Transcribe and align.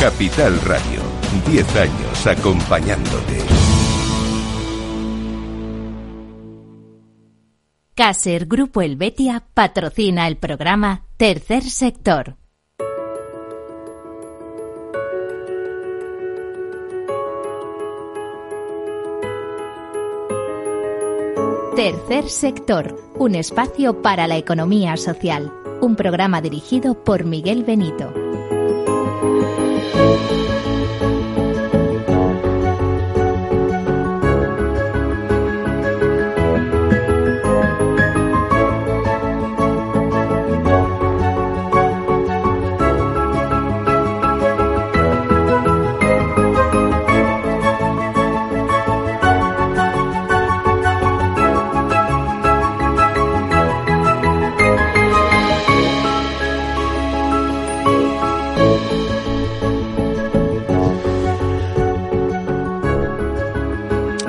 Capital 0.00 0.58
Radio, 0.62 1.02
10 1.46 1.76
años 1.76 2.26
acompañándote. 2.26 3.36
Caser 7.94 8.46
Grupo 8.46 8.80
Helvetia 8.80 9.44
patrocina 9.52 10.26
el 10.26 10.38
programa 10.38 11.04
Tercer 11.18 11.64
Sector. 11.64 12.36
Tercer 21.76 22.30
Sector, 22.30 23.12
un 23.16 23.34
espacio 23.34 24.00
para 24.00 24.26
la 24.26 24.38
economía 24.38 24.96
social. 24.96 25.52
Un 25.82 25.94
programa 25.94 26.40
dirigido 26.40 27.04
por 27.04 27.24
Miguel 27.24 27.64
Benito. 27.64 28.14
Música 29.80 30.49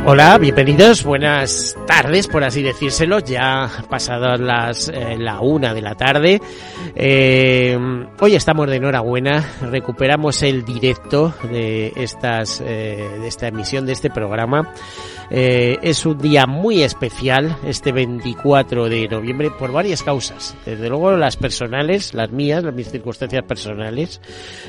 Hola, 0.04 0.40
bienvenidos, 0.40 1.04
buenas 1.04 1.78
tardes, 1.86 2.28
por 2.28 2.44
así 2.44 2.64
decírselo, 2.64 3.20
ya 3.20 3.70
pasadas 3.88 4.40
las 4.40 4.90
eh, 4.90 5.16
la 5.20 5.42
una 5.42 5.76
de 5.76 5.82
la 5.84 5.94
tarde. 5.94 6.42
Eh, 6.96 7.78
hoy 8.20 8.34
estamos 8.34 8.68
de 8.68 8.78
enhorabuena, 8.78 9.48
recuperamos 9.62 10.42
el 10.42 10.66
directo 10.66 11.36
de 11.52 11.94
estas 11.96 12.62
eh, 12.66 13.10
de 13.20 13.28
esta 13.28 13.48
emisión 13.48 13.86
de 13.86 13.94
este 13.94 14.10
programa. 14.10 14.74
Eh, 15.34 15.80
es 15.82 16.06
un 16.06 16.18
día 16.18 16.46
muy 16.46 16.84
especial, 16.84 17.56
este 17.66 17.94
24 17.94 18.90
de 18.90 19.08
noviembre, 19.08 19.50
por 19.58 19.72
varias 19.72 20.04
causas. 20.04 20.58
Desde 20.66 20.90
luego 20.90 21.16
las 21.16 21.38
personales, 21.38 22.14
las 22.14 22.32
mías, 22.32 22.66
las 22.66 22.74
mis 22.74 22.92
circunstancias 22.92 23.42
personales, 23.48 24.20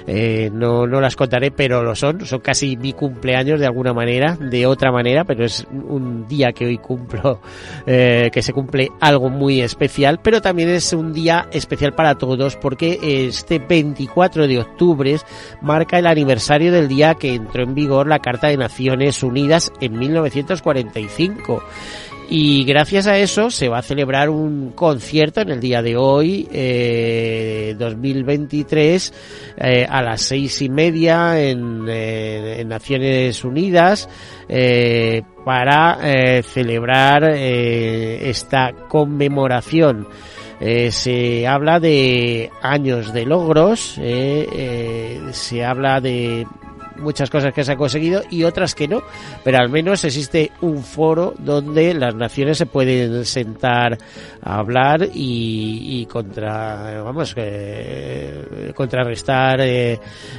eh, 0.07 0.51
no, 0.53 0.87
no 0.87 1.01
las 1.01 1.17
contaré, 1.17 1.51
pero 1.51 1.83
lo 1.83 1.97
son. 1.97 2.25
Son 2.25 2.39
casi 2.39 2.77
mi 2.77 2.93
cumpleaños 2.93 3.59
de 3.59 3.67
alguna 3.67 3.93
manera, 3.93 4.37
de 4.37 4.65
otra 4.67 4.93
manera, 4.93 5.25
pero 5.35 5.47
es 5.47 5.67
un 5.71 6.27
día 6.27 6.53
que 6.53 6.67
hoy 6.67 6.79
cumplo, 6.79 7.41
eh, 7.87 8.31
que 8.33 8.43
se 8.43 8.53
cumple 8.53 8.91
algo 9.01 9.31
muy 9.31 9.61
especial, 9.61 10.21
pero 10.23 10.41
también 10.41 10.69
es 10.69 10.93
un 10.93 11.13
día 11.13 11.49
especial 11.53 11.95
para 11.95 12.17
todos 12.17 12.57
porque 12.57 12.99
este 13.03 13.59
24 13.59 14.47
de 14.47 14.61
octubre 14.61 15.17
marca 15.61 15.99
el 15.99 16.07
aniversario 16.07 16.73
del 16.73 16.89
día 16.89 17.15
que 17.15 17.35
entró 17.35 17.63
en 17.63 17.75
vigor 17.75 18.07
la 18.07 18.21
Carta 18.21 18.49
de 18.49 18.57
Naciones 18.57 19.23
Unidas 19.23 19.73
en 19.81 19.99
1900 19.99 20.23
1945. 20.63 21.63
Y 22.35 22.65
gracias 22.65 23.07
a 23.07 23.19
eso 23.19 23.51
se 23.51 23.69
va 23.69 23.81
a 23.81 23.83
celebrar 23.83 24.31
un 24.31 24.71
concierto 24.71 25.43
en 25.43 25.51
el 25.51 25.61
día 25.61 25.83
de 25.83 25.99
hoy, 25.99 26.49
eh, 26.51 27.77
2023, 27.79 29.13
eh, 29.59 29.87
a 29.87 30.01
las 30.01 30.23
seis 30.23 30.63
y 30.63 30.71
media 30.71 31.39
en, 31.39 31.85
eh, 31.91 32.65
Naciones 32.67 33.45
Unidas, 33.45 34.09
eh, 34.49 35.21
para 35.45 35.99
eh, 36.03 36.43
celebrar 36.43 37.23
eh, 37.35 38.31
esta 38.31 38.73
conmemoración. 38.89 40.09
Eh, 40.59 40.91
se 40.91 41.47
habla 41.47 41.81
de 41.81 42.51
años 42.63 43.13
de 43.13 43.27
logros, 43.27 43.99
eh, 43.99 44.49
eh, 44.51 45.21
se 45.33 45.65
habla 45.67 46.01
de 46.01 46.47
muchas 46.99 47.31
cosas 47.31 47.53
que 47.53 47.65
se 47.65 47.73
han 47.73 47.79
conseguido 47.79 48.23
y 48.31 48.45
otras 48.45 48.75
que 48.75 48.89
no, 48.89 49.03
pero 49.45 49.59
al 49.59 49.69
menos 49.69 50.05
existe 50.05 50.53
un 50.61 50.83
foro 50.83 51.35
donde 51.39 51.95
las 51.95 52.15
naciones 52.15 52.59
se 52.59 52.67
pueden 52.67 53.25
sentar 53.25 53.99
a 54.43 54.59
hablar 54.59 55.09
y, 55.15 56.01
y 56.01 56.07
contra, 56.07 57.03
vamos, 57.03 57.35
eh, 57.37 58.73
contrarrestar, 58.75 59.61
eh, 59.61 59.99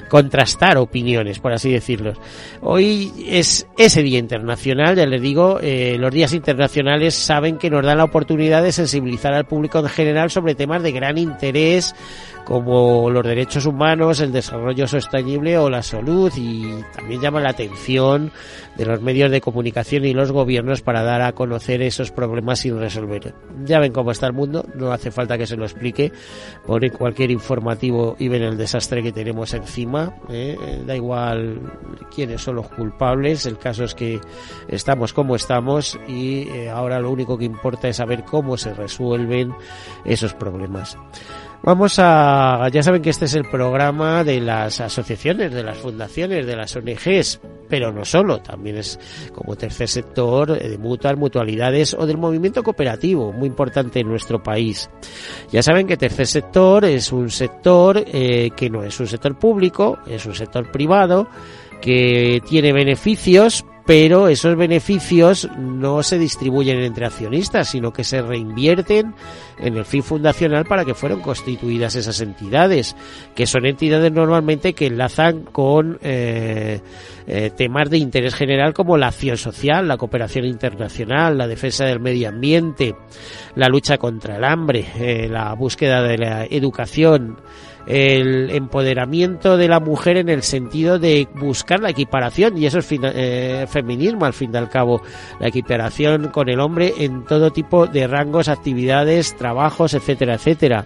contrastar 0.09 0.77
opiniones, 0.77 1.39
por 1.39 1.53
así 1.53 1.71
decirlo. 1.71 2.13
Hoy 2.61 3.11
es 3.27 3.67
ese 3.77 4.03
día 4.03 4.19
internacional, 4.19 4.95
ya 4.95 5.05
les 5.05 5.21
digo, 5.21 5.59
eh, 5.61 5.97
los 5.99 6.11
días 6.11 6.33
internacionales 6.33 7.13
saben 7.13 7.57
que 7.57 7.69
nos 7.69 7.85
dan 7.85 7.97
la 7.97 8.03
oportunidad 8.03 8.63
de 8.63 8.71
sensibilizar 8.71 9.33
al 9.33 9.45
público 9.45 9.79
en 9.79 9.89
general 9.89 10.29
sobre 10.29 10.55
temas 10.55 10.83
de 10.83 10.91
gran 10.91 11.17
interés 11.17 11.95
como 12.45 13.09
los 13.09 13.23
derechos 13.23 13.65
humanos, 13.65 14.19
el 14.19 14.31
desarrollo 14.31 14.87
sostenible 14.87 15.57
o 15.57 15.69
la 15.69 15.81
salud 15.81 16.31
y 16.35 16.69
también 16.95 17.21
llama 17.21 17.39
la 17.39 17.49
atención 17.49 18.31
de 18.75 18.85
los 18.85 19.01
medios 19.01 19.31
de 19.31 19.41
comunicación 19.41 20.05
y 20.05 20.13
los 20.13 20.31
gobiernos 20.31 20.81
para 20.81 21.03
dar 21.03 21.21
a 21.21 21.33
conocer 21.33 21.81
esos 21.81 22.11
problemas 22.11 22.59
sin 22.59 22.79
resolver. 22.79 23.33
Ya 23.65 23.79
ven 23.79 23.93
cómo 23.93 24.11
está 24.11 24.27
el 24.27 24.33
mundo, 24.33 24.65
no 24.75 24.91
hace 24.91 25.11
falta 25.11 25.37
que 25.37 25.47
se 25.47 25.55
lo 25.55 25.63
explique, 25.63 26.11
ponen 26.65 26.91
cualquier 26.91 27.31
informativo 27.31 28.15
y 28.19 28.27
ven 28.27 28.43
el 28.43 28.57
desastre 28.57 29.03
que 29.03 29.11
tenemos 29.11 29.53
encima, 29.53 30.15
¿eh? 30.29 30.57
da 30.85 30.95
igual 30.95 31.59
quiénes 32.13 32.41
son 32.41 32.55
los 32.55 32.69
culpables, 32.69 33.45
el 33.45 33.57
caso 33.57 33.83
es 33.83 33.95
que 33.95 34.19
estamos 34.67 35.13
como 35.13 35.35
estamos 35.35 35.99
y 36.07 36.49
eh, 36.49 36.69
ahora 36.69 36.99
lo 36.99 37.11
único 37.11 37.37
que 37.37 37.45
importa 37.45 37.87
es 37.87 37.97
saber 37.97 38.23
cómo 38.23 38.57
se 38.57 38.73
resuelven 38.73 39.53
esos 40.05 40.33
problemas. 40.33 40.97
Vamos 41.65 41.97
a, 41.97 42.67
ya 42.73 42.83
saben 42.83 43.01
que 43.01 43.09
este 43.09 43.23
es 43.23 43.35
el 43.35 43.45
programa 43.45 44.25
de 44.25 44.41
las 44.41 44.81
asociaciones, 44.81 45.53
de 45.53 45.63
las 45.63 45.77
fundaciones, 45.77 46.45
de 46.45 46.57
las 46.57 46.75
ONGs, 46.75 47.39
pero 47.69 47.93
no 47.93 48.03
solo, 48.03 48.39
también 48.39 48.75
es 48.75 48.99
como 49.33 49.55
tercer 49.55 49.87
sector 49.87 50.51
eh, 50.51 50.67
de 50.67 50.77
mutuas, 50.77 51.15
mutualidades 51.15 51.93
o 51.93 52.05
del 52.05 52.17
movimiento 52.17 52.63
cooperativo, 52.63 53.31
muy 53.31 53.47
importante 53.47 54.01
en 54.01 54.09
nuestro 54.09 54.43
país. 54.43 54.89
Ya 55.53 55.63
saben 55.63 55.87
que 55.87 55.95
tercer 55.95 56.27
sector 56.27 56.83
es 56.83 57.13
un 57.13 57.29
sector 57.29 58.03
eh, 58.07 58.49
que 58.57 58.69
no 58.69 58.83
es 58.83 58.99
un 58.99 59.07
sector 59.07 59.39
público, 59.39 59.99
es 60.05 60.25
un 60.25 60.35
sector 60.35 60.69
privado, 60.69 61.29
que 61.81 62.41
tiene 62.45 62.73
beneficios, 62.73 63.65
pero 63.85 64.29
esos 64.29 64.55
beneficios 64.55 65.49
no 65.57 66.03
se 66.03 66.17
distribuyen 66.17 66.79
entre 66.79 67.05
accionistas, 67.05 67.69
sino 67.69 67.91
que 67.91 68.03
se 68.03 68.21
reinvierten 68.21 69.13
en 69.59 69.77
el 69.77 69.85
fin 69.85 70.03
fundacional 70.03 70.65
para 70.65 70.85
que 70.85 70.93
fueron 70.93 71.21
constituidas 71.21 71.95
esas 71.95 72.21
entidades, 72.21 72.95
que 73.35 73.45
son 73.45 73.65
entidades 73.65 74.11
normalmente 74.11 74.73
que 74.73 74.87
enlazan 74.87 75.43
con 75.43 75.99
eh, 76.01 76.79
eh, 77.27 77.51
temas 77.55 77.89
de 77.89 77.97
interés 77.97 78.35
general 78.35 78.73
como 78.73 78.97
la 78.97 79.07
acción 79.07 79.37
social, 79.37 79.87
la 79.87 79.97
cooperación 79.97 80.45
internacional, 80.45 81.37
la 81.37 81.47
defensa 81.47 81.85
del 81.85 81.99
medio 81.99 82.29
ambiente, 82.29 82.95
la 83.55 83.67
lucha 83.67 83.97
contra 83.97 84.37
el 84.37 84.43
hambre, 84.45 84.85
eh, 84.97 85.27
la 85.29 85.53
búsqueda 85.53 86.01
de 86.01 86.17
la 86.17 86.45
educación, 86.45 87.37
el 87.85 88.49
empoderamiento 88.51 89.57
de 89.57 89.67
la 89.67 89.79
mujer 89.79 90.17
en 90.17 90.29
el 90.29 90.43
sentido 90.43 90.99
de 90.99 91.27
buscar 91.35 91.81
la 91.81 91.89
equiparación 91.89 92.57
y 92.57 92.65
eso 92.65 92.79
es 92.79 92.87
eh, 92.91 93.65
feminismo 93.69 94.25
al 94.25 94.33
fin 94.33 94.51
y 94.53 94.57
al 94.57 94.69
cabo 94.69 95.01
la 95.39 95.47
equiparación 95.47 96.29
con 96.29 96.49
el 96.49 96.59
hombre 96.59 96.93
en 96.99 97.25
todo 97.25 97.51
tipo 97.51 97.87
de 97.87 98.07
rangos 98.07 98.47
actividades 98.47 99.35
trabajos 99.35 99.93
etcétera 99.93 100.35
etcétera. 100.35 100.85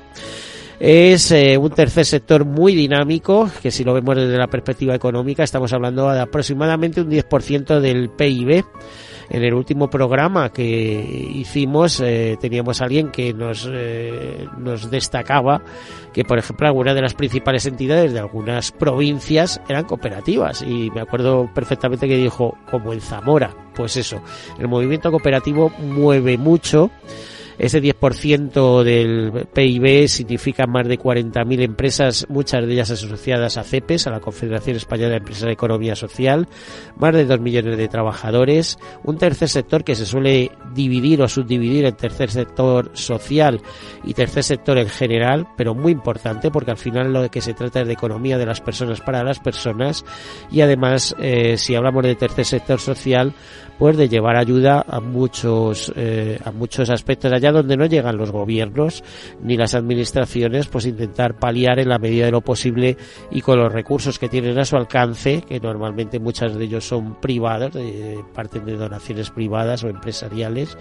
Es 0.80 1.32
eh, 1.32 1.58
un 1.58 1.72
tercer 1.72 2.06
sector 2.06 2.46
muy 2.46 2.76
dinámico, 2.76 3.50
que 3.64 3.72
si 3.72 3.84
lo 3.84 3.96
vemos 3.96 4.16
desde 4.16 4.38
la 4.38 4.46
perspectiva 4.46 4.94
económica, 4.94 5.44
estamos 5.44 5.74
hablando 5.74 6.08
de 6.12 6.20
aproximadamente 6.20 7.02
un 7.02 7.10
10% 7.10 7.80
del 7.80 8.10
PIB 8.12 8.64
En 9.30 9.44
el 9.44 9.54
último 9.54 9.90
programa 9.90 10.52
que 10.52 10.64
hicimos 10.64 12.00
eh, 12.00 12.38
teníamos 12.40 12.82
alguien 12.82 13.10
que 13.12 13.34
nos, 13.34 13.70
eh, 13.72 14.48
nos 14.58 14.90
destacaba 14.90 15.62
que, 16.14 16.24
por 16.24 16.40
ejemplo, 16.40 16.68
algunas 16.68 16.96
de 16.96 17.02
las 17.02 17.14
principales 17.14 17.66
entidades 17.66 18.14
de 18.14 18.20
algunas 18.20 18.72
provincias 18.72 19.62
eran 19.68 19.86
cooperativas. 19.86 20.62
Y 20.62 20.90
me 20.92 21.02
acuerdo 21.02 21.50
perfectamente 21.54 22.08
que 22.08 22.18
dijo, 22.18 22.58
como 22.72 22.94
en 22.94 23.02
Zamora, 23.02 23.54
pues 23.76 23.98
eso, 23.98 24.22
el 24.60 24.68
movimiento 24.68 25.12
cooperativo 25.12 25.72
mueve 25.80 26.38
mucho 26.38 26.90
ese 27.58 27.82
10% 27.82 28.84
del 28.84 29.48
PIB 29.54 30.08
significa 30.08 30.68
más 30.68 30.88
de 30.88 31.00
40.000 31.00 31.64
empresas, 31.64 32.28
muchas 32.30 32.66
de 32.66 32.74
ellas 32.74 32.92
asociadas 32.92 33.58
a 33.58 33.64
CEPES, 33.64 34.08
a 34.08 34.12
la 34.12 34.20
Confederación 34.20 34.78
Española 34.78 35.12
de 35.12 35.18
Empresas 35.18 35.46
de 35.46 35.54
Economía 35.54 35.96
Social, 35.96 36.48
más 36.98 37.14
de 37.14 37.26
2 37.26 37.40
millones 37.40 37.78
de 37.78 37.88
trabajadores, 37.88 38.78
un 39.04 39.18
tercer 39.18 39.50
sector 39.50 39.84
que 39.84 39.96
se 39.96 40.06
suele 40.06 40.52
dividir 40.74 41.22
o 41.22 41.28
subdividir 41.28 41.86
en 41.86 41.96
tercer 41.96 42.30
sector 42.30 42.92
social 42.94 43.62
y 44.04 44.14
tercer 44.14 44.44
sector 44.44 44.78
en 44.78 44.90
general, 44.90 45.48
pero 45.58 45.74
muy 45.74 45.92
importante 45.92 46.52
porque 46.52 46.72
al 46.72 46.78
final 46.78 47.12
lo 47.12 47.30
que 47.30 47.42
se 47.42 47.54
trata 47.54 47.82
es 47.82 47.88
de 47.88 47.94
economía 47.94 48.38
de 48.38 48.46
las 48.46 48.62
personas 48.62 49.02
para 49.02 49.24
las 49.24 49.40
personas 49.40 50.06
y 50.52 50.62
además 50.62 51.16
eh, 51.20 51.58
si 51.58 51.76
hablamos 51.76 52.04
de 52.04 52.16
tercer 52.16 52.46
sector 52.46 52.80
social 52.80 53.34
pues 53.78 53.96
de 53.96 54.10
llevar 54.10 54.38
ayuda 54.38 54.84
a 54.88 55.00
muchos 55.00 55.92
eh, 55.96 56.40
a 56.44 56.52
muchos 56.52 56.90
aspectos. 56.90 57.32
allá 57.32 57.47
donde 57.52 57.78
no 57.78 57.86
llegan 57.86 58.18
los 58.18 58.32
gobiernos 58.32 59.04
ni 59.42 59.58
las 59.58 59.76
administraciones 59.76 60.68
pues 60.68 60.86
intentar 60.86 61.38
paliar 61.40 61.80
en 61.80 61.90
la 61.90 62.00
medida 62.00 62.26
de 62.26 62.32
lo 62.32 62.42
posible 62.42 62.98
y 63.32 63.42
con 63.42 63.60
los 63.60 63.72
recursos 63.72 64.20
que 64.20 64.30
tienen 64.30 64.58
a 64.60 64.66
su 64.66 64.76
alcance 64.76 65.42
que 65.42 65.60
normalmente 65.60 66.20
muchas 66.20 66.56
de 66.56 66.66
ellos 66.66 66.88
son 66.88 67.20
privados 67.20 67.72
parten 68.34 68.66
de 68.66 68.76
donaciones 68.76 69.30
privadas 69.32 69.84
o 69.84 69.90
empresariales 69.90 70.78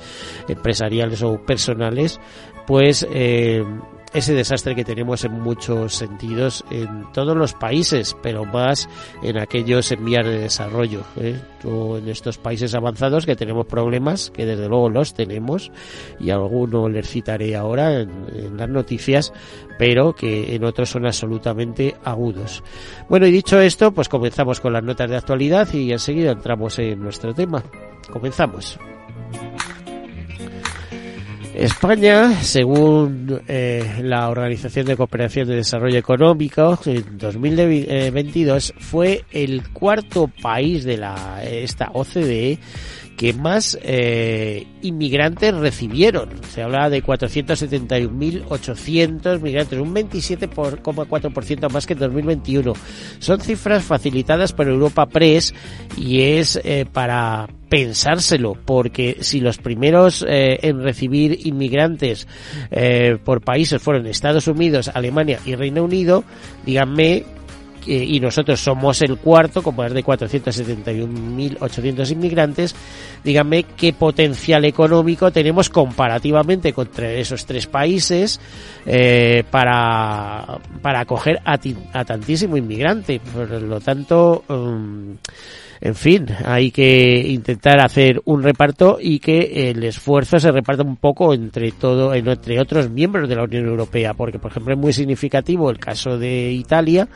empresariales 0.48 1.22
o 1.22 1.44
personales 1.44 2.20
pues 2.66 3.06
eh, 3.10 3.64
ese 4.16 4.32
desastre 4.32 4.74
que 4.74 4.82
tenemos 4.82 5.24
en 5.24 5.32
muchos 5.32 5.94
sentidos 5.94 6.64
en 6.70 7.04
todos 7.12 7.36
los 7.36 7.52
países, 7.52 8.16
pero 8.22 8.46
más 8.46 8.88
en 9.22 9.36
aquellos 9.36 9.92
en 9.92 10.06
vías 10.06 10.24
de 10.24 10.38
desarrollo, 10.38 11.02
¿eh? 11.20 11.38
o 11.64 11.98
en 11.98 12.08
estos 12.08 12.38
países 12.38 12.74
avanzados 12.74 13.26
que 13.26 13.36
tenemos 13.36 13.66
problemas, 13.66 14.30
que 14.30 14.46
desde 14.46 14.68
luego 14.68 14.88
los 14.88 15.12
tenemos, 15.12 15.70
y 16.18 16.30
alguno 16.30 16.88
les 16.88 17.06
citaré 17.06 17.56
ahora 17.56 18.00
en, 18.00 18.10
en 18.34 18.56
las 18.56 18.70
noticias, 18.70 19.34
pero 19.78 20.14
que 20.14 20.54
en 20.54 20.64
otros 20.64 20.88
son 20.88 21.04
absolutamente 21.04 21.94
agudos. 22.02 22.62
Bueno, 23.10 23.26
y 23.26 23.30
dicho 23.30 23.60
esto, 23.60 23.92
pues 23.92 24.08
comenzamos 24.08 24.60
con 24.60 24.72
las 24.72 24.82
notas 24.82 25.10
de 25.10 25.16
actualidad 25.16 25.70
y 25.74 25.92
enseguida 25.92 26.32
entramos 26.32 26.78
en 26.78 27.02
nuestro 27.02 27.34
tema. 27.34 27.62
Comenzamos. 28.10 28.78
España, 31.56 32.42
según 32.42 33.40
eh, 33.48 34.00
la 34.02 34.28
Organización 34.28 34.84
de 34.84 34.96
Cooperación 34.96 35.48
de 35.48 35.56
Desarrollo 35.56 35.98
Económico, 35.98 36.78
en 36.84 37.16
2022 37.16 38.74
fue 38.78 39.24
el 39.30 39.66
cuarto 39.70 40.30
país 40.42 40.84
de 40.84 40.98
la 40.98 41.42
esta 41.42 41.90
OCDE 41.94 42.58
que 43.16 43.32
más 43.32 43.78
eh, 43.82 44.66
inmigrantes 44.82 45.54
recibieron. 45.54 46.28
Se 46.50 46.62
habla 46.62 46.90
de 46.90 47.02
471.800 47.02 49.40
migrantes, 49.40 49.80
un 49.80 49.94
27,4% 49.94 51.70
más 51.70 51.86
que 51.86 51.94
en 51.94 51.98
2021. 51.98 52.74
Son 53.18 53.40
cifras 53.40 53.82
facilitadas 53.84 54.52
por 54.52 54.68
Europa 54.68 55.06
Press 55.06 55.54
y 55.96 56.20
es 56.22 56.60
eh, 56.62 56.86
para 56.90 57.48
pensárselo, 57.68 58.56
porque 58.64 59.16
si 59.20 59.40
los 59.40 59.58
primeros 59.58 60.24
eh, 60.28 60.60
en 60.62 60.82
recibir 60.82 61.46
inmigrantes 61.46 62.26
eh, 62.70 63.18
por 63.24 63.40
países 63.40 63.82
fueron 63.82 64.06
Estados 64.06 64.46
Unidos, 64.46 64.88
Alemania 64.94 65.40
y 65.44 65.56
Reino 65.56 65.82
Unido, 65.82 66.22
díganme 66.64 67.24
y 67.86 68.20
nosotros 68.20 68.60
somos 68.60 69.00
el 69.02 69.18
cuarto, 69.18 69.62
con 69.62 69.76
más 69.76 69.92
de 69.92 70.04
471.800 70.04 72.10
inmigrantes, 72.10 72.74
díganme 73.22 73.64
qué 73.76 73.92
potencial 73.92 74.64
económico 74.64 75.30
tenemos 75.30 75.70
comparativamente 75.70 76.72
contra 76.72 77.12
esos 77.12 77.46
tres 77.46 77.66
países 77.66 78.40
eh, 78.84 79.44
para, 79.50 80.58
para 80.82 81.00
acoger 81.00 81.40
a, 81.44 81.58
a, 81.92 82.04
tantísimo 82.04 82.56
inmigrante. 82.56 83.20
Por 83.20 83.50
lo 83.62 83.80
tanto, 83.80 84.44
um, 84.48 85.16
en 85.80 85.94
fin, 85.94 86.26
hay 86.44 86.70
que 86.70 87.26
intentar 87.28 87.80
hacer 87.84 88.20
un 88.24 88.42
reparto 88.42 88.98
y 89.00 89.18
que 89.18 89.70
el 89.70 89.84
esfuerzo 89.84 90.38
se 90.38 90.50
reparta 90.50 90.82
un 90.82 90.96
poco 90.96 91.34
entre 91.34 91.72
todo, 91.72 92.14
entre 92.14 92.60
otros 92.60 92.90
miembros 92.90 93.28
de 93.28 93.36
la 93.36 93.44
Unión 93.44 93.66
Europea, 93.66 94.14
porque 94.14 94.38
por 94.38 94.50
ejemplo 94.50 94.74
es 94.74 94.80
muy 94.80 94.92
significativo 94.92 95.70
el 95.70 95.78
caso 95.78 96.18
de 96.18 96.52
Italia, 96.52 97.08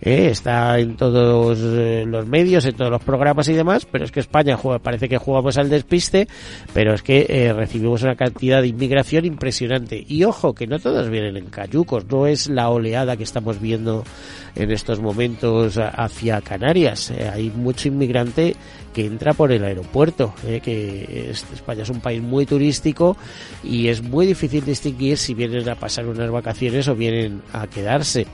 eh, 0.00 0.28
está 0.30 0.78
en 0.78 0.96
todos 0.96 1.58
eh, 1.62 2.04
los 2.06 2.26
medios, 2.26 2.66
en 2.66 2.74
todos 2.74 2.90
los 2.90 3.02
programas 3.02 3.48
y 3.48 3.54
demás, 3.54 3.86
pero 3.90 4.04
es 4.04 4.12
que 4.12 4.20
España 4.20 4.56
juega, 4.56 4.78
parece 4.78 5.08
que 5.08 5.18
jugamos 5.18 5.56
al 5.58 5.70
despiste, 5.70 6.28
pero 6.74 6.94
es 6.94 7.02
que 7.02 7.26
eh, 7.28 7.52
recibimos 7.52 8.02
una 8.02 8.16
cantidad 8.16 8.60
de 8.60 8.68
inmigración 8.68 9.24
impresionante. 9.24 10.04
Y 10.06 10.24
ojo, 10.24 10.54
que 10.54 10.66
no 10.66 10.78
todos 10.78 11.08
vienen 11.08 11.36
en 11.36 11.46
cayucos, 11.46 12.06
no 12.06 12.26
es 12.26 12.48
la 12.48 12.68
oleada 12.68 13.16
que 13.16 13.24
estamos 13.24 13.60
viendo 13.60 14.04
en 14.54 14.70
estos 14.70 15.00
momentos 15.00 15.78
hacia 15.78 16.40
Canarias. 16.40 17.10
Eh, 17.10 17.30
hay 17.32 17.50
mucho 17.50 17.88
inmigrante 17.88 18.54
que 18.92 19.06
entra 19.06 19.32
por 19.32 19.52
el 19.52 19.64
aeropuerto, 19.64 20.34
eh, 20.46 20.60
que 20.62 21.30
España 21.30 21.82
es 21.82 21.90
un 21.90 22.00
país 22.00 22.22
muy 22.22 22.44
turístico 22.44 23.16
y 23.64 23.88
es 23.88 24.02
muy 24.02 24.26
difícil 24.26 24.64
distinguir 24.64 25.16
si 25.16 25.34
vienen 25.34 25.68
a 25.68 25.74
pasar 25.74 26.06
unas 26.06 26.30
vacaciones 26.30 26.88
o 26.88 26.94
vienen 26.94 27.42
a 27.52 27.66
quedarse. 27.66 28.26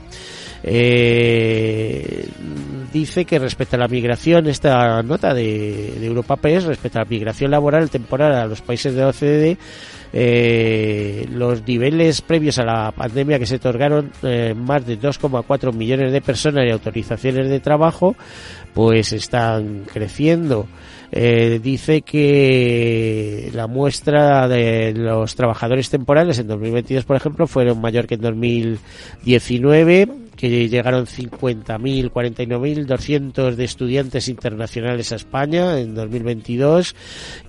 Eh, 0.61 2.27
dice 2.91 3.23
que 3.23 3.39
respecto 3.39 3.77
a 3.77 3.79
la 3.79 3.87
migración, 3.87 4.47
esta 4.47 5.01
nota 5.03 5.33
de, 5.33 5.95
de 5.97 6.05
Europa 6.05 6.35
Press, 6.35 6.65
respecto 6.65 6.99
a 6.99 7.03
la 7.03 7.09
migración 7.09 7.51
laboral 7.51 7.89
temporal 7.89 8.33
a 8.33 8.45
los 8.45 8.61
países 8.61 8.93
de 8.93 9.01
la 9.01 9.07
OCDE, 9.07 9.57
eh, 10.11 11.27
los 11.31 11.65
niveles 11.67 12.21
previos 12.21 12.57
a 12.59 12.65
la 12.65 12.91
pandemia 12.91 13.37
que 13.37 13.45
se 13.45 13.55
otorgaron 13.55 14.11
eh, 14.23 14.55
más 14.55 14.85
de 14.85 14.99
2,4 14.99 15.73
millones 15.73 16.11
de 16.11 16.21
personas 16.21 16.65
y 16.65 16.71
autorizaciones 16.71 17.49
de 17.49 17.59
trabajo, 17.59 18.15
pues 18.73 19.13
están 19.13 19.85
creciendo. 19.91 20.67
Eh, 21.11 21.59
dice 21.61 22.01
que 22.01 23.49
la 23.53 23.67
muestra 23.67 24.47
de 24.47 24.93
los 24.93 25.35
trabajadores 25.35 25.89
temporales 25.89 26.39
en 26.39 26.47
2022, 26.47 27.05
por 27.05 27.15
ejemplo, 27.15 27.47
fueron 27.47 27.81
mayor 27.81 28.05
que 28.05 28.15
en 28.15 28.21
2019 28.21 30.07
que 30.39 30.69
llegaron 30.69 31.05
50.000, 31.05 32.13
49.200 32.13 33.55
de 33.55 33.65
estudiantes 33.65 34.29
internacionales 34.29 35.11
a 35.11 35.17
España 35.17 35.77
en 35.77 35.93
2022, 35.93 36.95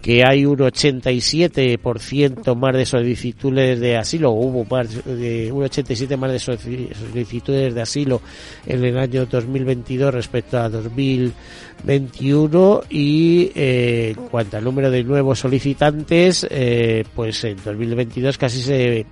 que 0.03 0.25
hay 0.25 0.45
un 0.45 0.59
87% 0.59 2.57
más 2.57 2.75
de 2.75 2.85
solicitudes 2.85 3.79
de 3.79 3.97
asilo, 3.97 4.33
hubo 4.33 4.65
más 4.65 5.05
de 5.05 5.53
un 5.53 5.63
87 5.63 6.17
más 6.17 6.33
de 6.33 6.41
solicitudes 6.41 7.77
de 7.77 7.81
asilo 7.81 8.21
en 8.67 8.85
el 8.85 8.99
año 8.99 9.25
2022 9.25 10.13
respecto 10.13 10.59
a 10.59 10.69
2021 10.69 12.83
y 12.91 13.53
eh, 13.55 14.15
en 14.17 14.27
cuanto 14.27 14.57
al 14.57 14.65
número 14.65 14.91
de 14.91 15.05
nuevos 15.05 15.39
solicitantes, 15.39 16.45
eh, 16.51 17.05
pues 17.15 17.45
en 17.45 17.57
2022 17.65 18.37
casi 18.37 18.61
se 18.61 19.07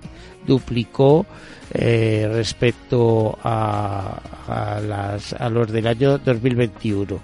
duplicó 0.45 1.25
eh, 1.73 2.29
respecto 2.31 3.37
a, 3.43 4.19
a, 4.47 4.79
las, 4.79 5.33
a 5.33 5.49
los 5.49 5.71
del 5.71 5.87
año 5.87 6.17
2021. 6.17 7.19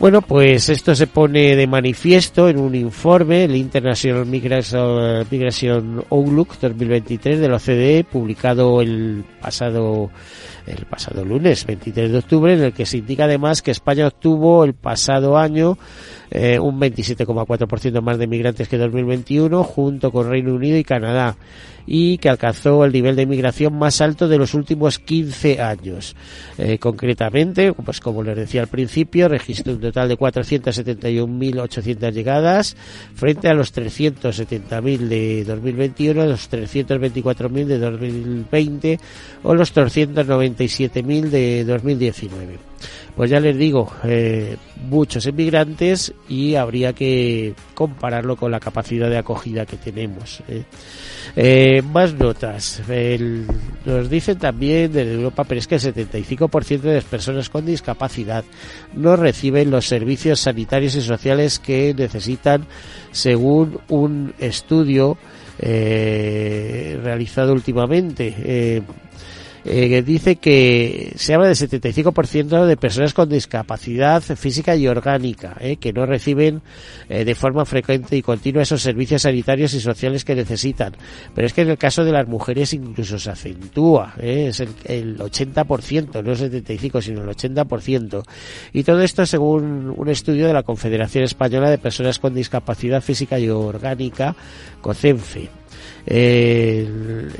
Bueno, 0.00 0.22
pues 0.22 0.70
esto 0.70 0.94
se 0.94 1.06
pone 1.06 1.54
de 1.56 1.66
manifiesto 1.66 2.48
en 2.48 2.58
un 2.58 2.74
informe, 2.74 3.44
el 3.44 3.54
International 3.54 4.24
Migration, 4.24 6.02
Outlook 6.08 6.58
2023 6.58 7.38
de 7.38 7.48
la 7.48 7.56
OCDE, 7.56 8.04
publicado 8.10 8.80
el 8.80 9.24
pasado 9.42 10.10
el 10.66 10.86
pasado 10.86 11.22
lunes 11.22 11.66
23 11.66 12.12
de 12.12 12.18
octubre, 12.18 12.54
en 12.54 12.62
el 12.62 12.72
que 12.72 12.86
se 12.86 12.96
indica 12.98 13.24
además 13.24 13.60
que 13.60 13.72
España 13.72 14.06
obtuvo 14.06 14.64
el 14.64 14.72
pasado 14.72 15.36
año 15.36 15.76
eh, 16.30 16.58
un 16.58 16.80
27,4% 16.80 18.00
más 18.02 18.18
de 18.18 18.26
migrantes 18.26 18.68
que 18.68 18.78
2021, 18.78 19.64
junto 19.64 20.10
con 20.12 20.28
Reino 20.28 20.54
Unido 20.54 20.76
y 20.76 20.84
Canadá 20.84 21.36
y 21.92 22.18
que 22.18 22.28
alcanzó 22.28 22.84
el 22.84 22.92
nivel 22.92 23.16
de 23.16 23.22
inmigración 23.22 23.76
más 23.76 24.00
alto 24.00 24.28
de 24.28 24.38
los 24.38 24.54
últimos 24.54 25.00
15 25.00 25.60
años. 25.60 26.14
Eh, 26.56 26.78
concretamente, 26.78 27.72
pues 27.72 27.98
como 28.00 28.22
les 28.22 28.36
decía 28.36 28.60
al 28.62 28.68
principio, 28.68 29.28
registró 29.28 29.72
un 29.72 29.80
total 29.80 30.08
de 30.08 30.16
471.800 30.16 32.12
llegadas 32.12 32.76
frente 33.14 33.48
a 33.48 33.54
los 33.54 33.74
370.000 33.74 34.98
de 34.98 35.44
2021, 35.44 36.26
los 36.26 36.48
324.000 36.50 37.64
de 37.66 37.78
2020 37.78 39.00
o 39.42 39.54
los 39.54 39.74
397.000 39.74 41.22
de 41.28 41.64
2019. 41.64 42.69
Pues 43.16 43.30
ya 43.30 43.40
les 43.40 43.56
digo, 43.56 43.92
eh, 44.04 44.56
muchos 44.88 45.26
inmigrantes 45.26 46.12
y 46.28 46.54
habría 46.54 46.92
que 46.92 47.54
compararlo 47.74 48.36
con 48.36 48.50
la 48.50 48.60
capacidad 48.60 49.10
de 49.10 49.18
acogida 49.18 49.66
que 49.66 49.76
tenemos. 49.76 50.42
¿eh? 50.48 50.64
Eh, 51.36 51.82
más 51.82 52.14
notas. 52.14 52.82
nos 53.84 54.10
dicen 54.10 54.38
también 54.38 54.92
desde 54.92 55.14
Europa, 55.14 55.44
pero 55.44 55.58
es 55.58 55.66
que 55.66 55.74
el 55.76 55.80
75% 55.80 56.80
de 56.80 56.94
las 56.94 57.04
personas 57.04 57.50
con 57.50 57.66
discapacidad 57.66 58.44
no 58.94 59.16
reciben 59.16 59.70
los 59.70 59.86
servicios 59.86 60.40
sanitarios 60.40 60.94
y 60.94 61.02
sociales 61.02 61.58
que 61.58 61.94
necesitan 61.94 62.66
según 63.12 63.80
un 63.88 64.34
estudio 64.38 65.18
realizado 67.02 67.52
últimamente 67.52 68.34
eh, 68.38 68.82
dice 69.64 70.36
que 70.36 71.12
se 71.16 71.34
habla 71.34 71.48
del 71.48 71.56
75% 71.56 72.66
de 72.66 72.76
personas 72.76 73.14
con 73.14 73.28
discapacidad 73.28 74.22
física 74.22 74.76
y 74.76 74.88
orgánica, 74.88 75.56
eh, 75.60 75.76
que 75.76 75.92
no 75.92 76.06
reciben 76.06 76.62
eh, 77.08 77.24
de 77.24 77.34
forma 77.34 77.64
frecuente 77.64 78.16
y 78.16 78.22
continua 78.22 78.62
esos 78.62 78.82
servicios 78.82 79.22
sanitarios 79.22 79.74
y 79.74 79.80
sociales 79.80 80.24
que 80.24 80.34
necesitan. 80.34 80.94
Pero 81.34 81.46
es 81.46 81.52
que 81.52 81.62
en 81.62 81.70
el 81.70 81.78
caso 81.78 82.04
de 82.04 82.12
las 82.12 82.26
mujeres 82.26 82.72
incluso 82.72 83.18
se 83.18 83.30
acentúa, 83.30 84.14
eh, 84.18 84.46
es 84.48 84.60
el, 84.60 84.70
el 84.84 85.18
80%, 85.18 86.22
no 86.22 86.32
el 86.32 86.38
75%, 86.38 87.02
sino 87.02 87.22
el 87.22 87.28
80%. 87.28 88.22
Y 88.72 88.82
todo 88.82 89.02
esto 89.02 89.26
según 89.26 89.92
un 89.96 90.08
estudio 90.08 90.46
de 90.46 90.52
la 90.52 90.62
Confederación 90.62 91.24
Española 91.24 91.70
de 91.70 91.78
Personas 91.78 92.18
con 92.18 92.34
Discapacidad 92.34 93.02
Física 93.02 93.38
y 93.38 93.48
Orgánica, 93.48 94.34
COCENFE. 94.80 95.59
Eh, 96.06 96.88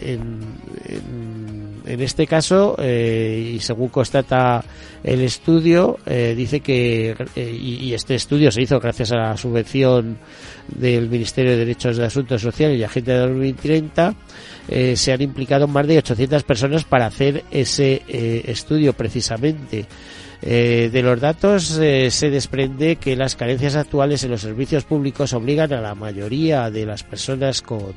en, 0.02 0.40
en, 1.86 2.00
este 2.00 2.26
caso, 2.26 2.76
eh, 2.78 3.54
y 3.56 3.60
según 3.60 3.88
constata 3.88 4.64
el 5.02 5.22
estudio, 5.22 5.98
eh, 6.06 6.34
dice 6.36 6.60
que, 6.60 7.16
eh, 7.34 7.58
y, 7.60 7.92
este 7.94 8.14
estudio 8.14 8.50
se 8.50 8.62
hizo 8.62 8.78
gracias 8.78 9.12
a 9.12 9.16
la 9.16 9.36
subvención 9.36 10.18
del 10.68 11.08
Ministerio 11.08 11.52
de 11.52 11.58
Derechos 11.58 11.96
de 11.96 12.04
Asuntos 12.04 12.42
Sociales 12.42 12.78
y 12.78 12.84
Agente 12.84 13.12
de 13.12 13.18
2030, 13.18 14.14
eh, 14.68 14.96
se 14.96 15.12
han 15.12 15.22
implicado 15.22 15.66
más 15.66 15.86
de 15.86 15.98
800 15.98 16.42
personas 16.44 16.84
para 16.84 17.06
hacer 17.06 17.44
ese 17.50 18.02
estudio 18.46 18.92
precisamente. 18.92 19.86
Eh, 20.42 20.88
de 20.90 21.02
los 21.02 21.20
datos 21.20 21.78
eh, 21.78 22.11
se 22.11 22.30
desprende 22.30 22.97
que 22.97 23.14
las 23.14 23.37
carencias 23.37 23.76
actuales 23.76 24.25
en 24.25 24.30
los 24.30 24.40
servicios 24.40 24.85
públicos 24.85 25.35
obligan 25.35 25.73
a 25.75 25.82
la 25.82 25.94
mayoría 25.94 26.70
de 26.70 26.87
las 26.87 27.02
personas 27.02 27.61
con 27.61 27.92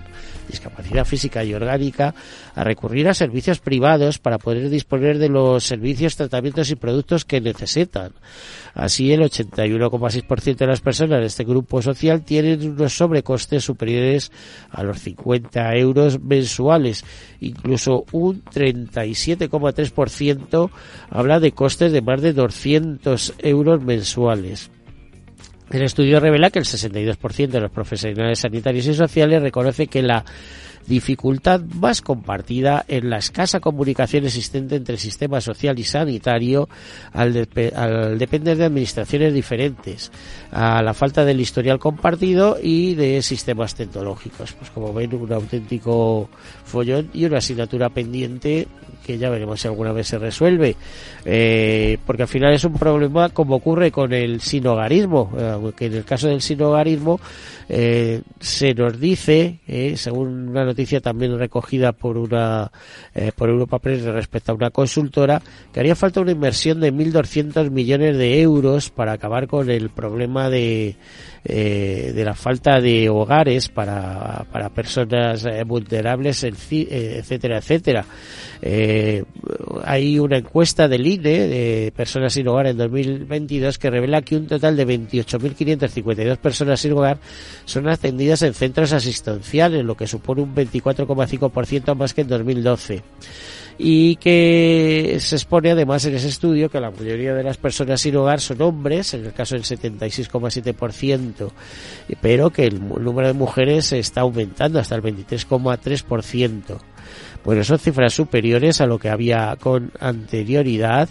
discapacidad 0.50 1.06
física 1.06 1.44
y 1.46 1.54
orgánica 1.54 2.14
a 2.56 2.64
recurrir 2.64 3.10
a 3.10 3.14
servicios 3.14 3.60
privados 3.60 4.18
para 4.20 4.38
poder 4.38 4.70
disponer 4.70 5.18
de 5.18 5.28
los 5.30 5.64
servicios, 5.64 6.16
tratamientos 6.16 6.70
y 6.72 6.76
productos 6.76 7.26
que 7.26 7.42
necesitan. 7.42 8.12
Así, 8.74 9.12
el 9.12 9.22
81,6% 9.22 10.58
de 10.58 10.68
las 10.68 10.82
personas 10.82 11.22
de 11.22 11.28
este 11.28 11.44
grupo 11.44 11.82
social 11.82 12.24
tienen 12.24 12.72
unos 12.72 12.96
sobrecostes 12.96 13.64
superiores 13.64 14.32
a 14.70 14.84
los 14.84 15.00
50 15.00 15.76
euros 15.76 16.22
mensuales. 16.22 17.04
Incluso 17.40 18.06
un 18.12 18.44
37,3% 18.46 20.70
habla 21.10 21.40
de 21.40 21.52
costes 21.52 21.92
de 21.92 22.02
más 22.02 22.22
de 22.22 22.34
200 22.34 23.34
euros 23.40 23.84
mensuales. 23.84 24.70
El 25.72 25.82
estudio 25.82 26.20
revela 26.20 26.52
que 26.52 26.60
el 26.60 26.66
62% 26.66 27.48
de 27.48 27.60
los 27.60 27.72
profesionales 27.72 28.38
sanitarios 28.40 28.86
y 28.86 28.94
sociales 28.94 29.42
reconoce 29.42 29.88
que 29.88 30.04
la 30.04 30.24
dificultad 30.88 31.62
más 31.62 32.02
compartida 32.02 32.84
en 32.88 33.10
la 33.10 33.18
escasa 33.18 33.60
comunicación 33.60 34.26
existente 34.26 34.76
entre 34.76 34.98
sistema 34.98 35.42
social 35.42 35.80
y 35.80 35.84
sanitario 35.84 36.70
al, 37.12 37.34
depender 38.18 38.58
de 38.58 38.66
administraciones 38.66 39.34
diferentes, 39.34 40.12
a 40.52 40.82
la 40.82 40.94
falta 40.94 41.26
del 41.26 41.40
historial 41.40 41.80
compartido 41.80 42.58
y 42.62 42.96
de 42.96 43.22
sistemas 43.22 43.76
tecnológicos. 43.76 44.54
Pues 44.54 44.70
como 44.72 44.94
ven, 44.94 45.14
un 45.16 45.32
auténtico 45.32 46.30
follón 46.66 47.10
y 47.14 47.26
una 47.26 47.38
asignatura 47.38 47.90
pendiente 47.90 48.68
que 49.06 49.18
ya 49.18 49.30
veremos 49.30 49.62
si 49.62 49.68
alguna 49.68 49.92
vez 49.92 50.08
se 50.08 50.18
resuelve, 50.18 50.76
eh, 51.26 51.98
porque 52.06 52.24
al 52.24 52.28
final 52.28 52.54
es 52.54 52.64
un 52.64 52.74
problema 52.74 53.30
como 53.30 53.56
ocurre 53.56 53.92
con 53.92 54.14
el 54.14 54.42
sinogarismo, 54.42 55.32
eh, 55.38 55.72
que 55.76 55.86
en 55.88 55.94
el 55.94 56.06
caso 56.06 56.28
del 56.28 56.42
sinogarismo 56.42 57.20
eh, 57.70 58.22
se 58.40 58.74
nos 58.74 59.00
dice, 59.00 59.60
eh, 59.68 59.96
según 59.98 60.50
una 60.50 60.66
noticia 60.66 61.02
también 61.02 61.38
recogida 61.38 61.92
por 61.92 62.18
una 62.18 62.72
eh, 63.14 63.32
por 63.36 63.50
Europa 63.50 63.80
Press 63.80 64.04
respecto 64.04 64.52
a 64.52 64.56
una 64.56 64.70
consultora, 64.70 65.42
que 65.72 65.80
haría 65.80 65.96
falta 65.96 66.22
una 66.22 66.32
inversión 66.32 66.80
de 66.80 66.94
1.200 66.94 67.70
millones 67.72 68.18
de 68.18 68.42
euros 68.42 68.90
para 68.90 69.14
acabar 69.14 69.48
con 69.48 69.70
el 69.70 69.90
problema 69.90 70.50
de 70.50 70.96
eh, 71.46 72.12
de 72.16 72.24
la 72.24 72.34
falta 72.34 72.80
de 72.80 73.10
hogares 73.10 73.70
para, 73.70 74.46
para 74.52 74.70
personas 74.70 75.46
eh, 75.46 75.64
vulnerables, 75.66 76.44
eh, 76.44 76.54
etcétera, 77.20 77.58
etcétera. 77.58 78.06
Eh, 78.62 79.24
hay 79.84 80.20
una 80.20 80.38
encuesta 80.38 80.88
del 80.88 81.06
INE 81.06 81.48
de 81.48 81.94
personas 81.96 82.34
sin 82.34 82.48
hogar 82.48 82.68
en 82.68 82.78
2022 82.78 83.78
que 83.78 83.90
revela 83.90 84.22
que 84.22 84.38
un 84.38 84.48
total 84.48 84.78
de 84.78 84.88
28.552 84.88 86.38
personas 86.38 86.80
sin 86.80 86.94
hogar 86.94 87.18
son 87.66 87.90
atendidas 87.90 88.42
en 88.44 88.54
centros 88.54 88.94
asistenciales, 88.94 89.84
lo 89.84 89.96
que 89.96 90.08
supone 90.08 90.42
un 90.42 90.56
24,5% 90.56 91.96
más 91.96 92.14
que 92.14 92.22
en 92.22 92.28
2012 92.28 93.04
y 93.78 94.16
que 94.18 95.18
se 95.20 95.36
expone 95.36 95.72
además 95.72 96.06
en 96.06 96.16
ese 96.16 96.28
estudio 96.28 96.70
que 96.70 96.80
la 96.80 96.92
mayoría 96.92 97.34
de 97.34 97.44
las 97.44 97.58
personas 97.58 98.02
sin 98.02 98.16
hogar 98.16 98.40
son 98.40 98.62
hombres, 98.62 99.14
en 99.14 99.26
el 99.26 99.34
caso 99.34 99.56
del 99.56 99.64
76,7%, 99.64 101.52
pero 102.22 102.50
que 102.52 102.66
el 102.66 102.80
número 102.80 103.28
de 103.28 103.34
mujeres 103.34 103.92
está 103.94 104.22
aumentando 104.22 104.80
hasta 104.80 104.96
el 104.96 105.02
23,3%. 105.02 106.78
Bueno, 107.44 107.64
son 107.64 107.78
cifras 107.78 108.14
superiores 108.14 108.80
a 108.80 108.86
lo 108.86 109.00
que 109.00 109.10
había 109.10 109.58
con 109.60 109.92
anterioridad 110.00 111.10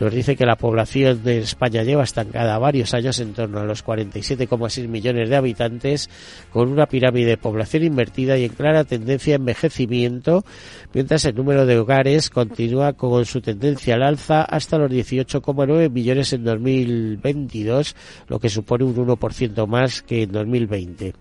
nos 0.00 0.12
dice 0.12 0.36
que 0.36 0.46
la 0.46 0.56
población 0.56 1.22
de 1.22 1.38
España 1.38 1.82
lleva 1.82 2.04
estancada 2.04 2.58
varios 2.58 2.94
años 2.94 3.18
en 3.20 3.32
torno 3.32 3.60
a 3.60 3.64
los 3.64 3.84
47,6 3.84 4.88
millones 4.88 5.28
de 5.28 5.36
habitantes, 5.36 6.08
con 6.52 6.70
una 6.70 6.86
pirámide 6.86 7.30
de 7.30 7.36
población 7.36 7.84
invertida 7.84 8.38
y 8.38 8.44
en 8.44 8.52
clara 8.52 8.84
tendencia 8.84 9.34
a 9.34 9.36
envejecimiento, 9.36 10.44
mientras 10.94 11.24
el 11.24 11.34
número 11.34 11.66
de 11.66 11.78
hogares 11.78 12.30
continúa 12.30 12.92
con 12.92 13.24
su 13.24 13.40
tendencia 13.40 13.94
al 13.94 14.02
alza 14.02 14.42
hasta 14.42 14.78
los 14.78 14.90
18,9 14.90 15.90
millones 15.90 16.32
en 16.32 16.44
2022, 16.44 17.96
lo 18.28 18.38
que 18.38 18.48
supone 18.48 18.84
un 18.84 18.96
1% 18.96 19.66
más 19.66 20.02
que 20.02 20.22
en 20.22 20.32
2020. 20.32 21.14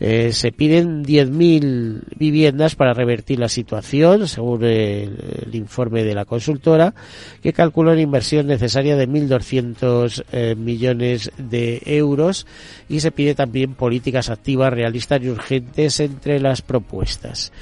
Eh, 0.00 0.32
se 0.32 0.52
piden 0.52 1.04
10.000 1.04 2.02
viviendas 2.16 2.76
para 2.76 2.94
revertir 2.94 3.38
la 3.38 3.48
situación, 3.48 4.28
según 4.28 4.64
el, 4.64 5.48
informe 5.52 6.04
de 6.04 6.14
la 6.14 6.24
consultora, 6.24 6.94
que 7.42 7.52
calcula 7.52 7.94
inversión 8.12 8.46
necesaria 8.46 8.94
de 8.94 9.08
1.200 9.08 10.24
eh, 10.32 10.54
millones 10.54 11.30
de 11.38 11.80
euros 11.86 12.46
y 12.86 13.00
se 13.00 13.10
pide 13.10 13.34
también 13.34 13.72
políticas 13.72 14.28
activas, 14.28 14.70
realistas 14.70 15.22
y 15.22 15.30
urgentes 15.30 15.98
entre 15.98 16.38
las 16.38 16.60
propuestas. 16.60 17.52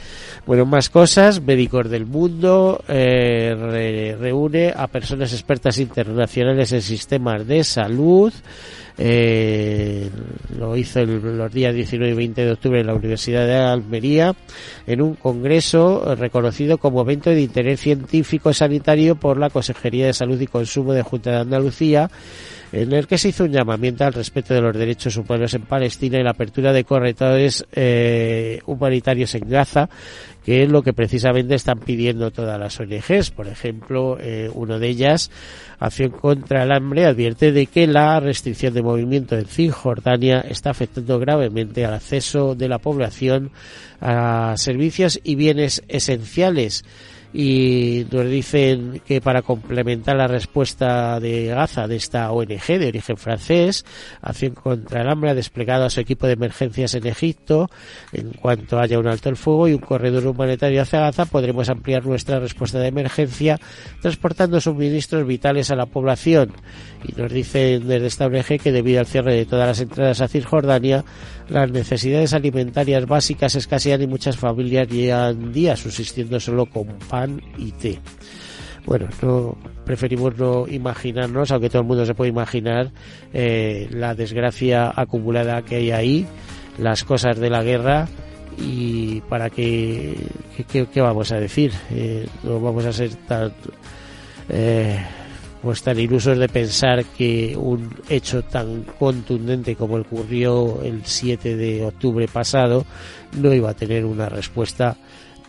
Bueno, 0.46 0.66
más 0.66 0.90
cosas. 0.90 1.40
Médicos 1.40 1.88
del 1.88 2.04
Mundo 2.04 2.82
eh, 2.88 4.16
reúne 4.18 4.74
a 4.76 4.88
personas 4.88 5.32
expertas 5.32 5.78
internacionales 5.78 6.72
en 6.72 6.82
sistemas 6.82 7.46
de 7.46 7.62
salud. 7.62 8.32
Eh, 9.02 10.10
lo 10.58 10.76
hizo 10.76 11.02
los 11.06 11.50
días 11.50 11.74
19 11.74 12.12
y 12.12 12.14
20 12.14 12.44
de 12.44 12.52
octubre 12.52 12.80
en 12.80 12.86
la 12.86 12.94
Universidad 12.94 13.46
de 13.46 13.54
Almería, 13.54 14.34
en 14.86 15.00
un 15.00 15.14
congreso 15.14 16.14
reconocido 16.16 16.76
como 16.76 17.00
evento 17.00 17.30
de 17.30 17.40
interés 17.40 17.80
científico 17.80 18.52
sanitario 18.52 19.16
por 19.16 19.38
la 19.38 19.48
Consejería 19.48 20.04
de 20.04 20.12
Salud 20.12 20.38
y 20.38 20.46
Consumo 20.46 20.92
de 20.92 21.00
Junta 21.00 21.30
de 21.30 21.38
Andalucía 21.38 22.10
en 22.72 22.92
el 22.92 23.06
que 23.06 23.18
se 23.18 23.28
hizo 23.28 23.44
un 23.44 23.52
llamamiento 23.52 24.04
al 24.04 24.12
respeto 24.12 24.54
de 24.54 24.60
los 24.60 24.76
derechos 24.76 25.16
humanos 25.16 25.54
en 25.54 25.62
Palestina 25.62 26.18
y 26.18 26.22
la 26.22 26.30
apertura 26.30 26.72
de 26.72 26.84
corredores 26.84 27.64
eh, 27.72 28.60
humanitarios 28.66 29.34
en 29.34 29.48
Gaza, 29.48 29.88
que 30.44 30.62
es 30.62 30.70
lo 30.70 30.82
que 30.82 30.92
precisamente 30.92 31.54
están 31.54 31.80
pidiendo 31.80 32.30
todas 32.30 32.58
las 32.58 32.78
ONGs. 32.78 33.32
Por 33.32 33.48
ejemplo, 33.48 34.18
eh, 34.20 34.50
uno 34.54 34.78
de 34.78 34.88
ellas, 34.88 35.30
Acción 35.80 36.10
contra 36.10 36.62
el 36.62 36.72
Hambre, 36.72 37.06
advierte 37.06 37.52
de 37.52 37.66
que 37.66 37.86
la 37.86 38.20
restricción 38.20 38.72
de 38.74 38.82
movimiento 38.82 39.36
en 39.36 39.46
Cisjordania 39.46 40.40
está 40.40 40.70
afectando 40.70 41.18
gravemente 41.18 41.84
al 41.84 41.94
acceso 41.94 42.54
de 42.54 42.68
la 42.68 42.78
población 42.78 43.50
a 44.00 44.54
servicios 44.56 45.18
y 45.24 45.34
bienes 45.34 45.82
esenciales 45.88 46.84
y 47.32 48.06
nos 48.10 48.26
dicen 48.26 49.00
que 49.06 49.20
para 49.20 49.42
complementar 49.42 50.16
la 50.16 50.26
respuesta 50.26 51.20
de 51.20 51.46
Gaza 51.46 51.86
de 51.86 51.96
esta 51.96 52.32
ONG 52.32 52.66
de 52.66 52.88
origen 52.88 53.16
francés, 53.16 53.84
Acción 54.20 54.54
contra 54.54 55.02
el 55.02 55.08
Hambre 55.08 55.30
ha 55.30 55.34
desplegado 55.34 55.84
a 55.84 55.90
su 55.90 56.00
equipo 56.00 56.26
de 56.26 56.32
emergencias 56.32 56.94
en 56.94 57.06
Egipto. 57.06 57.70
En 58.12 58.32
cuanto 58.32 58.80
haya 58.80 58.98
un 58.98 59.06
alto 59.06 59.28
el 59.28 59.36
fuego 59.36 59.68
y 59.68 59.74
un 59.74 59.80
corredor 59.80 60.26
humanitario 60.26 60.82
hacia 60.82 61.00
Gaza, 61.00 61.24
podremos 61.24 61.68
ampliar 61.68 62.04
nuestra 62.04 62.40
respuesta 62.40 62.80
de 62.80 62.88
emergencia 62.88 63.60
transportando 64.00 64.60
suministros 64.60 65.26
vitales 65.26 65.70
a 65.70 65.76
la 65.76 65.86
población. 65.86 66.52
Y 67.04 67.18
nos 67.20 67.32
dicen 67.32 67.86
desde 67.86 68.06
esta 68.06 68.26
ONG 68.26 68.58
que 68.60 68.72
debido 68.72 69.00
al 69.00 69.06
cierre 69.06 69.34
de 69.34 69.46
todas 69.46 69.68
las 69.68 69.80
entradas 69.80 70.20
a 70.20 70.28
Cisjordania, 70.28 71.04
las 71.50 71.70
necesidades 71.70 72.32
alimentarias 72.32 73.06
básicas 73.06 73.54
escasean 73.56 74.02
y 74.02 74.06
muchas 74.06 74.36
familias 74.36 74.88
llevan 74.88 75.52
días 75.52 75.80
subsistiendo 75.80 76.38
solo 76.38 76.66
con 76.66 76.86
pan 77.08 77.42
y 77.58 77.72
té. 77.72 77.98
Bueno, 78.86 79.08
no 79.20 79.58
preferimos 79.84 80.36
no 80.38 80.66
imaginarnos, 80.66 81.50
aunque 81.50 81.68
todo 81.68 81.82
el 81.82 81.88
mundo 81.88 82.06
se 82.06 82.14
puede 82.14 82.30
imaginar 82.30 82.90
eh, 83.32 83.88
la 83.90 84.14
desgracia 84.14 84.92
acumulada 84.94 85.62
que 85.62 85.76
hay 85.76 85.90
ahí, 85.90 86.26
las 86.78 87.04
cosas 87.04 87.38
de 87.38 87.50
la 87.50 87.62
guerra 87.62 88.08
y 88.58 89.20
para 89.22 89.50
qué, 89.50 90.16
qué, 90.68 91.00
vamos 91.00 91.32
a 91.32 91.36
decir, 91.38 91.72
eh, 91.90 92.26
no 92.42 92.60
vamos 92.60 92.84
a 92.86 92.92
ser 92.92 93.14
tan 93.26 93.52
eh, 94.48 94.98
pues 95.62 95.82
tan 95.82 95.98
ilusos 95.98 96.38
de 96.38 96.48
pensar 96.48 97.04
que 97.04 97.56
un 97.56 97.90
hecho 98.08 98.42
tan 98.42 98.84
contundente 98.98 99.76
como 99.76 99.96
el 99.96 100.02
ocurrió 100.02 100.82
el 100.82 101.04
7 101.04 101.56
de 101.56 101.84
octubre 101.84 102.26
pasado 102.28 102.86
no 103.36 103.52
iba 103.52 103.70
a 103.70 103.74
tener 103.74 104.04
una 104.04 104.28
respuesta 104.28 104.96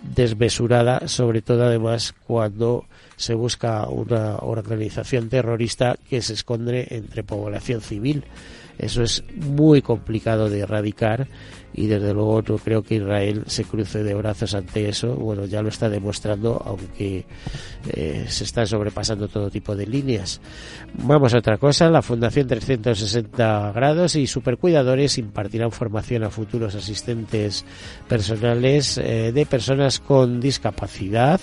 desmesurada, 0.03 1.07
sobre 1.07 1.41
todo 1.41 1.63
además 1.63 2.13
cuando 2.27 2.85
se 3.15 3.35
busca 3.35 3.87
una 3.87 4.37
organización 4.37 5.29
terrorista 5.29 5.95
que 6.09 6.21
se 6.21 6.33
esconde 6.33 6.87
entre 6.89 7.23
población 7.23 7.81
civil. 7.81 8.23
Eso 8.81 9.03
es 9.03 9.23
muy 9.35 9.83
complicado 9.83 10.50
de 10.50 10.61
erradicar 10.61 11.27
y 11.73 11.85
desde 11.85 12.13
luego 12.13 12.41
no 12.41 12.57
creo 12.57 12.81
que 12.81 12.95
Israel 12.95 13.43
se 13.45 13.63
cruce 13.63 14.03
de 14.03 14.15
brazos 14.15 14.55
ante 14.55 14.89
eso. 14.89 15.13
Bueno, 15.13 15.45
ya 15.45 15.61
lo 15.61 15.69
está 15.69 15.88
demostrando, 15.88 16.59
aunque 16.65 17.25
eh, 17.93 18.25
se 18.27 18.43
están 18.43 18.65
sobrepasando 18.65 19.27
todo 19.27 19.51
tipo 19.51 19.75
de 19.75 19.85
líneas. 19.85 20.41
Vamos 20.95 21.33
a 21.35 21.38
otra 21.38 21.59
cosa. 21.59 21.91
La 21.91 22.01
Fundación 22.01 22.47
360 22.47 23.71
Grados 23.71 24.15
y 24.15 24.25
Supercuidadores 24.25 25.19
impartirán 25.19 25.71
formación 25.71 26.23
a 26.23 26.31
futuros 26.31 26.73
asistentes 26.73 27.63
personales 28.07 28.97
eh, 28.97 29.31
de 29.31 29.45
personas 29.45 30.00
con 30.00 30.41
discapacidad. 30.41 31.39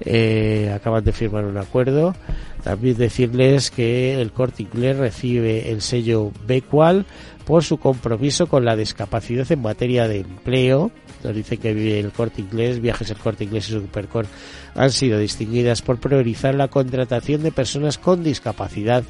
Eh, 0.00 0.72
acaban 0.74 1.04
de 1.04 1.12
firmar 1.12 1.44
un 1.44 1.58
acuerdo. 1.58 2.14
También 2.62 2.96
decirles 2.96 3.70
que 3.70 4.20
el 4.20 4.32
Corte 4.32 4.62
Inglés 4.62 4.96
recibe 4.96 5.70
el 5.70 5.82
sello 5.82 6.32
Bequal 6.46 7.06
por 7.44 7.64
su 7.64 7.78
compromiso 7.78 8.46
con 8.46 8.64
la 8.64 8.76
discapacidad 8.76 9.50
en 9.50 9.62
materia 9.62 10.06
de 10.08 10.20
empleo. 10.20 10.90
Nos 11.24 11.34
dice 11.34 11.56
que 11.58 12.00
el 12.00 12.12
corte 12.12 12.40
inglés, 12.40 12.80
viajes 12.80 13.10
el 13.10 13.18
corte 13.18 13.44
inglés 13.44 13.68
y 13.68 13.72
Supercor 13.72 14.26
han 14.74 14.90
sido 14.90 15.18
distinguidas 15.18 15.82
por 15.82 15.98
priorizar 15.98 16.54
la 16.54 16.68
contratación 16.68 17.42
de 17.42 17.52
personas 17.52 17.98
con 17.98 18.22
discapacidad, 18.22 19.04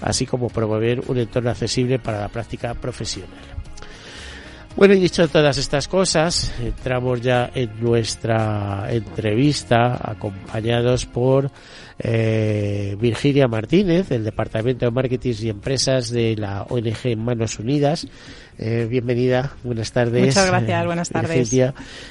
así 0.00 0.26
como 0.26 0.48
promover 0.48 1.02
un 1.08 1.18
entorno 1.18 1.50
accesible 1.50 1.98
para 1.98 2.20
la 2.20 2.28
práctica 2.28 2.74
profesional. 2.74 3.30
Bueno, 4.76 4.92
y 4.92 5.00
dicho 5.00 5.26
todas 5.26 5.56
estas 5.56 5.88
cosas, 5.88 6.52
entramos 6.60 7.22
ya 7.22 7.50
en 7.54 7.80
nuestra 7.80 8.86
entrevista 8.90 9.98
acompañados 9.98 11.06
por 11.06 11.50
eh, 11.98 12.94
Virginia 13.00 13.48
Martínez, 13.48 14.10
del 14.10 14.22
Departamento 14.22 14.84
de 14.84 14.90
Marketing 14.90 15.32
y 15.40 15.48
Empresas 15.48 16.10
de 16.10 16.36
la 16.36 16.64
ONG 16.64 17.16
Manos 17.16 17.58
Unidas. 17.58 18.06
Eh, 18.58 18.86
bienvenida, 18.88 19.52
buenas 19.64 19.92
tardes. 19.92 20.24
Muchas 20.24 20.46
gracias, 20.46 20.82
eh, 20.82 20.86
buenas 20.86 21.10
tardes. 21.10 21.54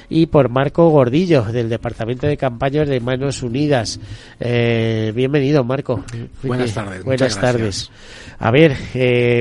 Y 0.09 0.27
por 0.27 0.49
Marco 0.49 0.89
Gordillo, 0.89 1.43
del 1.43 1.69
Departamento 1.69 2.27
de 2.27 2.37
Campañas 2.37 2.87
de 2.87 2.99
Manos 2.99 3.41
Unidas. 3.41 3.99
Eh, 4.39 5.11
bienvenido, 5.15 5.63
Marco. 5.63 6.03
Buenas 6.43 6.73
tardes. 6.73 7.03
Buenas 7.03 7.39
tardes. 7.39 7.91
A 8.37 8.51
ver, 8.51 8.75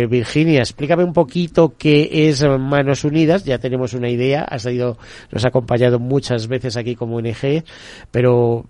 Virginia, 0.08 0.61
explícame 0.61 1.04
un 1.04 1.12
poquito 1.12 1.75
qué 1.76 2.28
es 2.28 2.42
Manos 2.42 3.04
Unidas. 3.04 3.44
Ya 3.44 3.58
tenemos 3.58 3.92
una 3.92 4.08
idea, 4.08 4.42
has 4.42 4.62
salido, 4.62 4.96
nos 5.30 5.44
ha 5.44 5.49
acompañado 5.49 5.99
muchas 5.99 6.49
veces 6.49 6.78
aquí 6.78 6.96
como 6.96 7.16
ONG, 7.16 7.64
pero 8.11 8.64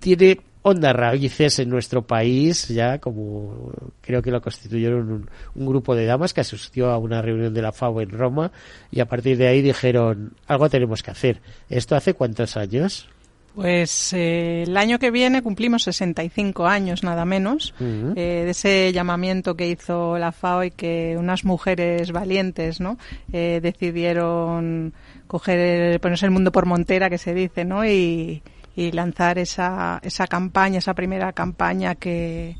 tiene 0.00 0.40
hondas 0.66 0.96
raíces 0.96 1.58
en 1.58 1.68
nuestro 1.68 2.06
país, 2.06 2.68
ya 2.68 2.98
como 2.98 3.70
creo 4.00 4.22
que 4.22 4.30
lo 4.30 4.40
constituyeron 4.40 5.28
un, 5.54 5.66
grupo 5.66 5.94
de 5.94 6.06
damas 6.06 6.32
que 6.32 6.40
asistió 6.40 6.90
a 6.90 6.96
una 6.96 7.20
reunión 7.20 7.52
de 7.52 7.60
la 7.60 7.70
FAO 7.70 8.00
en 8.00 8.08
Roma 8.08 8.50
y 8.90 9.00
a 9.00 9.06
partir 9.06 9.36
de 9.36 9.46
ahí 9.46 9.60
dijeron, 9.60 10.32
algo 10.46 10.70
tenemos 10.70 11.02
que 11.02 11.10
hacer. 11.10 11.42
¿Esto 11.68 11.96
hace 11.96 12.14
cuántos 12.14 12.56
años? 12.56 13.10
Pues 13.54 14.14
eh, 14.14 14.62
el 14.66 14.74
año 14.78 14.98
que 14.98 15.10
viene 15.10 15.42
cumplimos 15.42 15.82
65 15.82 16.66
años, 16.66 17.04
nada 17.04 17.26
menos, 17.26 17.74
eh, 17.78 18.14
de 18.16 18.50
ese 18.50 18.90
llamamiento 18.94 19.56
que 19.56 19.68
hizo 19.68 20.16
la 20.16 20.32
FAO 20.32 20.64
y 20.64 20.70
que 20.70 21.16
unas 21.18 21.44
mujeres 21.44 22.10
valientes 22.10 22.80
¿no? 22.80 22.96
Eh, 23.34 23.60
decidieron 23.62 24.94
coger, 25.26 26.00
ponerse 26.00 26.24
el 26.24 26.32
mundo 26.32 26.52
por 26.52 26.64
montera, 26.64 27.10
que 27.10 27.18
se 27.18 27.34
dice, 27.34 27.66
¿no? 27.66 27.84
y, 27.86 28.42
y 28.76 28.92
lanzar 28.92 29.38
esa, 29.38 30.00
esa 30.02 30.26
campaña, 30.26 30.78
esa 30.78 30.94
primera 30.94 31.32
campaña 31.32 31.94
que, 31.94 32.56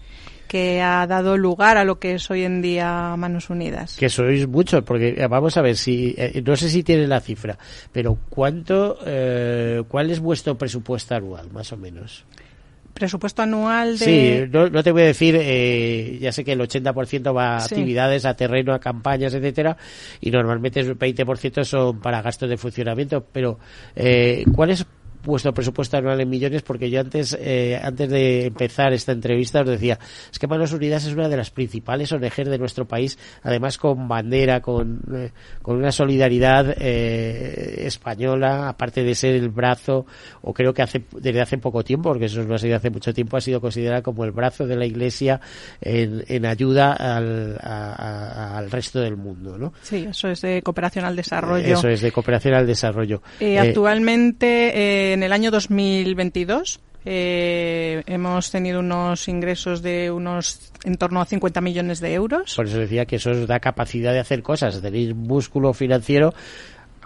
que 0.48 0.80
ha 0.80 1.06
dado 1.06 1.36
lugar 1.36 1.76
a 1.76 1.84
lo 1.84 1.98
que 1.98 2.14
es 2.14 2.30
hoy 2.30 2.44
en 2.44 2.62
día 2.62 3.14
Manos 3.16 3.50
Unidas. 3.50 3.96
Que 3.96 4.08
sois 4.08 4.46
muchos, 4.46 4.82
porque 4.84 5.14
eh, 5.16 5.26
vamos 5.26 5.56
a 5.56 5.62
ver 5.62 5.76
si, 5.76 6.14
eh, 6.16 6.42
no 6.44 6.56
sé 6.56 6.70
si 6.70 6.82
tiene 6.82 7.06
la 7.06 7.20
cifra, 7.20 7.58
pero 7.92 8.18
¿cuánto, 8.28 8.98
eh, 9.04 9.82
cuál 9.88 10.10
es 10.10 10.20
vuestro 10.20 10.56
presupuesto 10.56 11.14
anual, 11.14 11.50
más 11.50 11.72
o 11.72 11.76
menos? 11.76 12.24
presupuesto 12.94 13.42
anual 13.42 13.98
de... 13.98 14.04
Sí, 14.04 14.50
no, 14.50 14.82
te 14.82 14.92
voy 14.92 15.02
a 15.02 15.06
decir, 15.06 15.36
eh, 15.38 16.16
ya 16.20 16.32
sé 16.32 16.44
que 16.44 16.52
el 16.52 16.60
80% 16.60 17.36
va 17.36 17.56
a 17.56 17.64
actividades, 17.64 18.24
a 18.24 18.34
terreno, 18.34 18.72
a 18.72 18.78
campañas, 18.78 19.34
etcétera, 19.34 19.76
y 20.20 20.30
normalmente 20.30 20.80
el 20.80 20.96
20% 20.96 21.64
son 21.64 22.00
para 22.00 22.22
gastos 22.22 22.48
de 22.48 22.56
funcionamiento, 22.56 23.26
pero 23.32 23.58
eh, 23.96 24.44
¿cuál 24.54 24.70
es 24.70 24.86
vuestro 25.24 25.52
presupuesto 25.52 25.96
anual 25.96 26.20
en 26.20 26.28
millones 26.28 26.62
porque 26.62 26.90
yo 26.90 27.00
antes 27.00 27.36
eh, 27.40 27.80
antes 27.82 28.10
de 28.10 28.46
empezar 28.46 28.92
esta 28.92 29.12
entrevista 29.12 29.60
os 29.60 29.68
decía 29.68 29.98
es 30.30 30.38
que 30.38 30.46
Manos 30.46 30.72
Unidas 30.72 31.04
es 31.06 31.14
una 31.14 31.28
de 31.28 31.36
las 31.36 31.50
principales 31.50 32.12
ONG 32.12 32.44
de 32.44 32.58
nuestro 32.58 32.86
país 32.86 33.18
además 33.42 33.78
con 33.78 34.06
bandera 34.06 34.60
con, 34.60 35.00
eh, 35.14 35.30
con 35.62 35.76
una 35.76 35.92
solidaridad 35.92 36.74
eh, 36.78 37.86
española 37.86 38.68
aparte 38.68 39.02
de 39.02 39.14
ser 39.14 39.34
el 39.34 39.48
brazo 39.48 40.06
o 40.42 40.52
creo 40.52 40.74
que 40.74 40.82
hace 40.82 41.02
desde 41.12 41.40
hace 41.40 41.58
poco 41.58 41.82
tiempo 41.82 42.10
porque 42.10 42.26
eso 42.26 42.42
no 42.44 42.54
ha 42.54 42.58
sido 42.58 42.76
hace 42.76 42.90
mucho 42.90 43.12
tiempo 43.14 43.36
ha 43.36 43.40
sido 43.40 43.60
considerada 43.60 44.02
como 44.02 44.24
el 44.24 44.32
brazo 44.32 44.66
de 44.66 44.76
la 44.76 44.86
Iglesia 44.86 45.40
en, 45.80 46.24
en 46.28 46.46
ayuda 46.46 46.92
al, 46.92 47.58
al 47.60 48.70
resto 48.70 49.00
del 49.00 49.16
mundo 49.16 49.56
¿no? 49.58 49.72
Sí, 49.82 50.06
eso 50.08 50.28
es 50.28 50.42
de 50.42 50.62
cooperación 50.62 51.04
al 51.04 51.16
desarrollo 51.16 51.74
eso 51.74 51.88
es 51.88 52.02
de 52.02 52.12
cooperación 52.12 52.54
al 52.54 52.66
desarrollo 52.66 53.22
actualmente 53.58 55.13
en 55.14 55.22
el 55.22 55.32
año 55.32 55.50
2022 55.50 56.80
eh, 57.06 58.02
hemos 58.06 58.50
tenido 58.50 58.80
unos 58.80 59.28
ingresos 59.28 59.82
de 59.82 60.10
unos 60.10 60.72
en 60.84 60.96
torno 60.96 61.20
a 61.20 61.26
50 61.26 61.60
millones 61.60 62.00
de 62.00 62.14
euros. 62.14 62.54
Por 62.54 62.66
eso 62.66 62.78
decía 62.78 63.06
que 63.06 63.16
eso 63.16 63.30
os 63.30 63.46
da 63.46 63.60
capacidad 63.60 64.12
de 64.12 64.20
hacer 64.20 64.42
cosas, 64.42 64.80
tenéis 64.80 65.14
músculo 65.14 65.72
financiero 65.72 66.34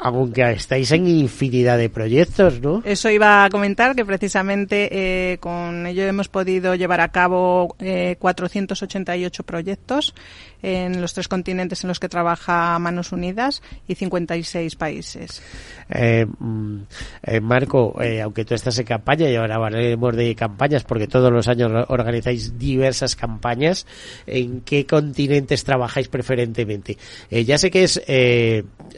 aunque 0.01 0.49
estáis 0.53 0.93
en 0.93 1.09
infinidad 1.09 1.77
de 1.77 1.91
proyectos, 1.91 2.61
¿no? 2.61 2.83
Eso 2.85 3.11
iba 3.11 3.45
a 3.45 3.51
comentar, 3.51 3.97
que 3.97 4.05
precisamente 4.05 4.89
eh, 5.33 5.39
con 5.39 5.87
ello 5.87 6.05
hemos 6.05 6.29
podido 6.29 6.75
llevar 6.75 7.01
a 7.01 7.09
cabo 7.09 7.75
eh, 7.81 8.17
488 8.19 9.43
proyectos 9.43 10.15
en 10.63 11.01
los 11.01 11.15
tres 11.15 11.29
continentes 11.29 11.85
en 11.85 11.89
los 11.89 12.01
que 12.01 12.09
trabaja 12.09 12.79
Manos 12.79 13.13
Unidas 13.13 13.63
y 13.87 13.95
56 13.95 14.77
países. 14.77 15.43
Eh, 15.91 16.27
mm, 16.27 16.79
eh 17.23 17.41
Marco, 17.41 18.01
eh, 18.03 18.21
aunque 18.21 18.45
tú 18.45 18.55
estás 18.55 18.79
en 18.79 18.87
campaña 18.87 19.29
y 19.29 19.37
ahora 19.37 19.57
hablaremos 19.57 20.17
de 20.17 20.35
campañas 20.35 20.85
porque 20.85 21.07
todos 21.07 21.33
los 21.33 21.49
años 21.49 21.87
organizáis 21.89 22.59
diversas 22.59 23.17
campañas, 23.17 23.87
¿en 24.27 24.61
qué 24.63 24.87
continentes 24.87 25.65
trabajáis 25.65 26.09
preferentemente? 26.09 26.99
Eh, 27.31 27.45
ya 27.45 27.59
sé 27.59 27.71
que 27.71 27.85
es 27.85 28.03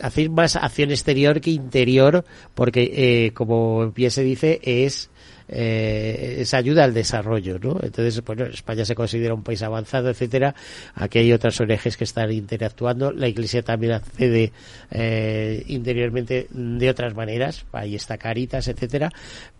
hacéis 0.02 0.30
más 0.30 0.56
acción 0.56 0.90
exterior 0.90 1.40
que 1.40 1.50
interior 1.50 2.24
porque, 2.54 3.32
como 3.34 3.90
bien 3.92 4.10
se 4.10 4.22
dice, 4.22 4.60
es 4.62 5.10
eh, 5.52 6.36
esa 6.38 6.58
ayuda 6.58 6.84
al 6.84 6.94
desarrollo, 6.94 7.58
¿no? 7.58 7.78
Entonces, 7.82 8.22
bueno, 8.24 8.44
España 8.46 8.84
se 8.84 8.94
considera 8.94 9.34
un 9.34 9.42
país 9.42 9.62
avanzado, 9.62 10.08
etcétera. 10.08 10.54
Aquí 10.94 11.18
hay 11.18 11.32
otras 11.32 11.60
ONGs 11.60 11.96
que 11.96 12.04
están 12.04 12.30
interactuando. 12.30 13.12
La 13.12 13.26
Iglesia 13.26 13.62
también 13.62 13.94
accede 13.94 14.52
eh, 14.90 15.64
interiormente 15.66 16.46
de 16.50 16.90
otras 16.90 17.14
maneras. 17.14 17.66
Ahí 17.72 17.96
está 17.96 18.16
Caritas, 18.16 18.68
etcétera. 18.68 19.10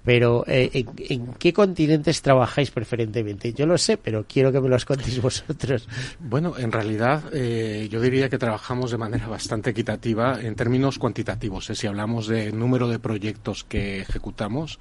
Pero 0.05 0.45
eh, 0.47 0.85
¿en, 1.09 1.35
qué 1.35 1.53
continentes 1.53 2.23
trabajáis 2.23 2.71
preferentemente? 2.71 3.53
Yo 3.53 3.67
lo 3.67 3.77
sé, 3.77 3.97
pero 3.97 4.25
quiero 4.27 4.51
que 4.51 4.61
me 4.61 4.69
los 4.69 4.85
contéis 4.85 5.21
vosotros. 5.23 5.87
Bueno, 6.19 6.55
en 6.59 6.73
realidad 6.73 7.25
eh, 7.33 7.89
yo 7.91 8.01
diría 8.01 8.29
que 8.29 8.39
trabajamos 8.39 8.91
de 8.91 8.99
manera 8.99 9.29
bastante 9.29 9.71
equitativa 9.71 10.41
en 10.41 10.55
términos 10.55 10.99
cuantitativos. 10.99 11.69
¿eh? 11.71 11.75
Si 11.75 11.87
hablamos 11.87 12.27
de 12.29 12.53
número 12.53 12.89
de 12.89 12.99
proyectos 12.99 13.65
que 13.65 14.01
ejecutamos, 14.01 14.79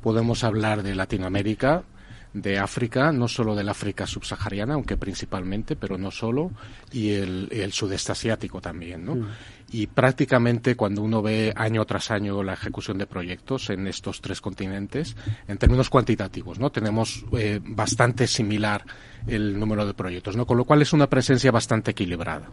podemos 0.00 0.44
hablar 0.44 0.82
de 0.82 0.94
Latinoamérica, 0.94 1.84
de 2.32 2.58
África, 2.58 3.12
no 3.12 3.28
solo 3.28 3.54
del 3.54 3.68
África 3.68 4.06
subsahariana, 4.06 4.74
aunque 4.74 4.96
principalmente, 4.96 5.76
pero 5.76 5.98
no 5.98 6.10
solo, 6.10 6.50
y 6.90 7.10
el, 7.10 7.72
sudeste 7.72 8.12
asiático 8.12 8.60
también, 8.60 9.04
¿no? 9.04 9.16
Mm. 9.16 9.28
Y 9.72 9.86
prácticamente 9.86 10.76
cuando 10.76 11.02
uno 11.02 11.22
ve 11.22 11.52
año 11.56 11.84
tras 11.86 12.10
año 12.10 12.42
la 12.42 12.52
ejecución 12.52 12.98
de 12.98 13.06
proyectos 13.06 13.70
en 13.70 13.86
estos 13.86 14.20
tres 14.20 14.40
continentes, 14.40 15.16
en 15.48 15.56
términos 15.56 15.88
cuantitativos, 15.88 16.58
¿no? 16.58 16.70
Tenemos 16.70 17.24
eh, 17.32 17.58
bastante 17.62 18.26
similar 18.26 18.84
el 19.26 19.58
número 19.58 19.86
de 19.86 19.94
proyectos, 19.94 20.36
¿no? 20.36 20.46
Con 20.46 20.58
lo 20.58 20.64
cual 20.64 20.82
es 20.82 20.92
una 20.92 21.08
presencia 21.08 21.50
bastante 21.50 21.92
equilibrada. 21.92 22.50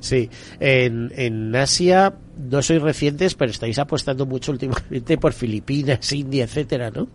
Sí, 0.00 0.30
en, 0.58 1.12
en 1.14 1.54
Asia 1.54 2.14
no 2.38 2.62
sois 2.62 2.80
recientes, 2.80 3.34
pero 3.34 3.50
estáis 3.50 3.78
apostando 3.78 4.24
mucho 4.24 4.52
últimamente 4.52 5.18
por 5.18 5.32
Filipinas, 5.32 6.10
India, 6.12 6.44
etcétera, 6.44 6.90
¿no? 6.90 7.08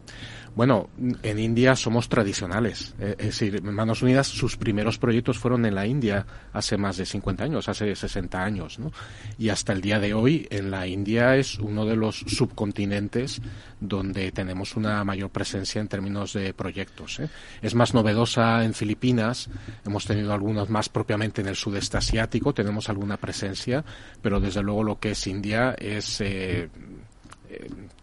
Bueno, 0.56 0.90
en 1.24 1.40
India 1.40 1.76
somos 1.76 2.10
tradicionales. 2.10 2.94
Eh, 3.00 3.16
es 3.18 3.26
decir, 3.26 3.62
Manos 3.64 4.02
Unidas, 4.02 4.28
sus 4.28 4.58
primeros 4.58 4.98
proyectos 4.98 5.40
fueron 5.40 5.66
en 5.66 5.76
la 5.76 5.88
India 5.88 6.26
hace 6.52 6.78
más 6.78 6.98
de 6.98 7.06
50 7.06 7.44
años, 7.44 7.70
hace 7.70 7.96
60 7.96 8.44
años, 8.44 8.78
¿no? 8.78 8.92
Y 9.38 9.50
hasta 9.50 9.72
el 9.72 9.82
día 9.82 10.00
de 10.00 10.14
hoy, 10.14 10.48
en 10.52 10.70
la 10.70 10.88
India 10.88 11.38
es 11.38 11.58
uno 11.58 11.86
de 11.86 11.96
los 11.96 12.20
subcontinentes 12.20 13.42
donde 13.80 14.32
tenemos 14.32 14.76
una 14.76 15.04
mayor 15.04 15.30
presencia 15.30 15.82
en 15.82 15.88
términos 15.88 16.34
de 16.34 16.54
proyectos. 16.54 17.20
¿eh? 17.20 17.30
Es 17.62 17.74
más 17.74 17.94
novedosa 17.94 18.64
en 18.64 18.74
Filipinas, 18.74 19.50
hemos 19.86 20.06
tenido 20.06 20.34
algunos 20.34 20.70
más 20.70 20.90
propiamente 20.90 21.42
en 21.42 21.48
el 21.48 21.56
sudeste 21.56 21.98
asiático, 21.98 22.54
tenemos 22.54 22.90
alguna 22.90 23.18
presencia, 23.18 23.84
pero 24.22 24.40
desde 24.40 24.62
luego 24.62 24.84
lo 24.84 25.00
que 25.00 25.12
es 25.12 25.28
India 25.28 25.76
es 25.80 26.22
eh, 26.22 26.70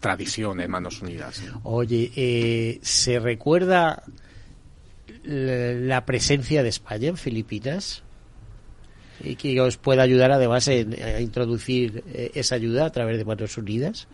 tradición 0.00 0.60
en 0.60 0.70
Manos 0.70 1.02
Unidas. 1.02 1.42
Oye, 1.62 2.10
eh, 2.16 2.78
¿se 2.82 3.18
recuerda 3.18 4.02
la 5.24 6.04
presencia 6.04 6.62
de 6.62 6.68
España 6.68 7.08
en 7.08 7.16
Filipinas? 7.16 8.02
Y 9.20 9.34
que 9.34 9.60
os 9.60 9.76
pueda 9.76 10.02
ayudar 10.02 10.30
además 10.30 10.68
a 10.68 11.20
introducir 11.20 12.04
eh, 12.12 12.30
esa 12.34 12.54
ayuda 12.54 12.86
a 12.86 12.92
través 12.92 13.18
de 13.18 13.24
Manos 13.24 13.58
Unidas. 13.58 14.06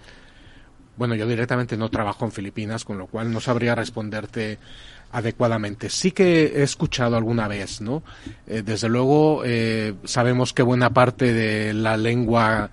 Bueno, 0.96 1.14
yo 1.14 1.26
directamente 1.26 1.76
no 1.76 1.90
trabajo 1.90 2.24
en 2.24 2.32
Filipinas, 2.32 2.84
con 2.84 2.98
lo 2.98 3.06
cual 3.06 3.32
no 3.32 3.40
sabría 3.40 3.74
responderte 3.74 4.58
adecuadamente. 5.14 5.90
Sí 5.90 6.10
que 6.10 6.46
he 6.46 6.62
escuchado 6.64 7.16
alguna 7.16 7.46
vez, 7.46 7.80
¿no? 7.80 8.02
Eh, 8.48 8.62
desde 8.64 8.88
luego 8.88 9.42
eh, 9.44 9.94
sabemos 10.02 10.52
que 10.52 10.62
buena 10.62 10.90
parte 10.90 11.32
de 11.32 11.72
la 11.72 11.96
lengua 11.96 12.70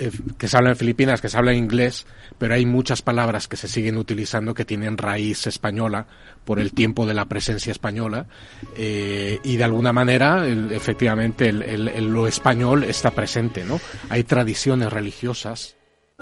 eh, 0.00 0.10
que 0.36 0.48
se 0.48 0.56
habla 0.56 0.70
en 0.70 0.76
Filipinas, 0.76 1.20
que 1.20 1.28
se 1.28 1.38
habla 1.38 1.52
en 1.52 1.58
inglés, 1.58 2.04
pero 2.36 2.54
hay 2.54 2.66
muchas 2.66 3.00
palabras 3.00 3.46
que 3.46 3.56
se 3.56 3.68
siguen 3.68 3.96
utilizando 3.96 4.54
que 4.54 4.64
tienen 4.64 4.98
raíz 4.98 5.46
española 5.46 6.08
por 6.44 6.58
el 6.58 6.72
tiempo 6.72 7.06
de 7.06 7.14
la 7.14 7.26
presencia 7.26 7.70
española 7.70 8.26
y 8.76 9.56
de 9.56 9.64
alguna 9.64 9.92
manera 9.92 10.46
efectivamente 10.46 11.52
lo 11.52 12.26
español 12.26 12.84
está 12.84 13.12
presente, 13.12 13.64
¿no? 13.64 13.80
Hay 14.10 14.24
tradiciones 14.24 14.92
religiosas 14.92 15.76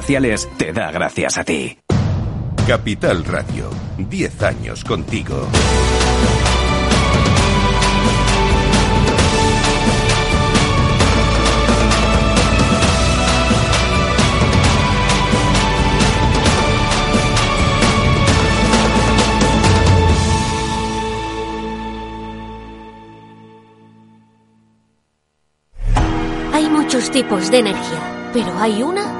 comerciales 0.00 0.48
te 0.56 0.72
da 0.72 0.90
gracias 0.90 1.36
a 1.36 1.44
ti. 1.44 1.78
Capital 2.66 3.22
Radio, 3.22 3.68
10 3.98 4.42
años 4.42 4.82
contigo. 4.82 5.46
Hay 26.54 26.70
muchos 26.70 27.10
tipos 27.10 27.50
de 27.50 27.58
energía, 27.58 28.30
pero 28.32 28.58
hay 28.58 28.82
una 28.82 29.19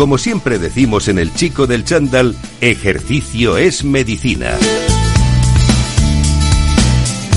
como 0.00 0.16
siempre 0.16 0.58
decimos 0.58 1.08
en 1.08 1.18
el 1.18 1.34
chico 1.34 1.66
del 1.66 1.84
chándal, 1.84 2.34
ejercicio 2.62 3.58
es 3.58 3.84
medicina. 3.84 4.56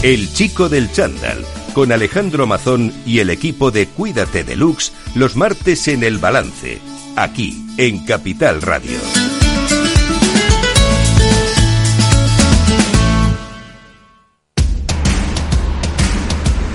El 0.02 0.32
chico 0.32 0.69
del 0.69 0.89
chándal, 0.89 1.43
con 1.73 1.91
Alejandro 1.91 2.47
Mazón 2.47 2.93
y 3.06 3.19
el 3.19 3.32
equipo 3.32 3.69
de 3.69 3.88
Cuídate 3.88 4.45
Deluxe, 4.45 4.93
los 5.13 5.36
martes 5.36 5.89
en 5.89 6.06
El 6.06 6.19
Balance, 6.19 6.80
aquí 7.17 7.65
en 7.76 8.06
Capital 8.06 8.62
Radio. 8.62 8.97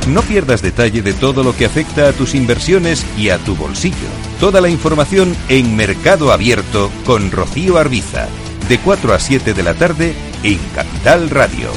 No 0.07 0.21
pierdas 0.21 0.61
detalle 0.61 1.01
de 1.01 1.15
todo 1.15 1.43
lo 1.43 1.57
que 1.57 1.65
afecta 1.65 2.11
a 2.11 2.13
tus 2.13 2.35
inversiones 2.35 3.07
y 3.17 3.31
a 3.31 3.39
tu 3.39 3.57
bolsillo. 3.57 4.28
Toda 4.41 4.61
la 4.61 4.69
información 4.69 5.37
en 5.49 5.75
Mercado 5.75 6.31
Abierto 6.31 6.93
con 7.05 7.33
Rocío 7.33 7.77
Arbiza, 7.77 8.29
de 8.69 8.79
4 8.79 9.13
a 9.13 9.19
7 9.19 9.53
de 9.53 9.63
la 9.65 9.75
tarde 9.75 10.15
en 10.45 10.59
Capital 10.77 11.29
Radio. 11.29 11.69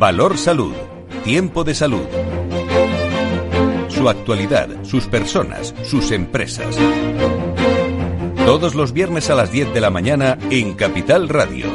Valor 0.00 0.36
Salud. 0.36 0.74
Tiempo 1.22 1.62
de 1.62 1.76
salud. 1.76 2.02
Su 3.86 4.08
actualidad, 4.08 4.68
sus 4.82 5.06
personas, 5.06 5.72
sus 5.84 6.10
empresas. 6.10 6.76
Todos 8.44 8.74
los 8.74 8.92
viernes 8.92 9.30
a 9.30 9.36
las 9.36 9.52
10 9.52 9.72
de 9.72 9.80
la 9.80 9.90
mañana 9.90 10.36
en 10.50 10.74
Capital 10.74 11.28
Radio, 11.28 11.66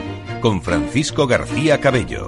con 0.41 0.61
Francisco 0.61 1.27
García 1.27 1.79
Cabello. 1.79 2.27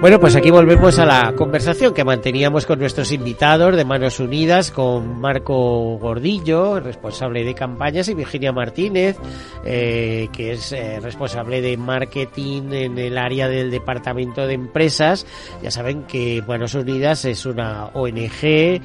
Bueno, 0.00 0.20
pues 0.20 0.36
aquí 0.36 0.52
volvemos 0.52 0.96
a 1.00 1.04
la 1.04 1.32
conversación 1.34 1.92
que 1.92 2.04
manteníamos 2.04 2.66
con 2.66 2.78
nuestros 2.78 3.10
invitados 3.10 3.74
de 3.74 3.84
Manos 3.84 4.20
Unidas, 4.20 4.70
con 4.70 5.20
Marco 5.20 5.98
Gordillo, 5.98 6.78
responsable 6.78 7.42
de 7.42 7.52
campañas, 7.52 8.08
y 8.08 8.14
Virginia 8.14 8.52
Martínez, 8.52 9.16
eh, 9.64 10.28
que 10.32 10.52
es 10.52 10.70
eh, 10.70 11.00
responsable 11.00 11.60
de 11.60 11.76
marketing 11.76 12.70
en 12.70 12.98
el 12.98 13.18
área 13.18 13.48
del 13.48 13.72
Departamento 13.72 14.46
de 14.46 14.54
Empresas. 14.54 15.26
Ya 15.64 15.72
saben 15.72 16.04
que 16.04 16.44
Manos 16.46 16.74
Unidas 16.74 17.24
es 17.24 17.44
una 17.44 17.86
ONG, 17.86 18.44
eh, 18.44 18.80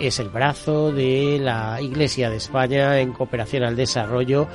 es 0.00 0.18
el 0.18 0.28
brazo 0.28 0.90
de 0.90 1.38
la 1.40 1.80
Iglesia 1.80 2.30
de 2.30 2.36
España 2.38 2.98
en 2.98 3.12
cooperación 3.12 3.62
al 3.62 3.76
desarrollo. 3.76 4.48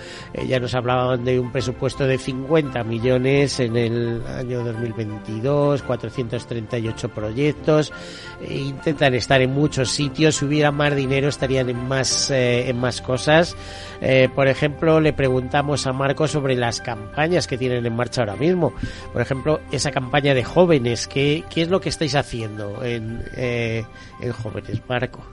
ya 0.49 0.59
nos 0.59 0.75
hablaban 0.75 1.23
de 1.23 1.39
un 1.39 1.53
presupuesto 1.53 2.05
de 2.05 2.17
50 2.17 2.83
millones 2.83 3.61
en 3.61 3.77
el 3.77 4.21
año 4.27 4.61
2022 4.65 5.44
438 5.45 7.09
proyectos, 7.09 7.93
e 8.41 8.55
intentan 8.55 9.13
estar 9.13 9.41
en 9.41 9.53
muchos 9.53 9.91
sitios, 9.91 10.37
si 10.37 10.45
hubiera 10.45 10.71
más 10.71 10.95
dinero 10.95 11.29
estarían 11.29 11.69
en 11.69 11.87
más, 11.87 12.31
eh, 12.31 12.69
en 12.69 12.79
más 12.79 13.01
cosas. 13.01 13.55
Eh, 14.01 14.29
por 14.33 14.47
ejemplo, 14.47 14.99
le 14.99 15.13
preguntamos 15.13 15.87
a 15.87 15.93
Marco 15.93 16.27
sobre 16.27 16.55
las 16.55 16.81
campañas 16.81 17.47
que 17.47 17.57
tienen 17.57 17.85
en 17.85 17.95
marcha 17.95 18.21
ahora 18.21 18.35
mismo. 18.35 18.73
Por 19.13 19.21
ejemplo, 19.21 19.61
esa 19.71 19.91
campaña 19.91 20.33
de 20.33 20.43
jóvenes, 20.43 21.07
¿qué, 21.07 21.43
qué 21.49 21.61
es 21.61 21.69
lo 21.69 21.79
que 21.79 21.89
estáis 21.89 22.15
haciendo 22.15 22.83
en, 22.83 23.23
eh, 23.35 23.85
en 24.21 24.31
jóvenes, 24.31 24.81
Marco? 24.87 25.23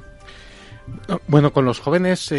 Bueno, 1.28 1.52
con 1.52 1.64
los 1.64 1.78
jóvenes 1.78 2.34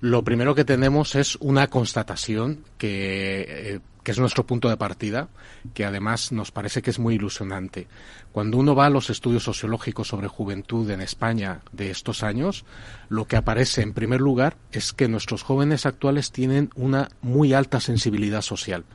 lo 0.00 0.22
primero 0.22 0.54
que 0.54 0.64
tenemos 0.64 1.16
es 1.16 1.36
una 1.40 1.66
constatación 1.66 2.60
que 2.78 3.80
que 4.08 4.12
es 4.12 4.18
nuestro 4.18 4.46
punto 4.46 4.70
de 4.70 4.78
partida, 4.78 5.28
que 5.74 5.84
además 5.84 6.32
nos 6.32 6.50
parece 6.50 6.80
que 6.80 6.88
es 6.88 6.98
muy 6.98 7.16
ilusionante. 7.16 7.88
Cuando 8.32 8.56
uno 8.56 8.74
va 8.74 8.86
a 8.86 8.90
los 8.90 9.10
estudios 9.10 9.42
sociológicos 9.42 10.08
sobre 10.08 10.28
juventud 10.28 10.90
en 10.90 11.02
España 11.02 11.60
de 11.72 11.90
estos 11.90 12.22
años, 12.22 12.64
lo 13.10 13.26
que 13.26 13.36
aparece 13.36 13.82
en 13.82 13.92
primer 13.92 14.22
lugar 14.22 14.56
es 14.72 14.94
que 14.94 15.08
nuestros 15.08 15.42
jóvenes 15.42 15.84
actuales 15.84 16.32
tienen 16.32 16.70
una 16.74 17.10
muy 17.20 17.52
alta 17.52 17.80
sensibilidad 17.80 18.40
social 18.40 18.86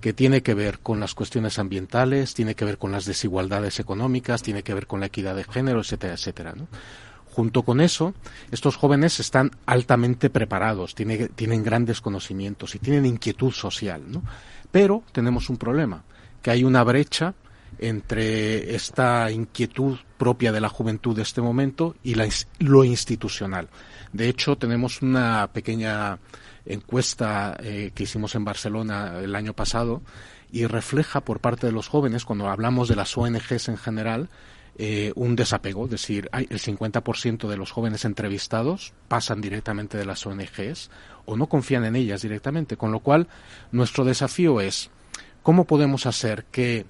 que 0.00 0.12
tiene 0.12 0.44
que 0.44 0.54
ver 0.54 0.78
con 0.78 1.00
las 1.00 1.14
cuestiones 1.14 1.58
ambientales, 1.58 2.32
tiene 2.32 2.54
que 2.54 2.64
ver 2.64 2.78
con 2.78 2.92
las 2.92 3.04
desigualdades 3.04 3.80
económicas, 3.80 4.42
tiene 4.42 4.62
que 4.62 4.74
ver 4.74 4.86
con 4.86 5.00
la 5.00 5.06
equidad 5.06 5.34
de 5.34 5.42
género, 5.42 5.80
etcétera, 5.80 6.14
etcétera. 6.14 6.54
Junto 7.32 7.62
con 7.62 7.80
eso, 7.80 8.14
estos 8.50 8.76
jóvenes 8.76 9.18
están 9.18 9.52
altamente 9.64 10.28
preparados, 10.28 10.94
tienen 10.94 11.64
grandes 11.64 12.02
conocimientos 12.02 12.74
y 12.74 12.78
tienen 12.78 13.06
inquietud 13.06 13.52
social. 13.52 14.02
¿no? 14.06 14.22
Pero 14.70 15.02
tenemos 15.12 15.48
un 15.48 15.56
problema, 15.56 16.04
que 16.42 16.50
hay 16.50 16.62
una 16.62 16.84
brecha 16.84 17.34
entre 17.78 18.74
esta 18.74 19.30
inquietud 19.30 19.98
propia 20.18 20.52
de 20.52 20.60
la 20.60 20.68
juventud 20.68 21.16
de 21.16 21.22
este 21.22 21.40
momento 21.40 21.96
y 22.02 22.16
lo 22.58 22.84
institucional. 22.84 23.68
De 24.12 24.28
hecho, 24.28 24.56
tenemos 24.56 25.00
una 25.00 25.48
pequeña 25.52 26.18
encuesta 26.66 27.56
eh, 27.60 27.92
que 27.94 28.02
hicimos 28.04 28.34
en 28.34 28.44
Barcelona 28.44 29.20
el 29.20 29.34
año 29.34 29.54
pasado 29.54 30.02
y 30.50 30.66
refleja 30.66 31.22
por 31.22 31.40
parte 31.40 31.66
de 31.66 31.72
los 31.72 31.88
jóvenes, 31.88 32.26
cuando 32.26 32.48
hablamos 32.48 32.88
de 32.88 32.96
las 32.96 33.16
ONGs 33.16 33.68
en 33.68 33.78
general, 33.78 34.28
eh, 34.78 35.12
un 35.16 35.36
desapego, 35.36 35.84
es 35.84 35.90
decir, 35.90 36.30
el 36.32 36.58
50% 36.58 37.48
de 37.48 37.56
los 37.56 37.70
jóvenes 37.70 38.04
entrevistados 38.04 38.94
pasan 39.06 39.40
directamente 39.40 39.98
de 39.98 40.06
las 40.06 40.26
ONGs 40.26 40.90
o 41.26 41.36
no 41.36 41.46
confían 41.46 41.84
en 41.84 41.96
ellas 41.96 42.22
directamente, 42.22 42.76
con 42.76 42.90
lo 42.90 43.00
cual 43.00 43.28
nuestro 43.70 44.04
desafío 44.04 44.60
es 44.60 44.90
cómo 45.42 45.66
podemos 45.66 46.06
hacer 46.06 46.44
que 46.50 46.86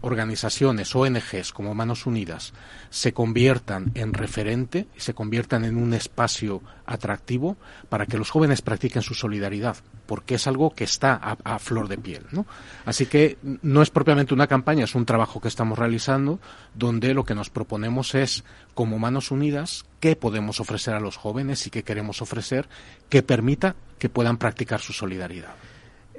organizaciones, 0.00 0.94
ONGs 0.94 1.52
como 1.52 1.74
Manos 1.74 2.06
Unidas, 2.06 2.52
se 2.88 3.12
conviertan 3.12 3.92
en 3.94 4.12
referente 4.12 4.88
y 4.96 5.00
se 5.00 5.14
conviertan 5.14 5.64
en 5.64 5.76
un 5.76 5.94
espacio 5.94 6.62
atractivo 6.86 7.56
para 7.88 8.06
que 8.06 8.18
los 8.18 8.30
jóvenes 8.30 8.62
practiquen 8.62 9.02
su 9.02 9.14
solidaridad, 9.14 9.76
porque 10.10 10.34
es 10.34 10.48
algo 10.48 10.70
que 10.70 10.82
está 10.82 11.14
a, 11.14 11.58
flor 11.60 11.86
de 11.86 11.96
piel. 11.96 12.26
¿no? 12.32 12.44
Así 12.84 13.06
que 13.06 13.38
no 13.62 13.80
es 13.80 13.90
propiamente 13.90 14.34
una 14.34 14.48
campaña, 14.48 14.82
es 14.82 14.96
un 14.96 15.06
trabajo 15.06 15.40
que 15.40 15.46
estamos 15.46 15.78
realizando 15.78 16.40
donde 16.74 17.14
lo 17.14 17.24
que 17.24 17.36
nos 17.36 17.48
proponemos 17.48 18.16
es, 18.16 18.42
como 18.74 18.98
Manos 18.98 19.30
Unidas, 19.30 19.84
qué 20.00 20.16
podemos 20.16 20.58
ofrecer 20.58 20.94
a 20.94 21.00
los 21.00 21.16
jóvenes 21.16 21.64
y 21.68 21.70
qué 21.70 21.84
queremos 21.84 22.22
ofrecer 22.22 22.68
que 23.08 23.22
permita 23.22 23.76
que 24.00 24.08
puedan 24.08 24.36
practicar 24.36 24.80
su 24.80 24.92
solidaridad. 24.92 25.54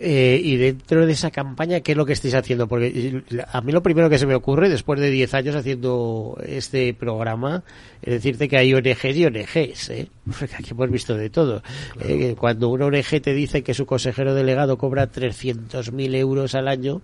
Eh, 0.03 0.41
y 0.43 0.57
dentro 0.57 1.05
de 1.05 1.11
esa 1.11 1.29
campaña, 1.29 1.81
¿qué 1.81 1.91
es 1.91 1.97
lo 1.97 2.07
que 2.07 2.13
estáis 2.13 2.33
haciendo? 2.33 2.67
Porque 2.67 3.21
a 3.51 3.61
mí 3.61 3.71
lo 3.71 3.83
primero 3.83 4.09
que 4.09 4.17
se 4.17 4.25
me 4.25 4.33
ocurre, 4.33 4.67
después 4.67 4.99
de 4.99 5.11
10 5.11 5.33
años 5.35 5.55
haciendo 5.55 6.39
este 6.43 6.93
programa, 6.95 7.63
es 8.01 8.13
decirte 8.13 8.47
que 8.47 8.57
hay 8.57 8.73
ONGs 8.73 9.15
y 9.15 9.25
ONGs, 9.25 9.89
¿eh? 9.91 10.07
Porque 10.39 10.55
aquí 10.55 10.71
hemos 10.71 10.89
visto 10.89 11.15
de 11.15 11.29
todo. 11.29 11.61
Eh, 11.99 12.35
cuando 12.35 12.69
una 12.69 12.87
ONG 12.87 13.21
te 13.21 13.33
dice 13.33 13.61
que 13.61 13.75
su 13.75 13.85
consejero 13.85 14.33
delegado 14.33 14.77
cobra 14.77 15.11
300.000 15.11 16.15
euros 16.15 16.55
al 16.55 16.67
año, 16.67 17.01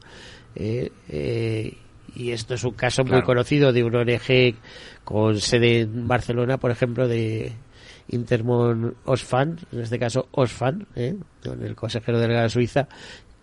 eh, 0.55 0.91
eh, 1.09 1.77
y 2.15 2.31
esto 2.31 2.55
es 2.55 2.63
un 2.63 2.73
caso 2.73 3.03
muy 3.03 3.21
conocido 3.21 3.71
de 3.73 3.83
una 3.83 3.99
ONG 3.99 4.55
con 5.03 5.39
sede 5.39 5.81
en 5.81 6.07
Barcelona, 6.07 6.57
por 6.57 6.71
ejemplo, 6.71 7.07
de 7.07 7.53
Intermon 8.09 8.95
Osfan, 9.05 9.59
en 9.71 9.81
este 9.81 9.99
caso 9.99 10.27
Osfan, 10.31 10.87
¿eh? 10.95 11.15
el 11.43 11.75
consejero 11.75 12.19
delegado 12.19 12.43
de 12.43 12.49
Suiza, 12.49 12.87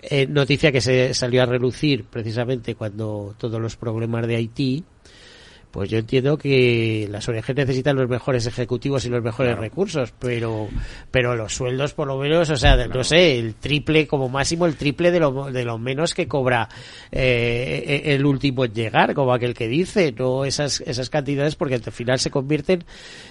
eh, 0.03 0.27
noticia 0.27 0.71
que 0.71 0.81
se 0.81 1.15
salió 1.15 1.43
a 1.43 1.47
relucir 1.47 2.05
precisamente 2.05 2.75
cuando 2.75 3.35
todos 3.39 3.61
los 3.61 3.77
problemas 3.77 4.27
de 4.27 4.37
Haití 4.37 4.85
pues 5.75 5.91
yo 5.91 5.99
entiendo 5.99 6.39
que 6.39 7.09
las 7.11 7.29
ONG 7.29 7.53
necesitan 7.53 7.97
los 7.97 8.09
mejores 8.09 8.47
ejecutivos 8.47 9.05
y 9.07 9.09
los 9.09 9.25
mejores 9.25 9.59
recursos, 9.59 10.15
pero 10.21 10.69
pero 11.11 11.35
los 11.35 11.53
sueldos 11.53 11.95
por 11.95 12.07
lo 12.07 12.17
menos, 12.17 12.49
o 12.49 12.57
sea, 12.57 12.87
no 12.87 13.03
sé, 13.03 13.41
el 13.41 13.57
triple 13.57 14.07
como 14.07 14.29
máximo, 14.29 14.67
el 14.67 14.77
triple 14.77 15.11
de 15.11 15.19
lo, 15.19 15.51
de 15.51 15.65
lo 15.65 15.77
menos 15.77 16.15
que 16.15 16.29
cobra 16.29 16.69
eh, 17.11 18.03
el 18.05 18.25
último 18.25 18.67
en 18.67 18.73
llegar, 18.73 19.15
como 19.15 19.35
aquel 19.35 19.53
que 19.53 19.67
dice, 19.67 20.15
no 20.17 20.45
esas, 20.45 20.81
esas 20.83 21.11
cantidades 21.11 21.57
porque 21.57 21.75
al 21.75 21.83
final 21.83 22.21
se 22.21 22.31
convierten 22.31 22.85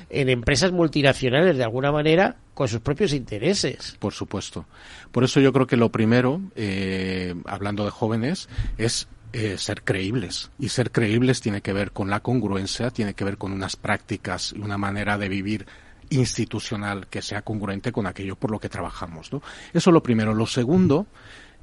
en 0.09 0.27
empresas 0.27 0.73
multinacionales 0.73 1.55
de 1.55 1.63
alguna 1.63 1.93
manera 1.93 2.35
con 2.53 2.67
sus 2.67 2.81
propios 2.81 3.13
intereses. 3.13 3.95
Por 3.99 4.11
supuesto. 4.11 4.65
Por 5.13 5.23
eso 5.23 5.39
yo 5.39 5.53
creo 5.53 5.65
que 5.65 5.77
lo 5.77 5.93
primero, 5.93 6.41
eh, 6.57 7.35
hablando 7.45 7.85
de 7.85 7.91
jóvenes, 7.91 8.49
es 8.77 9.07
eh, 9.33 9.57
ser 9.57 9.81
creíbles. 9.81 10.51
Y 10.59 10.69
ser 10.69 10.91
creíbles 10.91 11.41
tiene 11.41 11.61
que 11.61 11.73
ver 11.73 11.91
con 11.91 12.09
la 12.09 12.19
congruencia, 12.19 12.91
tiene 12.91 13.15
que 13.15 13.23
ver 13.23 13.39
con 13.39 13.51
unas 13.51 13.75
prácticas 13.75 14.53
y 14.55 14.59
una 14.59 14.77
manera 14.77 15.17
de 15.17 15.27
vivir 15.27 15.65
institucional 16.11 17.07
que 17.07 17.23
sea 17.23 17.41
congruente 17.41 17.91
con 17.91 18.05
aquello 18.05 18.35
por 18.35 18.51
lo 18.51 18.59
que 18.59 18.69
trabajamos. 18.69 19.33
¿no? 19.33 19.41
Eso 19.73 19.89
es 19.89 19.93
lo 19.93 20.03
primero. 20.03 20.35
Lo 20.35 20.45
segundo, 20.45 21.07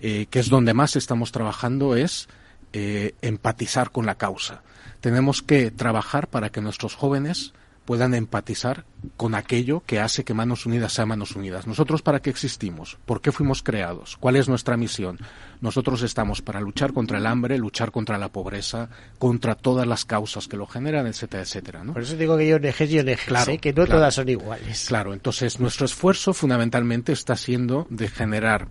eh, 0.00 0.26
que 0.28 0.40
es 0.40 0.48
donde 0.48 0.74
más 0.74 0.96
estamos 0.96 1.30
trabajando, 1.30 1.94
es 1.94 2.28
eh, 2.72 3.14
empatizar 3.22 3.92
con 3.92 4.04
la 4.04 4.16
causa. 4.16 4.62
Tenemos 5.00 5.40
que 5.40 5.70
trabajar 5.70 6.26
para 6.26 6.50
que 6.50 6.61
nuestros 6.61 6.96
jóvenes 6.96 7.52
puedan 7.84 8.14
empatizar 8.14 8.84
con 9.16 9.34
aquello 9.34 9.82
que 9.86 10.00
hace 10.00 10.24
que 10.24 10.34
Manos 10.34 10.66
Unidas 10.66 10.92
sea 10.92 11.06
Manos 11.06 11.34
Unidas. 11.36 11.66
Nosotros 11.66 12.02
para 12.02 12.20
qué 12.20 12.30
existimos, 12.30 12.98
por 13.06 13.20
qué 13.20 13.32
fuimos 13.32 13.62
creados, 13.62 14.16
cuál 14.18 14.36
es 14.36 14.48
nuestra 14.48 14.76
misión. 14.76 15.18
Nosotros 15.60 16.02
estamos 16.02 16.42
para 16.42 16.60
luchar 16.60 16.92
contra 16.92 17.18
el 17.18 17.26
hambre, 17.26 17.58
luchar 17.58 17.90
contra 17.90 18.18
la 18.18 18.28
pobreza, 18.28 18.88
contra 19.18 19.54
todas 19.54 19.86
las 19.86 20.04
causas 20.04 20.48
que 20.48 20.56
lo 20.56 20.66
generan, 20.66 21.06
etcétera, 21.06 21.42
etcétera. 21.42 21.84
¿no? 21.84 21.92
Por 21.92 22.02
eso 22.02 22.16
digo 22.16 22.36
que 22.36 22.48
yo 22.48 22.56
ONGs 22.56 22.90
y 22.90 22.98
ONGs, 23.00 23.24
claro, 23.26 23.52
¿eh? 23.52 23.58
que 23.58 23.72
no 23.72 23.86
todas 23.86 24.14
son 24.14 24.28
iguales. 24.28 24.86
Claro, 24.88 25.12
entonces 25.12 25.60
nuestro 25.60 25.86
esfuerzo 25.86 26.32
fundamentalmente 26.32 27.12
está 27.12 27.36
siendo 27.36 27.86
de 27.90 28.08
generar 28.08 28.68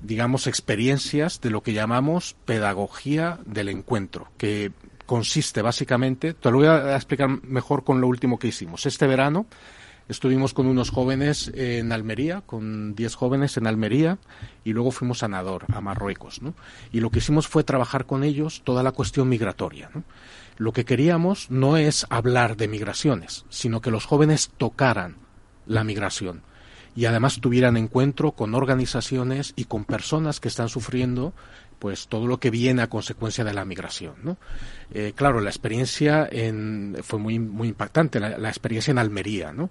digamos, 0.00 0.46
experiencias 0.46 1.40
de 1.40 1.50
lo 1.50 1.62
que 1.62 1.72
llamamos 1.72 2.36
pedagogía 2.44 3.40
del 3.46 3.68
encuentro, 3.68 4.28
que 4.38 4.72
consiste 5.08 5.62
básicamente, 5.62 6.34
te 6.34 6.50
lo 6.50 6.58
voy 6.58 6.66
a 6.66 6.94
explicar 6.94 7.28
mejor 7.42 7.82
con 7.82 8.00
lo 8.00 8.06
último 8.06 8.38
que 8.38 8.48
hicimos. 8.48 8.84
Este 8.84 9.06
verano 9.06 9.46
Estuvimos 10.08 10.54
con 10.54 10.66
unos 10.66 10.88
jóvenes 10.88 11.52
en 11.54 11.92
Almería, 11.92 12.40
con 12.40 12.94
10 12.94 13.14
jóvenes 13.14 13.58
en 13.58 13.66
Almería, 13.66 14.18
y 14.64 14.72
luego 14.72 14.90
fuimos 14.90 15.22
a 15.22 15.28
Nador, 15.28 15.66
a 15.70 15.82
Marruecos. 15.82 16.40
¿no? 16.40 16.54
Y 16.92 17.00
lo 17.00 17.10
que 17.10 17.18
hicimos 17.18 17.46
fue 17.46 17.62
trabajar 17.62 18.06
con 18.06 18.24
ellos 18.24 18.62
toda 18.64 18.82
la 18.82 18.92
cuestión 18.92 19.28
migratoria. 19.28 19.90
Lo 20.56 20.72
que 20.72 20.86
queríamos 20.86 21.50
no 21.50 21.76
es 21.76 22.06
hablar 22.08 22.56
de 22.56 22.68
migraciones, 22.68 23.44
sino 23.50 23.82
que 23.82 23.90
los 23.90 24.06
jóvenes 24.06 24.50
tocaran 24.56 25.16
la 25.66 25.84
migración 25.84 26.42
y 26.96 27.04
además 27.04 27.40
tuvieran 27.40 27.76
encuentro 27.76 28.32
con 28.32 28.54
organizaciones 28.54 29.52
y 29.56 29.66
con 29.66 29.84
personas 29.84 30.40
que 30.40 30.48
están 30.48 30.70
sufriendo 30.70 31.34
pues 31.78 32.08
todo 32.08 32.26
lo 32.26 32.38
que 32.38 32.50
viene 32.50 32.82
a 32.82 32.88
consecuencia 32.88 33.44
de 33.44 33.54
la 33.54 33.64
migración. 33.64 34.14
¿no? 34.22 34.36
Eh, 34.92 35.12
claro, 35.14 35.40
la 35.40 35.50
experiencia 35.50 36.28
en, 36.30 36.96
fue 37.02 37.18
muy, 37.18 37.38
muy 37.38 37.68
impactante, 37.68 38.20
la, 38.20 38.48
experiencia 38.48 38.90
en 38.90 38.98
Almería. 38.98 39.52
¿no? 39.52 39.70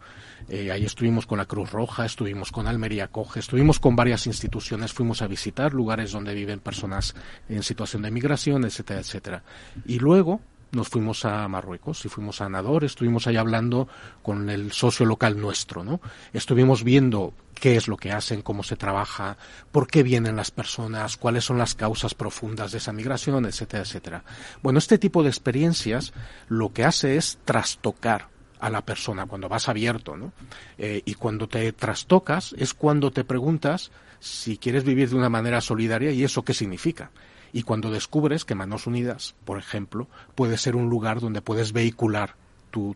Eh, 0.49 0.71
ahí 0.71 0.85
estuvimos 0.85 1.25
con 1.25 1.37
la 1.37 1.45
Cruz 1.45 1.71
Roja, 1.71 2.05
estuvimos 2.05 2.51
con 2.51 2.67
Almería 2.67 3.07
Coge, 3.07 3.39
estuvimos 3.39 3.79
con 3.79 3.95
varias 3.95 4.27
instituciones, 4.27 4.93
fuimos 4.93 5.21
a 5.21 5.27
visitar 5.27 5.73
lugares 5.73 6.11
donde 6.11 6.33
viven 6.33 6.59
personas 6.59 7.15
en 7.49 7.63
situación 7.63 8.01
de 8.03 8.11
migración, 8.11 8.63
etcétera, 8.65 9.01
etcétera. 9.01 9.43
Y 9.85 9.99
luego, 9.99 10.41
nos 10.71 10.89
fuimos 10.89 11.25
a 11.25 11.47
Marruecos 11.47 12.05
y 12.05 12.09
fuimos 12.09 12.41
a 12.41 12.49
Nador, 12.49 12.83
estuvimos 12.83 13.27
ahí 13.27 13.37
hablando 13.37 13.87
con 14.21 14.49
el 14.49 14.71
socio 14.71 15.05
local 15.05 15.39
nuestro, 15.39 15.83
¿no? 15.83 16.01
Estuvimos 16.33 16.83
viendo 16.83 17.33
qué 17.59 17.75
es 17.75 17.87
lo 17.87 17.97
que 17.97 18.11
hacen, 18.11 18.41
cómo 18.41 18.63
se 18.63 18.75
trabaja, 18.75 19.37
por 19.71 19.87
qué 19.87 20.03
vienen 20.03 20.35
las 20.35 20.51
personas, 20.51 21.17
cuáles 21.17 21.45
son 21.45 21.57
las 21.57 21.75
causas 21.75 22.13
profundas 22.13 22.71
de 22.71 22.79
esa 22.79 22.93
migración, 22.93 23.45
etcétera, 23.45 23.83
etcétera. 23.83 24.23
Bueno, 24.61 24.79
este 24.79 24.97
tipo 24.97 25.23
de 25.23 25.29
experiencias 25.29 26.13
lo 26.47 26.73
que 26.73 26.85
hace 26.85 27.17
es 27.17 27.39
trastocar 27.45 28.29
a 28.59 28.69
la 28.69 28.81
persona 28.81 29.27
cuando 29.27 29.49
vas 29.49 29.69
abierto, 29.69 30.17
¿no? 30.17 30.33
Eh, 30.77 31.03
y 31.05 31.13
cuando 31.13 31.47
te 31.47 31.71
trastocas 31.73 32.53
es 32.57 32.73
cuando 32.73 33.11
te 33.11 33.23
preguntas 33.23 33.91
si 34.19 34.57
quieres 34.57 34.83
vivir 34.83 35.09
de 35.09 35.15
una 35.15 35.29
manera 35.29 35.61
solidaria 35.61 36.11
y 36.11 36.23
eso 36.23 36.43
qué 36.43 36.55
significa 36.55 37.11
y 37.53 37.63
cuando 37.63 37.91
descubres 37.91 38.45
que 38.45 38.55
Manos 38.55 38.87
Unidas, 38.87 39.35
por 39.45 39.57
ejemplo, 39.57 40.07
puede 40.35 40.57
ser 40.57 40.75
un 40.75 40.89
lugar 40.89 41.19
donde 41.19 41.41
puedes 41.41 41.71
vehicular 41.73 42.35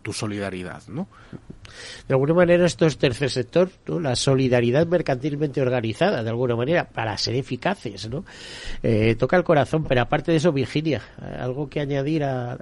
tu, 0.02 0.14
solidaridad, 0.14 0.82
¿no? 0.88 1.08
De 2.08 2.14
alguna 2.14 2.34
manera 2.34 2.66
esto 2.66 2.86
es 2.86 2.98
tercer 2.98 3.30
sector, 3.30 3.72
la 3.86 4.16
solidaridad 4.16 4.86
mercantilmente 4.88 5.62
organizada, 5.62 6.24
de 6.24 6.30
alguna 6.30 6.56
manera, 6.56 6.86
para 6.86 7.18
ser 7.18 7.36
eficaces, 7.36 8.10
¿no? 8.10 8.26
Eh, 8.84 9.16
toca 9.18 9.38
el 9.38 9.44
corazón, 9.44 9.86
pero 9.86 10.02
aparte 10.02 10.32
de 10.32 10.38
eso, 10.38 10.52
Virginia, 10.52 11.02
¿algo 11.40 11.70
que 11.70 11.80
añadir 11.80 12.24
a, 12.24 12.58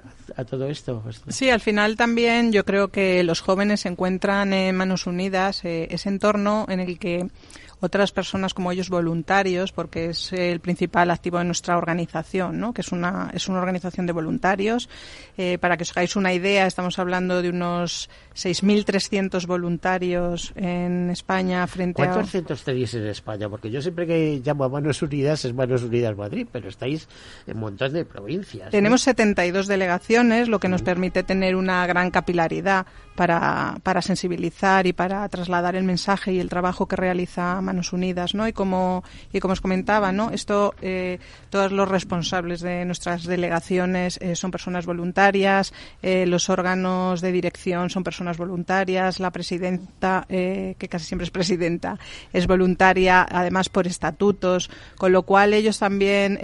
todo 0.48 0.68
esto? 0.68 1.02
Sí, 1.28 1.50
al 1.50 1.60
final 1.60 1.96
también 1.96 2.52
yo 2.52 2.64
creo 2.64 2.88
que 2.88 3.22
los 3.24 3.40
jóvenes 3.40 3.84
encuentran 3.86 4.52
en 4.52 4.76
Manos 4.76 5.06
Unidas 5.06 5.64
eh, 5.64 5.88
ese 5.90 6.08
entorno 6.08 6.66
en 6.68 6.80
el 6.80 6.98
que 6.98 7.26
otras 7.80 8.12
personas 8.12 8.54
como 8.54 8.70
ellos 8.70 8.88
voluntarios, 8.88 9.72
porque 9.72 10.06
es 10.10 10.32
el 10.32 10.60
principal 10.60 11.10
activo 11.10 11.38
de 11.38 11.44
nuestra 11.44 11.76
organización, 11.76 12.60
¿no? 12.60 12.72
que 12.72 12.82
es 12.82 12.92
una, 12.92 13.30
es 13.34 13.48
una 13.48 13.58
organización 13.58 14.06
de 14.06 14.12
voluntarios. 14.12 14.88
Eh, 15.36 15.58
para 15.58 15.76
que 15.76 15.82
os 15.82 15.90
hagáis 15.90 16.16
una 16.16 16.32
idea, 16.32 16.66
estamos 16.66 16.98
hablando 16.98 17.42
de 17.42 17.50
unos 17.50 18.10
6.300 18.40 19.46
voluntarios 19.46 20.52
en 20.56 21.10
España 21.10 21.66
frente 21.66 22.02
a... 22.02 22.06
¿Cuántos 22.06 22.30
centros 22.30 22.64
tenéis 22.64 22.94
en 22.94 23.06
España? 23.06 23.50
Porque 23.50 23.70
yo 23.70 23.82
siempre 23.82 24.06
que 24.06 24.40
llamo 24.42 24.64
a 24.64 24.70
Manos 24.70 25.02
Unidas 25.02 25.44
es 25.44 25.52
Manos 25.52 25.82
Unidas 25.82 26.16
Madrid, 26.16 26.46
pero 26.50 26.70
estáis 26.70 27.06
en 27.46 27.56
un 27.56 27.60
montón 27.60 27.92
de 27.92 28.06
provincias. 28.06 28.70
Tenemos 28.70 29.02
72 29.02 29.66
delegaciones, 29.66 30.48
lo 30.48 30.58
que 30.58 30.68
nos 30.68 30.80
permite 30.80 31.22
tener 31.22 31.54
una 31.54 31.86
gran 31.86 32.10
capilaridad 32.10 32.86
para, 33.14 33.76
para 33.82 34.00
sensibilizar 34.00 34.86
y 34.86 34.94
para 34.94 35.28
trasladar 35.28 35.76
el 35.76 35.84
mensaje 35.84 36.32
y 36.32 36.40
el 36.40 36.48
trabajo 36.48 36.88
que 36.88 36.96
realiza 36.96 37.60
Manos 37.60 37.92
Unidas, 37.92 38.34
¿no? 38.34 38.48
Y 38.48 38.54
como, 38.54 39.04
y 39.32 39.40
como 39.40 39.52
os 39.52 39.60
comentaba, 39.60 40.12
¿no? 40.12 40.30
Esto, 40.30 40.74
eh, 40.80 41.18
todos 41.50 41.72
los 41.72 41.86
responsables 41.86 42.62
de 42.62 42.86
nuestras 42.86 43.24
delegaciones 43.24 44.18
eh, 44.22 44.36
son 44.36 44.50
personas 44.50 44.86
voluntarias, 44.86 45.74
eh, 46.00 46.24
los 46.26 46.48
órganos 46.48 47.20
de 47.20 47.32
dirección 47.32 47.90
son 47.90 48.04
personas 48.04 48.29
voluntarias, 48.36 49.20
la 49.20 49.30
presidenta, 49.30 50.26
que 50.28 50.88
casi 50.88 51.06
siempre 51.06 51.24
es 51.24 51.30
presidenta, 51.30 51.98
es 52.32 52.46
voluntaria, 52.46 53.26
además 53.30 53.68
por 53.68 53.86
estatutos, 53.86 54.70
con 54.96 55.12
lo 55.12 55.22
cual 55.22 55.54
ellos 55.54 55.78
también 55.78 56.38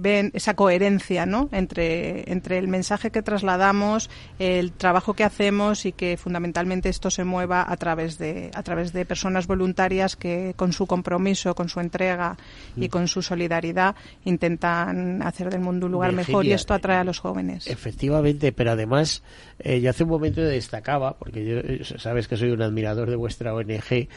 ven 0.00 0.30
esa 0.34 0.54
coherencia, 0.54 1.26
¿no? 1.26 1.48
Entre, 1.52 2.30
entre 2.30 2.58
el 2.58 2.68
mensaje 2.68 3.10
que 3.10 3.22
trasladamos, 3.22 4.10
el 4.38 4.72
trabajo 4.72 5.14
que 5.14 5.24
hacemos 5.24 5.86
y 5.86 5.92
que 5.92 6.16
fundamentalmente 6.16 6.88
esto 6.88 7.10
se 7.10 7.24
mueva 7.24 7.64
a 7.66 7.76
través 7.76 8.18
de, 8.18 8.50
a 8.54 8.62
través 8.62 8.92
de 8.92 9.04
personas 9.04 9.46
voluntarias 9.46 10.16
que 10.16 10.54
con 10.56 10.72
su 10.72 10.86
compromiso, 10.86 11.54
con 11.54 11.68
su 11.68 11.80
entrega 11.80 12.36
y 12.76 12.88
con 12.88 13.08
su 13.08 13.22
solidaridad 13.22 13.94
intentan 14.24 15.22
hacer 15.22 15.50
del 15.50 15.60
mundo 15.60 15.86
un 15.86 15.92
lugar 15.92 16.12
mejor 16.12 16.44
y 16.44 16.52
esto 16.52 16.74
atrae 16.74 16.98
a 16.98 17.04
los 17.04 17.18
jóvenes. 17.18 17.66
Efectivamente, 17.66 18.52
pero 18.52 18.72
además 18.72 19.22
eh, 19.58 19.80
yo 19.80 19.90
hace 19.90 20.04
un 20.04 20.10
momento 20.10 20.40
destacaba, 20.40 21.16
porque 21.20 21.44
yo, 21.44 21.58
eh, 21.58 21.82
sabes 21.98 22.26
que 22.26 22.36
soy 22.36 22.50
un 22.50 22.62
admirador 22.62 23.08
de 23.08 23.14
vuestra 23.14 23.54
ONG, 23.54 24.08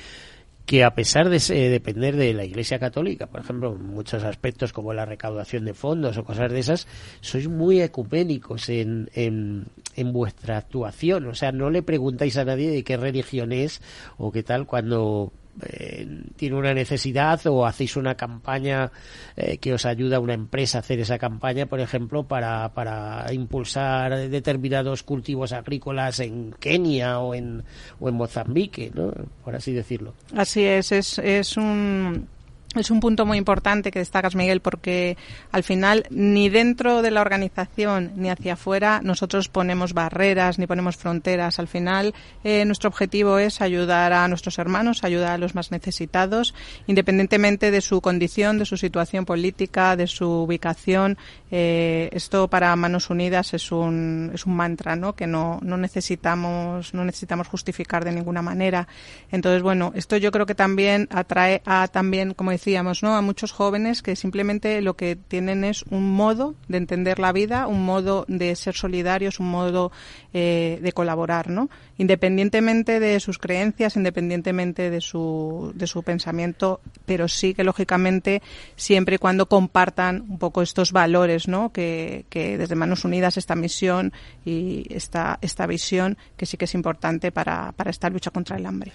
que 0.65 0.83
a 0.85 0.95
pesar 0.95 1.29
de 1.29 1.39
depender 1.69 2.15
de 2.15 2.33
la 2.33 2.45
Iglesia 2.45 2.79
Católica, 2.79 3.27
por 3.27 3.41
ejemplo, 3.41 3.75
en 3.75 3.85
muchos 3.85 4.23
aspectos 4.23 4.71
como 4.71 4.93
la 4.93 5.05
recaudación 5.05 5.65
de 5.65 5.73
fondos 5.73 6.17
o 6.17 6.23
cosas 6.23 6.51
de 6.51 6.59
esas, 6.59 6.87
sois 7.19 7.49
muy 7.49 7.81
ecuménicos 7.81 8.69
en, 8.69 9.09
en 9.13 10.13
vuestra 10.13 10.57
actuación. 10.57 11.27
O 11.27 11.35
sea, 11.35 11.51
no 11.51 11.69
le 11.69 11.83
preguntáis 11.83 12.37
a 12.37 12.45
nadie 12.45 12.71
de 12.71 12.83
qué 12.85 12.95
religión 12.95 13.51
es 13.51 13.81
o 14.17 14.31
qué 14.31 14.41
tal 14.41 14.65
cuando 14.65 15.33
eh, 15.61 16.07
tiene 16.35 16.55
una 16.55 16.73
necesidad 16.73 17.45
o 17.45 17.65
hacéis 17.65 17.95
una 17.95 18.15
campaña 18.15 18.91
eh, 19.35 19.57
que 19.57 19.73
os 19.73 19.85
ayuda 19.85 20.17
a 20.17 20.19
una 20.19 20.33
empresa 20.33 20.79
a 20.79 20.81
hacer 20.81 20.99
esa 20.99 21.19
campaña, 21.19 21.67
por 21.67 21.79
ejemplo, 21.79 22.23
para, 22.23 22.73
para 22.73 23.31
impulsar 23.31 24.29
determinados 24.29 25.03
cultivos 25.03 25.53
agrícolas 25.53 26.19
en 26.19 26.53
Kenia 26.59 27.19
o 27.19 27.35
en, 27.35 27.63
o 27.99 28.09
en 28.09 28.15
Mozambique, 28.15 28.91
¿no? 28.93 29.13
por 29.43 29.55
así 29.55 29.73
decirlo. 29.73 30.13
Así 30.35 30.63
es, 30.63 30.91
es, 30.91 31.19
es 31.19 31.55
un 31.57 32.27
es 32.75 32.91
un 32.91 32.99
punto 32.99 33.25
muy 33.25 33.38
importante 33.38 33.91
que 33.91 33.99
destacas, 33.99 34.36
Miguel, 34.36 34.62
porque 34.62 35.17
al 35.51 35.63
final 35.63 36.05
ni 36.09 36.49
dentro 36.49 37.01
de 37.01 37.12
la 37.12 37.21
organización 37.21 38.13
ni 38.15 38.29
hacia 38.29 38.53
afuera 38.53 39.01
nosotros 39.03 39.49
ponemos 39.49 39.93
barreras 39.93 40.59
ni 40.59 40.67
ponemos 40.67 40.97
fronteras. 40.97 41.59
Al 41.59 41.67
final 41.67 42.13
eh, 42.43 42.65
nuestro 42.65 42.89
objetivo 42.89 43.38
es 43.38 43.62
ayudar 43.62 44.13
a 44.13 44.27
nuestros 44.27 44.57
hermanos, 44.57 45.03
ayudar 45.03 45.33
a 45.33 45.38
los 45.38 45.55
más 45.55 45.71
necesitados, 45.71 46.53
independientemente 46.88 47.71
de 47.71 47.81
su 47.81 48.01
condición, 48.01 48.57
de 48.57 48.65
su 48.65 48.77
situación 48.77 49.25
política, 49.25 49.95
de 49.95 50.07
su 50.07 50.29
ubicación. 50.29 51.17
Eh, 51.51 52.09
esto 52.12 52.47
para 52.47 52.75
Manos 52.75 53.09
Unidas 53.09 53.53
es 53.53 53.71
un, 53.71 54.31
es 54.33 54.45
un 54.45 54.55
mantra, 54.55 54.95
¿no? 54.95 55.15
Que 55.15 55.27
no, 55.27 55.59
no 55.62 55.77
necesitamos 55.77 56.93
no 56.93 57.05
necesitamos 57.05 57.47
justificar 57.47 58.03
de 58.03 58.12
ninguna 58.12 58.41
manera. 58.41 58.88
Entonces, 59.31 59.62
bueno, 59.62 59.91
esto 59.95 60.17
yo 60.17 60.31
creo 60.31 60.45
que 60.45 60.55
también 60.55 61.07
atrae 61.12 61.62
a 61.65 61.88
también, 61.88 62.33
como 62.33 62.51
decíamos, 62.63 63.04
¿no? 63.04 63.17
A 63.17 63.21
muchos 63.21 63.52
jóvenes 63.52 64.02
que 64.02 64.15
simplemente 64.15 64.82
lo 64.82 64.95
que 64.95 65.17
tienen 65.17 65.65
es 65.65 65.84
un 65.89 66.13
modo 66.13 66.56
de 66.69 66.78
entender 66.78 67.19
la 67.19 67.34
vida, 67.34 67.67
un 67.67 67.84
modo 67.84 68.23
de 68.30 68.56
ser 68.56 68.73
solidarios, 68.73 69.41
un 69.41 69.52
modo 69.52 69.91
eh, 70.34 70.80
de 70.82 70.91
colaborar, 70.93 71.49
¿no? 71.49 71.69
Independientemente 71.97 73.02
de 73.02 73.19
sus 73.19 73.38
creencias, 73.38 73.97
independientemente 73.97 74.89
de 74.89 75.02
su, 75.02 75.73
de 75.76 75.88
su 75.88 76.04
pensamiento, 76.04 76.80
pero 77.06 77.28
sí 77.28 77.54
que 77.54 77.65
lógicamente 77.65 78.41
siempre 78.78 79.15
y 79.15 79.17
cuando 79.17 79.47
compartan 79.47 80.21
un 80.30 80.39
poco 80.39 80.62
estos 80.62 80.93
valores, 80.93 81.49
¿no? 81.49 81.73
Que, 81.73 82.23
que 82.30 82.58
desde 82.58 82.76
Manos 82.76 83.04
Unidas 83.04 83.36
esta 83.36 83.56
misión 83.56 84.13
y 84.45 84.86
esta, 84.89 85.38
esta 85.41 85.67
visión 85.67 86.17
que 86.38 86.45
sí 86.45 86.56
que 86.56 86.63
es 86.63 86.76
importante 86.76 87.34
para, 87.34 87.73
para 87.73 87.91
esta 87.91 88.10
lucha 88.10 88.32
contra 88.32 88.56
el 88.56 88.65
hambre. 88.65 88.93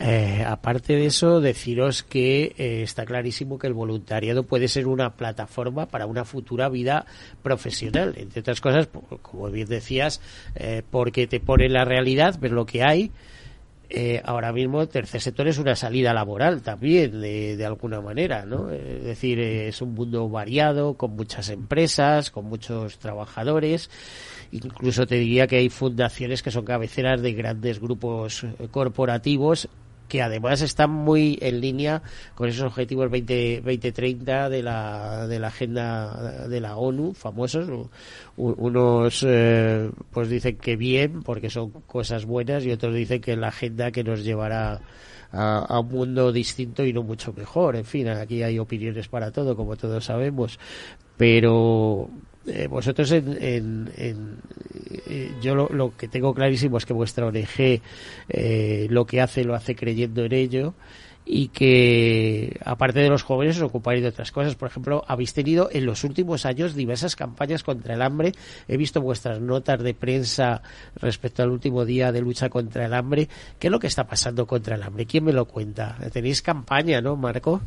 Eh, 0.00 0.44
aparte 0.46 0.94
de 0.94 1.06
eso, 1.06 1.40
deciros 1.40 2.02
que 2.02 2.54
eh, 2.58 2.82
está 2.82 3.06
clarísimo 3.06 3.58
que 3.58 3.66
el 3.66 3.72
voluntariado 3.72 4.42
puede 4.42 4.68
ser 4.68 4.86
una 4.86 5.16
plataforma 5.16 5.86
para 5.86 6.06
una 6.06 6.24
futura 6.24 6.68
vida 6.68 7.06
profesional, 7.42 8.14
entre 8.16 8.40
otras 8.40 8.60
cosas, 8.60 8.88
como 9.22 9.50
bien 9.50 9.66
decías, 9.66 10.20
eh, 10.54 10.82
porque 10.88 11.26
te 11.26 11.40
pone 11.40 11.68
la 11.68 11.84
realidad, 11.84 12.38
ver 12.38 12.52
lo 12.52 12.66
que 12.66 12.82
hay. 12.82 13.10
ahora 14.24 14.52
mismo 14.52 14.82
el 14.82 14.88
tercer 14.88 15.22
sector 15.22 15.48
es 15.48 15.56
una 15.58 15.74
salida 15.74 16.12
laboral 16.12 16.60
también, 16.60 17.20
de, 17.22 17.56
de 17.56 17.64
alguna 17.64 18.02
manera, 18.02 18.44
¿no? 18.44 18.70
Es 18.70 19.02
decir, 19.02 19.40
es 19.40 19.80
un 19.80 19.94
mundo 19.94 20.28
variado, 20.28 20.94
con 20.94 21.16
muchas 21.16 21.48
empresas, 21.48 22.30
con 22.30 22.44
muchos 22.44 22.98
trabajadores 22.98 23.88
Incluso 24.52 25.06
te 25.06 25.16
diría 25.16 25.46
que 25.46 25.56
hay 25.56 25.68
fundaciones 25.68 26.42
que 26.42 26.50
son 26.50 26.64
cabeceras 26.64 27.20
de 27.20 27.32
grandes 27.32 27.80
grupos 27.80 28.46
corporativos 28.70 29.68
que 30.08 30.22
además 30.22 30.62
están 30.62 30.90
muy 30.90 31.38
en 31.40 31.60
línea 31.60 32.02
con 32.34 32.48
esos 32.48 32.64
objetivos 32.64 33.10
20, 33.10 33.60
2030 33.60 34.48
de 34.48 34.62
la, 34.62 35.26
de 35.26 35.38
la 35.38 35.48
agenda 35.48 36.48
de 36.48 36.60
la 36.60 36.76
ONU, 36.76 37.12
famosos. 37.12 37.68
Unos 38.36 39.24
eh, 39.26 39.90
pues 40.10 40.28
dicen 40.28 40.56
que 40.56 40.76
bien, 40.76 41.22
porque 41.22 41.50
son 41.50 41.70
cosas 41.86 42.24
buenas, 42.24 42.64
y 42.64 42.72
otros 42.72 42.94
dicen 42.94 43.20
que 43.20 43.36
la 43.36 43.48
agenda 43.48 43.90
que 43.90 44.02
nos 44.02 44.24
llevará 44.24 44.80
a, 45.30 45.58
a, 45.58 45.80
un 45.80 45.88
mundo 45.88 46.32
distinto 46.32 46.84
y 46.84 46.92
no 46.92 47.02
mucho 47.02 47.32
mejor. 47.34 47.76
En 47.76 47.84
fin, 47.84 48.08
aquí 48.08 48.42
hay 48.42 48.58
opiniones 48.58 49.08
para 49.08 49.30
todo, 49.30 49.54
como 49.54 49.76
todos 49.76 50.06
sabemos. 50.06 50.58
Pero 51.18 52.08
eh, 52.48 52.66
vosotros 52.66 53.10
en, 53.12 53.90
eh, 53.96 55.32
yo 55.40 55.54
lo, 55.54 55.96
que 55.96 56.08
tengo 56.08 56.34
clarísimo 56.34 56.78
es 56.78 56.86
que 56.86 56.92
vuestra 56.92 57.26
ONG 57.26 57.80
eh, 58.28 58.86
lo 58.90 59.06
que 59.06 59.20
hace 59.20 59.44
lo 59.44 59.54
hace 59.54 59.74
creyendo 59.74 60.24
en 60.24 60.32
ello 60.32 60.74
y 61.30 61.48
que 61.48 62.58
aparte 62.64 63.00
de 63.00 63.10
los 63.10 63.22
jóvenes 63.22 63.56
os 63.58 63.62
ocupáis 63.62 64.00
de 64.00 64.08
otras 64.08 64.32
cosas. 64.32 64.54
Por 64.54 64.68
ejemplo, 64.68 65.04
habéis 65.06 65.34
tenido 65.34 65.68
en 65.70 65.84
los 65.84 66.02
últimos 66.02 66.46
años 66.46 66.74
diversas 66.74 67.16
campañas 67.16 67.62
contra 67.62 67.94
el 67.94 68.00
hambre. 68.00 68.32
He 68.66 68.78
visto 68.78 69.02
vuestras 69.02 69.38
notas 69.38 69.82
de 69.82 69.92
prensa 69.92 70.62
respecto 70.96 71.42
al 71.42 71.50
último 71.50 71.84
día 71.84 72.12
de 72.12 72.22
lucha 72.22 72.48
contra 72.48 72.86
el 72.86 72.94
hambre. 72.94 73.28
¿Qué 73.58 73.66
es 73.66 73.70
lo 73.70 73.78
que 73.78 73.88
está 73.88 74.06
pasando 74.06 74.46
contra 74.46 74.76
el 74.76 74.82
hambre? 74.82 75.04
¿Quién 75.04 75.24
me 75.24 75.34
lo 75.34 75.44
cuenta? 75.44 75.98
Tenéis 76.10 76.40
campaña, 76.40 77.02
¿no, 77.02 77.14
Marco? 77.14 77.60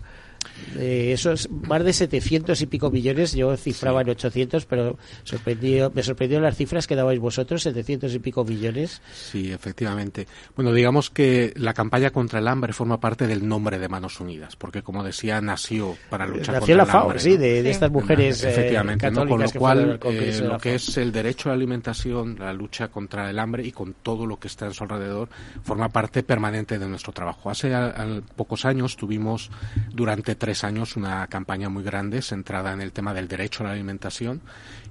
Eh, 0.77 1.11
eso 1.13 1.31
es 1.31 1.49
más 1.49 1.83
de 1.83 1.93
700 1.93 2.61
y 2.61 2.65
pico 2.65 2.89
millones. 2.91 3.33
Yo 3.33 3.55
cifraba 3.57 4.01
en 4.01 4.09
800, 4.09 4.65
pero 4.65 4.97
sorprendió, 5.23 5.91
me 5.93 6.03
sorprendió 6.03 6.39
las 6.39 6.55
cifras 6.55 6.87
que 6.87 6.95
dabais 6.95 7.19
vosotros, 7.19 7.63
700 7.63 8.13
y 8.13 8.19
pico 8.19 8.43
millones. 8.43 9.01
Sí, 9.13 9.51
efectivamente. 9.51 10.27
Bueno, 10.55 10.73
digamos 10.73 11.09
que 11.09 11.53
la 11.55 11.73
campaña 11.73 12.11
contra 12.11 12.39
el 12.39 12.47
hambre 12.47 12.73
forma 12.73 12.99
parte 12.99 13.27
del 13.27 13.47
nombre 13.47 13.79
de 13.79 13.89
Manos 13.89 14.19
Unidas, 14.19 14.55
porque 14.55 14.81
como 14.81 15.03
decía, 15.03 15.41
nació 15.41 15.95
para 16.09 16.25
luchar 16.25 16.55
nació 16.55 16.59
contra 16.59 16.75
la 16.75 16.83
el 16.83 16.89
FAO, 16.89 17.01
hambre. 17.03 17.19
sí, 17.19 17.37
de, 17.37 17.63
de 17.63 17.69
estas 17.69 17.91
mujeres. 17.91 18.43
efectivamente, 18.43 19.07
eh, 19.07 19.11
¿no? 19.11 19.27
con 19.27 19.41
lo 19.41 19.49
que 19.49 19.59
cual, 19.59 19.99
eh, 20.03 20.39
lo 20.43 20.57
que 20.57 20.75
es 20.75 20.97
el 20.97 21.11
derecho 21.11 21.49
a 21.49 21.51
la 21.51 21.55
alimentación, 21.55 22.37
la 22.39 22.53
lucha 22.53 22.87
contra 22.89 23.29
el 23.29 23.39
hambre 23.39 23.65
y 23.65 23.71
con 23.71 23.93
todo 24.01 24.25
lo 24.25 24.39
que 24.39 24.47
está 24.47 24.65
en 24.65 24.73
su 24.73 24.83
alrededor, 24.83 25.29
forma 25.63 25.89
parte 25.89 26.23
permanente 26.23 26.79
de 26.79 26.87
nuestro 26.87 27.13
trabajo. 27.13 27.49
Hace 27.49 27.73
a, 27.73 27.87
a, 27.87 28.21
pocos 28.35 28.65
años 28.65 28.95
tuvimos 28.95 29.49
durante 29.93 30.30
tres 30.35 30.63
años 30.63 30.95
una 30.95 31.27
campaña 31.27 31.69
muy 31.69 31.83
grande 31.83 32.21
centrada 32.21 32.73
en 32.73 32.81
el 32.81 32.91
tema 32.91 33.13
del 33.13 33.27
derecho 33.27 33.63
a 33.63 33.67
la 33.67 33.73
alimentación 33.73 34.41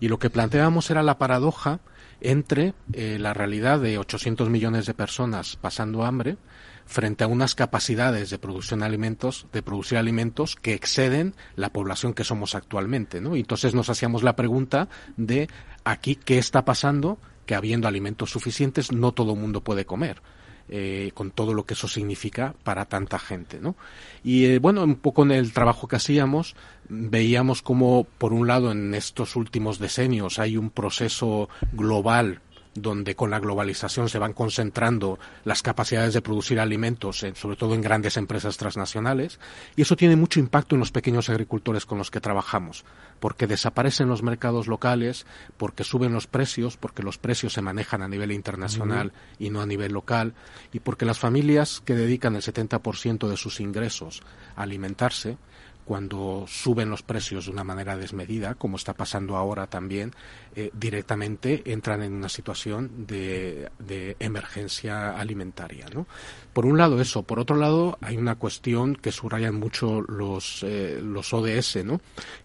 y 0.01 0.09
lo 0.09 0.18
que 0.18 0.30
planteábamos 0.30 0.91
era 0.91 1.03
la 1.03 1.18
paradoja 1.18 1.80
entre 2.20 2.74
eh, 2.93 3.18
la 3.18 3.34
realidad 3.34 3.80
de 3.80 3.99
800 3.99 4.51
millones 4.51 4.86
de 4.86 4.95
personas 4.95 5.57
pasando 5.57 6.05
hambre 6.05 6.36
frente 6.86 7.22
a 7.22 7.28
unas 7.28 7.55
capacidades 7.55 8.30
de 8.30 8.38
producción 8.38 8.80
de 8.80 8.86
alimentos, 8.86 9.47
de 9.53 9.62
producir 9.62 9.97
alimentos 9.97 10.57
que 10.57 10.74
exceden 10.74 11.34
la 11.55 11.70
población 11.70 12.14
que 12.14 12.24
somos 12.24 12.55
actualmente, 12.55 13.20
¿no? 13.20 13.36
Entonces 13.36 13.74
nos 13.74 13.91
hacíamos 13.91 14.24
la 14.24 14.34
pregunta 14.34 14.88
de 15.16 15.49
aquí 15.84 16.16
qué 16.16 16.38
está 16.38 16.64
pasando 16.64 17.18
que 17.47 17.55
habiendo 17.55 17.86
alimentos 17.86 18.30
suficientes 18.30 18.93
no 18.93 19.12
todo 19.12 19.34
el 19.34 19.41
mundo 19.41 19.62
puede 19.62 19.84
comer. 19.84 20.20
Eh, 20.73 21.11
con 21.14 21.33
todo 21.33 21.53
lo 21.53 21.64
que 21.64 21.75
eso 21.75 21.89
significa 21.89 22.55
para 22.62 22.85
tanta 22.85 23.18
gente, 23.18 23.59
¿no? 23.59 23.75
Y 24.23 24.45
eh, 24.45 24.59
bueno, 24.61 24.85
un 24.85 24.95
poco 24.95 25.25
en 25.25 25.33
el 25.33 25.53
trabajo 25.53 25.89
que 25.89 25.97
hacíamos 25.97 26.55
veíamos 26.89 27.61
como 27.61 28.05
por 28.05 28.33
un 28.33 28.47
lado 28.47 28.71
en 28.71 28.95
estos 28.95 29.35
últimos 29.35 29.81
decenios 29.81 30.39
hay 30.39 30.57
un 30.57 30.71
proceso 30.71 31.49
global 31.73 32.41
donde 32.81 33.14
con 33.14 33.31
la 33.31 33.41
globalización 33.41 34.09
se 34.09 34.18
van 34.18 34.33
concentrando 34.33 35.18
las 35.45 35.62
capacidades 35.62 36.14
de 36.14 36.22
producir 36.22 36.61
alimentos, 36.61 37.22
en, 37.22 37.37
sobre 37.37 37.57
todo 37.57 37.74
en 37.74 37.81
grandes 37.81 38.16
empresas 38.16 38.57
transnacionales, 38.57 39.39
y 39.76 39.83
eso 39.83 39.97
tiene 39.97 40.16
mucho 40.16 40.41
impacto 40.41 40.74
en 40.74 40.81
los 40.81 40.93
pequeños 40.93 41.28
agricultores 41.28 41.87
con 41.87 41.99
los 41.99 42.11
que 42.11 42.20
trabajamos, 42.20 42.85
porque 43.20 43.47
desaparecen 43.47 44.09
los 44.09 44.22
mercados 44.22 44.66
locales, 44.66 45.26
porque 45.57 45.85
suben 45.85 46.12
los 46.12 46.26
precios, 46.26 46.76
porque 46.76 47.03
los 47.03 47.18
precios 47.18 47.53
se 47.53 47.62
manejan 47.62 48.03
a 48.03 48.09
nivel 48.09 48.33
internacional 48.33 49.09
uh 49.09 49.11
-huh. 49.11 49.47
y 49.47 49.51
no 49.51 49.61
a 49.61 49.66
nivel 49.66 49.93
local, 49.93 50.35
y 50.72 50.81
porque 50.81 51.05
las 51.05 51.18
familias 51.18 51.83
que 51.85 51.95
dedican 51.95 52.37
el 52.37 52.43
70% 52.43 53.28
de 53.28 53.37
sus 53.37 53.61
ingresos 53.61 54.22
a 54.57 54.62
alimentarse, 54.62 55.37
cuando 55.91 56.45
suben 56.47 56.88
los 56.88 57.03
precios 57.03 57.47
de 57.47 57.51
una 57.51 57.64
manera 57.64 57.97
desmedida, 57.97 58.55
como 58.55 58.76
está 58.76 58.95
pasando 58.95 59.36
ahora 59.36 59.66
también, 59.66 60.12
eh, 60.55 60.70
directamente 60.72 61.64
entran 61.72 62.05
en 62.05 62.12
una 62.12 62.28
situación 62.28 63.09
de, 63.09 63.68
emergencia 64.20 65.18
alimentaria. 65.18 65.86
¿no? 65.93 66.07
Por 66.53 66.64
un 66.64 66.78
lado 66.78 67.01
eso, 67.01 67.24
por 67.24 67.41
otro 67.41 67.57
lado 67.57 67.99
hay 68.03 68.16
una 68.18 68.36
cuestión 68.36 68.95
que 68.95 69.11
subrayan 69.11 69.57
mucho 69.57 70.01
los, 70.03 70.62
eh, 70.62 71.01
los 71.03 71.34
ODS, 71.34 71.84
¿no? 71.84 72.01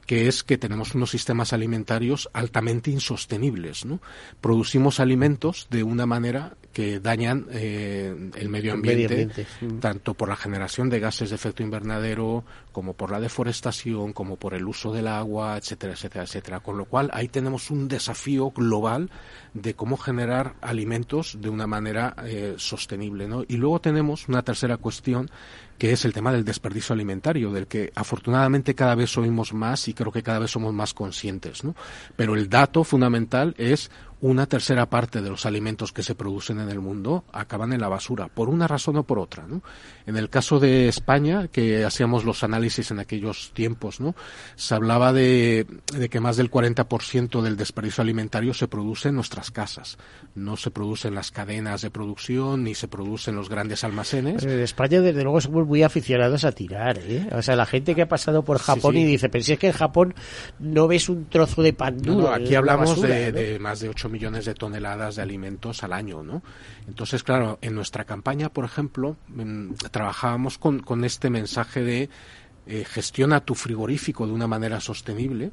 Que 0.06 0.28
es 0.28 0.43
que 0.43 0.58
tenemos 0.58 0.93
unos 0.95 1.10
sistemas 1.10 1.53
alimentarios 1.53 2.30
altamente 2.34 2.91
insostenibles. 2.91 3.86
¿no? 3.86 3.99
Producimos 4.41 4.99
alimentos 4.99 5.68
de 5.70 5.84
una 5.84 6.06
manera 6.06 6.56
que 6.74 6.99
dañan 6.99 7.47
eh, 7.51 8.14
el 8.36 8.49
medio 8.49 8.74
ambiente, 8.74 9.16
medio 9.16 9.30
ambiente. 9.30 9.47
tanto 9.80 10.14
por 10.14 10.28
la 10.28 10.36
generación 10.36 10.89
de 10.89 10.99
gases 10.99 11.30
de 11.30 11.38
efecto 11.38 11.64
invernadero, 11.64 12.43
como 12.72 12.93
por 12.93 13.12
la 13.12 13.22
deforestación, 13.22 14.12
como 14.12 14.36
por 14.36 14.53
el 14.53 14.68
uso 14.68 14.91
del 14.91 15.08
agua, 15.08 15.58
etcétera, 15.58 15.93
etcétera, 15.93 16.26
etcétera. 16.26 16.60
Con 16.60 16.78
lo 16.78 16.86
cual 16.86 17.10
ahí 17.14 17.30
tenemos 17.30 17.72
un 17.72 17.88
desafío 17.88 18.51
global 18.51 19.10
de 19.56 19.74
cómo 19.74 19.95
generar 19.95 20.56
alimentos 20.62 21.38
de 21.39 21.49
una 21.49 21.66
manera 21.66 22.14
eh, 22.26 22.56
sostenible. 22.58 23.28
¿no? 23.28 23.43
Y 23.47 23.56
luego 23.56 23.80
tenemos 23.80 24.28
una 24.28 24.43
tercera 24.43 24.78
cuestión 24.78 25.32
que 25.78 25.91
es 25.91 26.06
el 26.06 26.14
tema 26.14 26.32
del 26.32 26.45
desperdicio 26.45 26.93
alimentario, 26.93 27.51
del 27.51 27.68
que 27.68 27.91
afortunadamente 27.95 28.76
cada 28.76 28.95
vez 28.95 29.18
oímos 29.18 29.53
más 29.53 29.88
y 29.88 29.93
creo 29.93 30.12
que 30.12 30.24
cada 30.24 30.39
vez 30.39 30.51
somos 30.51 30.74
más 30.74 30.93
conscientes. 30.93 31.64
¿no? 31.64 31.74
Pero 32.18 32.36
el 32.36 32.49
dato 32.49 32.84
fundamental 32.84 33.56
es 33.58 33.91
una 34.22 34.45
tercera 34.45 34.89
parte 34.89 35.22
de 35.22 35.30
los 35.30 35.45
alimentos 35.45 35.91
que 35.91 36.03
se 36.03 36.16
producen 36.16 36.59
en 36.59 36.70
el 36.70 36.80
mundo 36.80 37.26
acaban 37.32 37.74
en 37.74 37.82
la 37.82 37.88
basura, 37.88 38.28
por 38.28 38.49
una 38.49 38.68
razón 38.68 38.97
o 38.97 39.03
por 39.03 39.20
otra. 39.20 39.45
¿no? 39.47 39.61
En 40.05 40.18
el 40.18 40.30
caso 40.30 40.59
de 40.59 40.88
España, 40.88 41.47
que 41.47 41.84
hacíamos 41.84 42.24
los 42.24 42.43
análisis 42.43 42.91
en 42.91 42.99
aquellos 42.99 43.51
tiempos, 43.53 43.99
¿no? 43.99 44.16
se 44.55 44.74
hablaba 44.74 45.13
de, 45.13 45.68
de 45.93 46.09
que 46.09 46.20
más 46.20 46.38
del 46.38 46.49
40% 46.49 47.41
del 47.41 47.57
desperdicio 47.57 48.01
alimentario 48.01 48.53
se 48.53 48.68
produce 48.68 49.09
en 49.09 49.16
nuestras 49.16 49.51
casas. 49.51 49.97
No 50.34 50.57
se 50.57 50.72
produce 50.72 51.07
en 51.07 51.16
las 51.16 51.32
cadenas 51.32 51.82
de 51.82 51.89
producción 51.89 52.63
ni 52.63 52.76
se 52.76 52.88
produce 52.88 53.32
en 53.32 53.36
los 53.36 53.49
grandes 53.49 53.84
almacenes. 53.84 54.41
Pero 54.43 54.53
en 54.53 54.61
España, 54.61 55.01
desde 55.01 55.24
luego, 55.24 55.41
somos 55.41 55.68
muy 55.68 55.84
aficionados 55.84 56.45
a 56.45 56.51
tirar. 56.51 56.99
¿eh? 56.99 57.28
O 57.32 57.41
sea, 57.41 57.55
la 57.55 57.66
gente 57.66 57.95
que 57.95 58.03
ha 58.03 58.07
pasado 58.07 58.43
por 58.43 58.59
Japón 58.59 58.93
sí, 58.93 58.99
sí. 58.99 59.03
y 59.03 59.11
dice, 59.11 59.30
pero 59.30 59.43
si 59.43 59.53
es 59.53 59.59
que 59.59 59.68
en 59.68 59.74
Japón 59.74 60.13
no 60.59 60.88
ves 60.88 61.09
un 61.09 61.26
trozo 61.26 61.61
de 61.61 61.74
pan 61.74 61.97
duro. 61.97 62.16
No, 62.16 62.30
no, 62.30 62.34
aquí 62.34 62.55
hablamos 62.55 62.89
basura, 62.89 63.16
de, 63.16 63.32
¿no? 63.32 63.39
de 63.39 63.59
más 63.59 63.80
de 63.80 63.89
8 63.89 64.05
millones 64.10 64.45
de 64.45 64.53
toneladas 64.53 65.16
de 65.16 65.22
alimentos 65.22 65.84
al 65.84 65.93
año, 65.93 66.24
¿no? 66.24 66.43
Entonces, 66.88 67.24
claro, 67.24 67.60
en 67.62 67.76
nuestra 67.76 68.06
campaña, 68.06 68.49
por 68.49 68.66
ejemplo, 68.66 69.18
mm, 69.28 69.74
trabajábamos 69.91 70.58
con, 70.58 70.80
con 70.80 71.03
este 71.03 71.30
mensaje 71.30 71.84
de 71.84 72.10
eh, 72.68 72.84
gestiona 72.84 73.41
tu 73.41 73.53
frigorífico 73.53 74.26
de 74.26 74.34
una 74.34 74.47
manera 74.47 74.80
sostenible, 74.80 75.51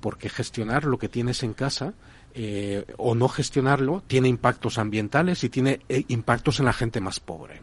porque 0.00 0.28
gestionar 0.28 0.84
lo 0.84 0.98
que 0.98 1.08
tienes 1.08 1.42
en 1.42 1.54
casa 1.54 1.94
eh, 2.34 2.84
o 2.96 3.14
no 3.14 3.28
gestionarlo 3.28 4.02
tiene 4.06 4.28
impactos 4.28 4.78
ambientales 4.78 5.42
y 5.42 5.48
tiene 5.48 5.80
eh, 5.88 6.04
impactos 6.08 6.60
en 6.60 6.66
la 6.66 6.72
gente 6.72 7.00
más 7.00 7.18
pobre. 7.18 7.60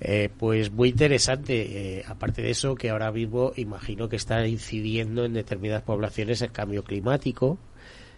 Eh, 0.00 0.28
pues 0.38 0.70
muy 0.70 0.90
interesante. 0.90 2.04
Aparte 2.06 2.42
de 2.42 2.50
eso, 2.50 2.74
que 2.74 2.90
ahora 2.90 3.10
mismo 3.10 3.52
imagino 3.56 4.08
que 4.08 4.16
está 4.16 4.46
incidiendo 4.46 5.24
en 5.24 5.32
determinadas 5.32 5.82
poblaciones 5.82 6.42
el 6.42 6.52
cambio 6.52 6.84
climático, 6.84 7.58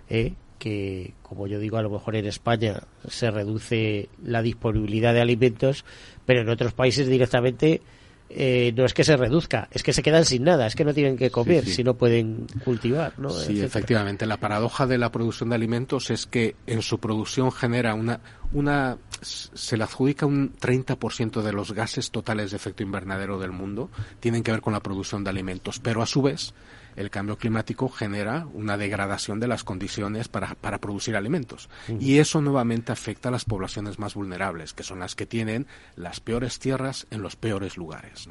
eh, 0.09 0.35
que, 0.59 1.15
como 1.23 1.47
yo 1.47 1.59
digo, 1.59 1.77
a 1.77 1.83
lo 1.83 1.91
mejor 1.91 2.17
en 2.17 2.27
España 2.27 2.83
se 3.09 3.31
reduce 3.31 4.09
la 4.25 4.43
disponibilidad 4.43 5.15
de 5.15 5.21
alimentos, 5.21 5.85
pero 6.25 6.41
en 6.41 6.49
otros 6.49 6.73
países 6.73 7.07
directamente 7.09 7.83
eh, 8.29 8.73
no 8.77 8.85
es 8.85 8.93
que 8.93 9.05
se 9.05 9.17
reduzca, 9.17 9.69
es 9.71 9.83
que 9.85 9.93
se 9.93 10.03
quedan 10.03 10.25
sin 10.25 10.43
nada, 10.43 10.67
es 10.67 10.75
que 10.75 10.85
no 10.85 10.93
tienen 10.93 11.17
que 11.17 11.31
comer 11.31 11.63
Sí, 11.65 11.71
sí. 11.71 11.77
si 11.77 11.85
no 11.85 11.95
pueden 11.95 12.47
cultivar, 12.65 13.13
¿no? 13.19 13.31
Sí, 13.31 13.43
Etcétera. 13.43 13.67
efectivamente. 13.67 14.27
La 14.27 14.39
paradoja 14.39 14.87
de 14.87 14.99
la 14.99 15.13
producción 15.13 15.51
de 15.51 15.55
alimentos 15.55 16.11
es 16.11 16.27
que 16.27 16.57
en 16.67 16.83
su 16.83 16.99
producción 16.99 17.53
genera 17.53 17.95
una, 17.95 18.21
una 18.53 18.99
se 19.23 19.77
le 19.77 19.85
adjudica 19.85 20.27
un 20.27 20.53
30% 20.57 21.41
de 21.43 21.53
los 21.53 21.73
gases 21.73 22.11
totales 22.11 22.51
de 22.51 22.57
efecto 22.57 22.83
invernadero 22.83 23.39
del 23.39 23.53
mundo, 23.53 23.91
tienen 24.19 24.43
que 24.43 24.51
ver 24.51 24.61
con 24.61 24.73
la 24.73 24.81
producción 24.81 25.23
de 25.23 25.31
alimentos, 25.31 25.79
pero 25.79 26.03
a 26.03 26.07
su 26.07 26.21
vez 26.23 26.53
el 26.97 27.11
cambio 27.11 27.37
climático 27.37 27.89
genera 27.89 28.47
una 28.55 28.77
degradación 28.77 29.39
de 29.41 29.49
las 29.49 29.65
condiciones 29.65 30.29
para, 30.29 30.55
para 30.55 30.79
producir 30.79 31.17
alimentos. 31.17 31.69
Y 32.01 32.19
eso 32.19 32.41
nuevamente 32.41 32.93
afecta 32.93 33.29
a 33.29 33.33
las 33.33 33.45
poblaciones 33.45 33.99
más 33.99 34.15
vulnerables, 34.15 34.73
que 34.73 34.83
son 34.83 35.01
las 35.01 35.15
que 35.15 35.27
tienen 35.27 35.67
las 35.95 36.21
peores 36.21 36.59
tierras 36.59 37.07
en 37.11 37.23
los 37.23 37.37
peores 37.37 37.77
lugares. 37.77 38.29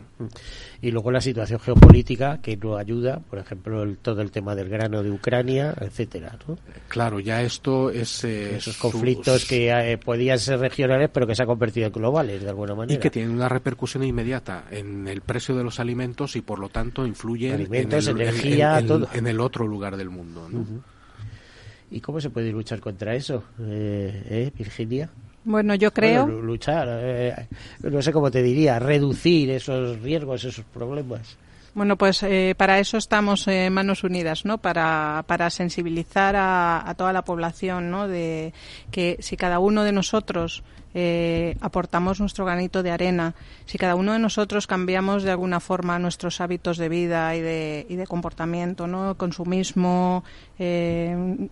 Y 0.82 0.91
luego 0.91 1.11
la 1.11 1.22
situación 1.22 1.59
geopolítica 1.59 2.41
que 2.41 2.57
no 2.57 2.78
ayuda, 2.78 3.20
por 3.20 3.39
ejemplo, 3.39 3.84
el, 3.84 3.97
todo 3.97 4.22
el 4.22 4.32
tema 4.32 4.55
del 4.55 4.70
grano 4.70 5.03
de 5.03 5.11
Ucrania, 5.11 5.74
etcétera. 5.80 6.38
Claro, 6.88 7.20
ya 7.20 7.41
esto 7.41 7.89
es... 7.89 8.24
Eh, 8.24 8.57
Esos 8.57 8.78
conflictos 8.78 9.45
que 9.45 9.70
eh, 9.70 9.97
podían 9.97 10.39
ser 10.39 10.59
regionales, 10.59 11.09
pero 11.13 11.28
que 11.28 11.36
se 11.36 11.43
han 11.43 11.47
convertido 11.47 11.88
en 11.88 11.93
globales, 11.93 12.41
de 12.41 12.49
alguna 12.49 12.76
manera. 12.76 12.97
Y 12.97 13.01
que 13.01 13.09
tienen 13.09 13.32
una 13.32 13.49
repercusión 13.49 14.03
inmediata 14.03 14.66
en 14.72 15.07
el 15.07 15.22
precio 15.22 15.55
de 15.55 15.63
los 15.63 15.80
alimentos 15.80 16.36
y, 16.36 16.41
por 16.41 16.59
lo 16.59 16.70
tanto, 16.70 17.05
influyen 17.05 17.53
alimentos, 17.53 18.07
en 18.07 18.16
el, 18.18 18.22
energía, 18.22 18.55
todo. 18.88 19.08
en 19.14 19.28
el 19.28 19.39
otro 19.39 19.68
lugar 19.68 19.97
del 19.97 20.10
mundo. 20.10 20.47
¿Y 21.91 22.01
cómo 22.01 22.20
se 22.20 22.30
puede 22.30 22.51
luchar 22.51 22.80
contra 22.80 23.16
eso, 23.16 23.43
eh, 23.60 24.24
eh 24.30 24.51
Virginia? 24.58 25.10
Bueno, 25.43 25.76
yo 25.76 25.93
creo. 25.93 26.28
luchar, 26.28 26.88
eh, 26.91 27.47
no 27.84 28.01
sé 28.01 28.12
cómo 28.12 28.32
te 28.32 28.41
diría, 28.41 28.80
reducir 28.80 29.51
esos 29.51 30.01
riesgos, 30.01 30.43
esos 30.43 30.66
problemas. 30.66 31.38
Bueno, 31.76 31.97
pues 31.97 32.24
eh, 32.24 32.56
para 32.58 32.80
eso 32.80 32.97
estamos 32.97 33.47
en 33.47 33.72
Manos 33.74 34.03
Unidas, 34.03 34.45
¿no? 34.45 34.58
Para, 34.58 35.24
para 35.28 35.49
sensibilizar 35.49 36.36
a, 36.36 36.89
a, 36.89 36.95
toda 36.95 37.14
la 37.14 37.24
población, 37.24 37.91
¿no? 37.91 38.08
De 38.08 38.53
que 38.91 39.18
si 39.20 39.38
cada 39.38 39.60
uno 39.60 39.84
de 39.84 39.91
nosotros 39.91 40.64
eh, 40.98 41.58
aportamos 41.60 42.22
nuestro 42.22 42.46
granito 42.46 42.82
de 42.82 42.89
arena, 42.89 43.36
si 43.66 43.78
cada 43.78 43.96
uno 43.96 44.14
de 44.14 44.20
nosotros 44.20 44.66
cambiamos 44.66 45.24
de 45.24 45.32
alguna 45.32 45.60
forma 45.60 46.00
nuestros 46.00 46.39
hábitos 46.39 46.78
de 46.78 46.88
vida 46.88 47.36
y 47.36 47.41
de, 47.41 47.86
y 47.89 47.98
de 47.98 48.08
comportamiento, 48.08 48.88
¿no? 48.88 49.16
consumismo, 49.18 50.24
eh, 50.58 51.50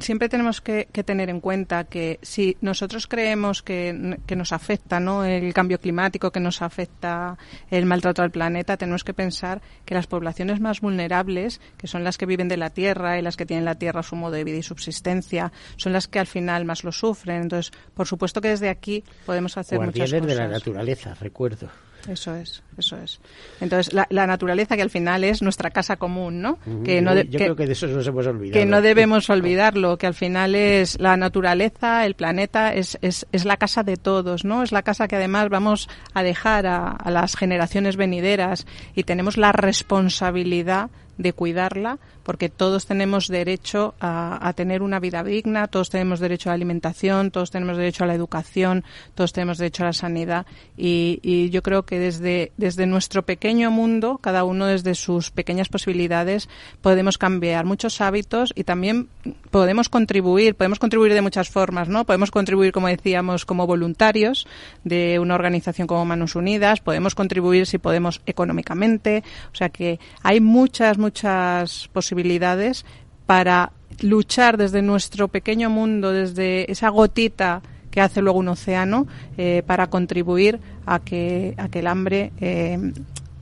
siempre 0.00 0.30
tenemos 0.30 0.62
que, 0.62 0.86
tener 1.04 1.28
en 1.28 1.40
cuenta 1.40 1.84
que 1.84 2.18
si 2.22 2.56
nosotros 2.62 3.06
creemos 3.06 3.62
que, 3.62 4.18
que, 4.26 4.34
nos 4.34 4.52
afecta 4.52 4.98
¿no? 4.98 5.24
el 5.24 5.52
cambio 5.52 5.78
climático, 5.78 6.30
que 6.30 6.40
nos 6.40 6.62
afecta 6.62 7.36
el 7.70 7.84
maltrato 7.84 8.22
al 8.22 8.30
planeta, 8.30 8.78
tenemos 8.78 9.04
que 9.04 9.12
pensar 9.12 9.60
que 9.84 9.94
las 9.94 10.06
poblaciones 10.06 10.58
más 10.58 10.80
vulnerables, 10.80 11.60
que 11.76 11.86
son 11.86 12.02
las 12.02 12.16
que 12.16 12.24
viven 12.24 12.48
de 12.48 12.56
la 12.56 12.70
tierra 12.70 13.18
y 13.18 13.22
las 13.22 13.36
que 13.36 13.44
tienen 13.44 13.66
la 13.66 13.74
tierra 13.74 14.00
a 14.00 14.04
su 14.04 14.16
modo 14.16 14.32
de 14.32 14.44
vida 14.44 14.56
y 14.56 14.62
subsistencia, 14.62 15.52
son 15.76 15.92
las 15.92 16.08
que 16.08 16.18
al 16.18 16.26
final 16.26 16.64
más 16.64 16.82
lo 16.82 16.92
sufren. 16.92 17.42
Entonces, 17.42 17.72
por 17.92 18.06
supuesto 18.06 18.40
que 18.40 18.48
desde 18.48 18.69
aquí 18.70 19.04
podemos 19.26 19.56
hacer 19.56 19.78
muchas 19.78 20.10
cosas. 20.10 20.26
de 20.26 20.34
la 20.34 20.48
naturaleza, 20.48 21.14
recuerdo. 21.20 21.68
Eso 22.08 22.34
es, 22.34 22.62
eso 22.78 22.96
es. 22.96 23.20
Entonces, 23.60 23.92
la, 23.92 24.26
naturaleza 24.26 24.76
que 24.76 24.82
al 24.82 24.90
final 24.90 25.24
es 25.24 25.42
nuestra 25.42 25.70
casa 25.70 25.96
común, 25.96 26.40
¿no? 26.40 26.58
que 26.84 27.02
no 27.02 27.14
yo 27.20 27.38
creo 27.38 27.56
que 27.56 27.66
de 27.66 27.72
eso 27.72 27.86
nos 27.88 28.06
hemos 28.06 28.26
olvidado. 28.26 28.52
Que 28.52 28.66
no 28.66 28.80
debemos 28.82 29.28
olvidarlo, 29.28 29.98
que 29.98 30.06
al 30.06 30.14
final 30.14 30.54
es 30.54 30.98
la 30.98 31.16
naturaleza, 31.16 32.06
el 32.06 32.14
planeta, 32.14 32.72
es, 32.74 32.98
es, 33.02 33.26
es 33.32 33.44
la 33.44 33.56
casa 33.56 33.82
de 33.82 33.96
todos, 33.96 34.44
¿no? 34.44 34.62
Es 34.62 34.72
la 34.72 34.82
casa 34.82 35.08
que 35.08 35.16
además 35.16 35.48
vamos 35.50 35.88
a 36.14 36.22
dejar 36.22 36.66
a, 36.66 36.90
a 36.90 37.10
las 37.10 37.36
generaciones 37.36 37.96
venideras 37.96 38.66
y 38.94 39.04
tenemos 39.04 39.36
la 39.36 39.52
responsabilidad 39.52 40.90
de 41.18 41.32
cuidarla, 41.32 41.98
porque 42.22 42.48
todos 42.48 42.86
tenemos 42.86 43.28
derecho 43.28 43.94
a, 44.00 44.52
tener 44.56 44.82
una 44.82 45.00
vida 45.00 45.24
digna, 45.24 45.68
todos 45.68 45.90
tenemos 45.90 46.20
derecho 46.20 46.48
a 46.48 46.52
la 46.52 46.54
alimentación, 46.54 47.30
todos 47.30 47.50
tenemos 47.50 47.76
derecho 47.76 48.04
a 48.04 48.06
la 48.06 48.14
educación, 48.14 48.84
todos 49.14 49.32
tenemos 49.32 49.58
derecho 49.58 49.82
a 49.82 49.86
la 49.86 49.92
sanidad. 49.92 50.46
Y, 50.76 51.50
yo 51.50 51.62
creo 51.62 51.84
que 51.84 51.98
desde, 51.98 52.52
desde 52.56 52.86
nuestro 52.86 53.22
pequeño 53.24 53.70
mundo, 53.70 54.18
cada 54.22 54.44
uno 54.44 54.66
desde 54.66 54.94
sus 54.94 55.30
pequeñas 55.30 55.68
posibilidades, 55.68 56.48
podemos 56.82 57.18
cambiar 57.18 57.64
muchos 57.64 58.00
hábitos 58.00 58.52
y 58.54 58.64
también 58.64 59.08
podemos 59.50 59.88
contribuir, 59.88 60.54
podemos 60.54 60.78
contribuir 60.78 61.14
de 61.14 61.22
muchas 61.22 61.48
formas, 61.48 61.88
¿no? 61.88 62.04
Podemos 62.04 62.30
contribuir, 62.30 62.72
como 62.72 62.88
decíamos, 62.88 63.44
como 63.44 63.66
voluntarios 63.66 64.46
de 64.84 65.18
una 65.18 65.34
organización 65.34 65.86
como 65.86 66.04
Manos 66.04 66.34
Unidas, 66.36 66.80
podemos 66.80 67.14
contribuir 67.14 67.66
si 67.66 67.78
podemos 67.78 68.20
económicamente, 68.26 69.24
o 69.52 69.56
sea 69.56 69.70
que 69.70 69.98
hay 70.22 70.40
muchas, 70.40 70.98
muchas 71.10 71.88
posibilidades 71.92 72.84
para 73.26 73.72
luchar 74.00 74.56
desde 74.56 74.80
nuestro 74.80 75.26
pequeño 75.26 75.68
mundo, 75.68 76.12
desde 76.12 76.70
esa 76.70 76.88
gotita 76.88 77.62
que 77.90 78.00
hace 78.00 78.22
luego 78.22 78.38
un 78.38 78.46
océano, 78.46 79.08
eh, 79.36 79.64
para 79.66 79.88
contribuir 79.88 80.60
a 80.86 81.00
que, 81.00 81.56
a 81.58 81.66
el 81.76 81.86
hambre 81.88 82.30
eh, 82.40 82.78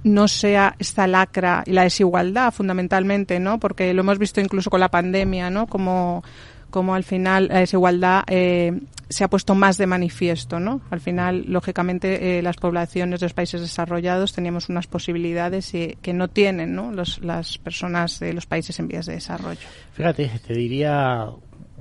no 0.02 0.28
sea 0.28 0.76
esta 0.78 1.06
lacra 1.06 1.62
y 1.66 1.72
la 1.72 1.82
desigualdad 1.82 2.54
fundamentalmente, 2.54 3.38
¿no? 3.38 3.60
Porque 3.60 3.92
lo 3.92 4.00
hemos 4.00 4.18
visto 4.18 4.40
incluso 4.40 4.70
con 4.70 4.80
la 4.80 4.88
pandemia, 4.88 5.50
¿no? 5.50 5.66
Como, 5.66 6.24
como 6.70 6.94
al 6.94 7.04
final 7.04 7.48
la 7.48 7.58
desigualdad 7.58 8.24
eh, 8.28 8.80
se 9.08 9.24
ha 9.24 9.28
puesto 9.28 9.54
más 9.54 9.78
de 9.78 9.86
manifiesto, 9.86 10.60
¿no? 10.60 10.80
Al 10.90 11.00
final, 11.00 11.44
lógicamente, 11.48 12.38
eh, 12.38 12.42
las 12.42 12.56
poblaciones 12.56 13.20
de 13.20 13.26
los 13.26 13.34
países 13.34 13.60
desarrollados 13.60 14.32
teníamos 14.32 14.68
unas 14.68 14.86
posibilidades 14.86 15.72
que 15.72 16.12
no 16.12 16.28
tienen, 16.28 16.74
¿no? 16.74 16.92
las 16.92 17.58
personas 17.58 18.20
de 18.20 18.32
los 18.32 18.46
países 18.46 18.78
en 18.78 18.88
vías 18.88 19.06
de 19.06 19.14
desarrollo. 19.14 19.60
Fíjate, 19.92 20.30
te 20.46 20.54
diría 20.54 21.26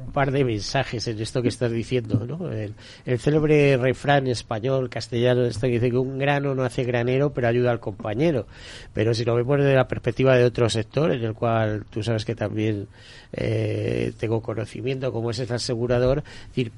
un 0.08 0.14
par 0.14 0.32
de 0.32 0.46
mensajes 0.46 1.08
en 1.08 1.20
esto 1.20 1.42
que 1.42 1.50
estás 1.50 1.72
diciendo, 1.72 2.26
¿no? 2.26 2.50
El, 2.52 2.74
célebre 3.20 3.76
refrán 3.78 4.28
español, 4.28 4.90
castellano, 4.90 5.44
esto 5.46 5.68
que 5.68 5.74
dice 5.74 5.92
que 5.92 5.98
un 5.98 6.18
grano 6.18 6.56
no 6.56 6.64
hace 6.64 6.84
granero, 6.84 7.34
pero 7.34 7.50
ayuda 7.50 7.72
al 7.72 7.80
compañero. 7.82 8.48
Pero 8.94 9.14
si 9.14 9.26
lo 9.26 9.36
vemos 9.36 9.60
desde 9.60 9.76
la 9.76 9.88
perspectiva 9.88 10.36
de 10.38 10.46
otro 10.46 10.70
sector, 10.70 11.12
en 11.12 11.24
el 11.24 11.34
cual 11.34 11.86
tú 11.90 12.04
sabes 12.04 12.24
que 12.24 12.36
también 12.36 12.88
eh, 13.34 14.14
tengo 14.18 14.42
conocimiento, 14.42 15.12
como 15.12 15.32
es 15.32 15.40
el 15.40 15.52
asegurador, 15.52 16.24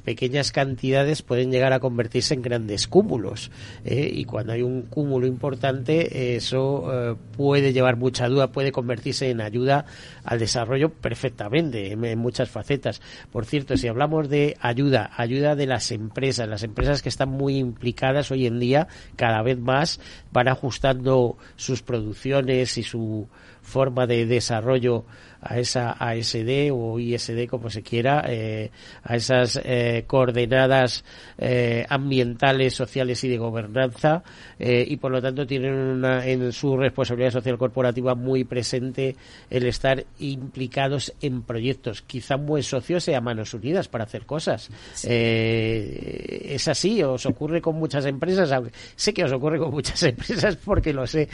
pequeñas 0.04 0.52
cantidades 0.52 1.22
pueden 1.22 1.52
llegar 1.52 1.72
a 1.74 1.80
convertirse 1.80 2.34
en 2.34 2.42
grandes 2.42 2.88
cúmulos. 2.88 3.52
¿eh? 3.86 4.10
y 4.12 4.26
cuando 4.26 4.54
hay 4.54 4.64
un 4.64 4.84
cúmulo 4.84 5.28
importante, 5.28 6.36
eso 6.36 6.90
eh, 6.92 7.16
puede 7.38 7.74
llevar 7.74 7.96
mucha 7.96 8.28
duda, 8.28 8.52
puede 8.52 8.72
convertirse 8.72 9.30
en 9.30 9.42
ayuda 9.42 9.86
al 10.24 10.40
desarrollo 10.40 10.90
perfectamente, 10.90 11.92
en, 11.92 12.04
en 12.04 12.18
muchas 12.18 12.50
facetas. 12.50 13.02
Por 13.32 13.46
cierto, 13.46 13.78
si 13.78 13.88
hablamos 13.88 14.30
de 14.30 14.58
ayuda, 14.60 15.12
ayuda 15.16 15.56
de 15.56 15.68
las 15.68 15.92
empresas, 15.92 16.48
las 16.48 16.64
empresas 16.64 17.02
que 17.02 17.10
están 17.10 17.30
muy 17.30 17.58
implicadas 17.58 18.32
hoy 18.32 18.48
en 18.48 18.60
día, 18.60 18.88
cada 19.16 19.42
vez 19.42 19.60
más 19.60 20.00
van 20.32 20.48
ajustando 20.48 21.38
sus 21.56 21.82
producciones 21.82 22.78
y 22.78 22.84
su 22.84 23.28
forma 23.62 24.08
de 24.08 24.26
desarrollo 24.26 25.06
a 25.42 25.60
esa 25.60 25.92
ASD 25.92 26.72
o 26.72 27.00
ISD 27.00 27.48
como 27.48 27.70
se 27.70 27.82
quiera, 27.82 28.24
eh, 28.28 28.72
a 29.04 29.16
esas 29.16 29.60
eh, 29.64 30.04
coordenadas 30.06 31.04
eh, 31.38 31.86
ambientales, 31.90 32.74
sociales 32.74 33.24
y 33.24 33.30
de 33.30 33.38
gobernanza 33.38 34.24
y 34.62 34.98
por 34.98 35.12
lo 35.12 35.22
tanto 35.22 35.48
tienen 35.48 35.74
una, 35.74 36.26
en 36.26 36.52
su 36.52 36.76
responsabilidad 36.76 37.32
social 37.32 37.58
corporativa 37.58 38.14
muy 38.14 38.44
presente 38.44 39.16
el 39.50 39.66
estar 39.66 40.06
implicados 40.20 41.14
en 41.22 41.44
proyectos. 41.44 42.02
Quizá 42.02 42.36
un 42.36 42.46
buen 42.46 42.64
socio 42.64 43.00
sea 43.00 43.22
Manos 43.22 43.54
Unidas 43.54 43.88
para 43.88 44.04
hacer 44.04 44.26
cosas. 44.26 44.70
es 45.02 46.68
así, 46.68 47.02
os 47.04 47.26
ocurre 47.26 47.62
con 47.62 47.78
muchas 47.78 48.06
empresas, 48.06 48.52
sé 48.98 49.14
que 49.14 49.24
os 49.24 49.32
ocurre 49.32 49.60
con 49.60 49.72
muchas 49.72 50.04
empresas 50.04 50.58
porque 50.58 50.92
lo 50.92 51.08
sé 51.08 51.28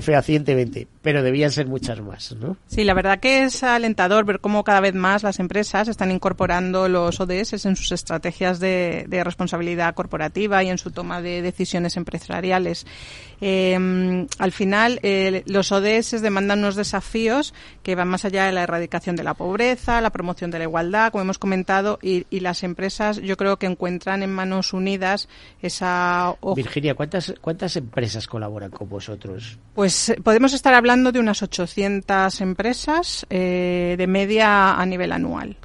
fehacientemente, 0.00 0.86
pero 1.02 1.24
debían 1.24 1.50
ser 1.50 1.66
muchas 1.66 2.00
más, 2.00 2.36
¿no? 2.36 2.56
Sí, 2.68 2.84
la 2.84 2.94
verdad 2.94 3.18
que 3.18 3.42
es 3.42 3.47
alentador 3.62 4.24
ver 4.24 4.40
cómo 4.40 4.64
cada 4.64 4.80
vez 4.80 4.94
más 4.94 5.22
las 5.22 5.38
empresas 5.38 5.88
están 5.88 6.10
incorporando 6.10 6.88
los 6.88 7.20
ODS 7.20 7.64
en 7.64 7.76
sus 7.76 7.92
estrategias 7.92 8.60
de, 8.60 9.06
responsabilidad 9.24 9.94
corporativa 9.94 10.62
y 10.62 10.68
en 10.68 10.78
su 10.78 10.90
toma 10.90 11.20
de 11.20 11.42
decisiones 11.42 11.96
empresariales. 11.96 12.86
Em, 13.40 14.26
al 14.38 14.52
final, 14.52 15.00
eh, 15.02 15.42
los 15.46 15.70
ODS 15.72 16.20
demandan 16.20 16.60
unos 16.60 16.76
desafíos 16.76 17.54
que 17.82 17.94
van 17.94 18.08
más 18.08 18.24
allá 18.24 18.46
de 18.46 18.52
la 18.52 18.62
erradicación 18.62 19.16
de 19.16 19.22
la 19.22 19.34
pobreza, 19.34 20.00
la 20.00 20.10
promoción 20.10 20.50
de 20.50 20.58
la 20.58 20.64
igualdad, 20.64 21.12
como 21.12 21.22
hemos 21.22 21.38
comentado, 21.38 21.98
y, 22.02 22.26
las 22.38 22.62
empresas 22.62 23.20
yo 23.20 23.36
creo 23.36 23.58
que 23.58 23.66
encuentran 23.66 24.22
en 24.22 24.32
manos 24.32 24.72
unidas 24.72 25.28
esa... 25.60 26.36
Virginia, 26.54 26.94
¿cuántas, 26.94 27.34
¿cuántas 27.40 27.76
empresas 27.76 28.28
colaboran 28.28 28.70
con 28.70 28.88
vosotros? 28.88 29.58
Pues 29.74 30.10
eh, 30.10 30.20
podemos 30.22 30.52
estar 30.52 30.74
hablando 30.74 31.10
de 31.10 31.18
unas 31.18 31.42
800 31.42 32.40
empresas. 32.40 33.26
Eh, 33.30 33.37
de 33.38 34.06
media 34.06 34.78
a 34.78 34.86
nivel 34.86 35.12
anual. 35.12 35.56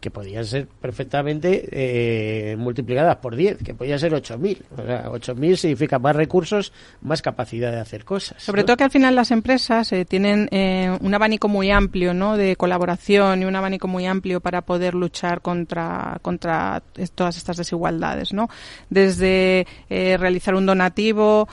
Que 0.00 0.10
podían 0.10 0.44
ser 0.44 0.66
perfectamente 0.66 1.68
eh, 1.72 2.56
multiplicadas 2.56 3.16
por 3.16 3.34
10, 3.34 3.58
que 3.64 3.74
podían 3.74 3.98
ser 3.98 4.12
8.000. 4.12 4.62
O 4.76 4.86
sea, 4.86 5.10
8.000 5.10 5.56
significa 5.56 5.98
más 5.98 6.14
recursos, 6.14 6.72
más 7.02 7.20
capacidad 7.20 7.72
de 7.72 7.80
hacer 7.80 8.04
cosas. 8.04 8.40
Sobre 8.42 8.62
todo 8.62 8.76
que 8.76 8.84
al 8.84 8.90
final 8.90 9.16
las 9.16 9.30
empresas 9.32 9.92
eh, 9.92 10.04
tienen 10.04 10.48
eh, 10.52 10.96
un 11.00 11.14
abanico 11.14 11.48
muy 11.48 11.70
amplio 11.70 12.14
¿no? 12.14 12.36
de 12.36 12.54
colaboración 12.54 13.42
y 13.42 13.44
un 13.44 13.56
abanico 13.56 13.88
muy 13.88 14.06
amplio 14.06 14.40
para 14.40 14.62
poder 14.62 14.94
luchar 14.94 15.40
contra, 15.40 16.18
contra 16.22 16.82
todas 17.14 17.36
estas 17.36 17.56
desigualdades. 17.56 18.32
¿no? 18.32 18.48
Desde 18.90 19.66
realizar 19.88 20.54
un 20.54 20.66
donativo, 20.66 21.48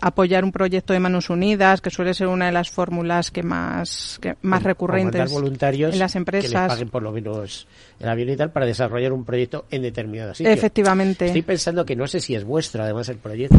apoyar 0.00 0.44
un 0.44 0.52
proyecto 0.52 0.92
de 0.92 1.00
manos 1.00 1.28
unidas, 1.28 1.80
que 1.80 1.90
suele 1.90 2.14
ser 2.14 2.28
una 2.28 2.46
de 2.46 2.52
las 2.52 2.70
fórmulas 2.70 3.30
que 3.30 3.42
más, 3.42 4.18
que 4.20 4.36
más 4.42 4.62
recurrentes 4.62 5.30
voluntarios 5.30 5.92
en 5.92 5.98
las 5.98 6.16
empresas. 6.16 6.68
paguen 6.68 6.88
por 6.88 7.02
lo 7.02 7.12
menos 7.12 7.41
el 7.44 8.08
avión 8.08 8.30
y 8.30 8.36
tal 8.36 8.50
para 8.50 8.66
desarrollar 8.66 9.12
un 9.12 9.24
proyecto 9.24 9.66
en 9.70 9.82
determinado 9.82 10.34
sitio. 10.34 10.52
Efectivamente. 10.52 11.26
Estoy 11.26 11.42
pensando 11.42 11.84
que 11.84 11.96
no 11.96 12.06
sé 12.06 12.20
si 12.20 12.34
es 12.34 12.44
vuestro, 12.44 12.82
además, 12.82 13.08
el 13.08 13.18
proyecto, 13.18 13.58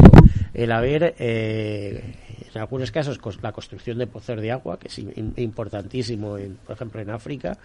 el 0.52 0.72
haber, 0.72 1.14
eh, 1.18 2.14
en 2.54 2.60
algunos 2.60 2.90
casos, 2.90 3.20
la 3.42 3.52
construcción 3.52 3.98
de 3.98 4.06
pozos 4.06 4.40
de 4.40 4.52
agua, 4.52 4.78
que 4.78 4.88
es 4.88 4.98
importantísimo, 5.36 6.38
en, 6.38 6.56
por 6.56 6.76
ejemplo, 6.76 7.00
en 7.00 7.10
África, 7.10 7.58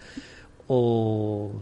o 0.66 1.52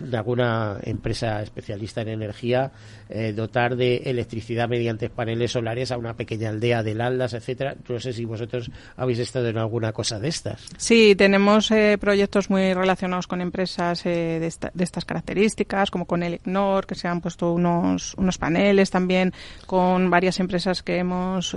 de 0.00 0.16
alguna 0.16 0.78
empresa 0.82 1.42
especialista 1.42 2.02
en 2.02 2.08
energía 2.08 2.72
eh, 3.08 3.32
dotar 3.32 3.76
de 3.76 3.96
electricidad 4.04 4.68
mediante 4.68 5.08
paneles 5.08 5.52
solares 5.52 5.90
a 5.92 5.96
una 5.96 6.14
pequeña 6.14 6.50
aldea 6.50 6.82
del 6.82 7.00
Aldas, 7.00 7.34
etcétera. 7.34 7.74
No 7.88 7.98
sé 8.00 8.12
si 8.12 8.24
vosotros 8.24 8.70
habéis 8.96 9.18
estado 9.18 9.48
en 9.48 9.58
alguna 9.58 9.92
cosa 9.92 10.18
de 10.18 10.28
estas. 10.28 10.66
Sí, 10.76 11.14
tenemos 11.16 11.70
eh, 11.70 11.96
proyectos 11.98 12.50
muy 12.50 12.74
relacionados 12.74 13.26
con 13.26 13.40
empresas 13.40 14.04
eh, 14.04 14.38
de, 14.40 14.70
de, 14.74 14.84
estas 14.84 15.04
características, 15.04 15.90
como 15.90 16.06
con 16.06 16.22
el 16.22 16.34
IGNOR, 16.34 16.86
que 16.86 16.94
se 16.94 17.08
han 17.08 17.20
puesto 17.20 17.52
unos, 17.52 18.14
unos 18.14 18.38
paneles 18.38 18.90
también 18.90 19.32
con 19.66 20.10
varias 20.10 20.40
empresas 20.40 20.82
que 20.82 20.98
hemos 20.98 21.56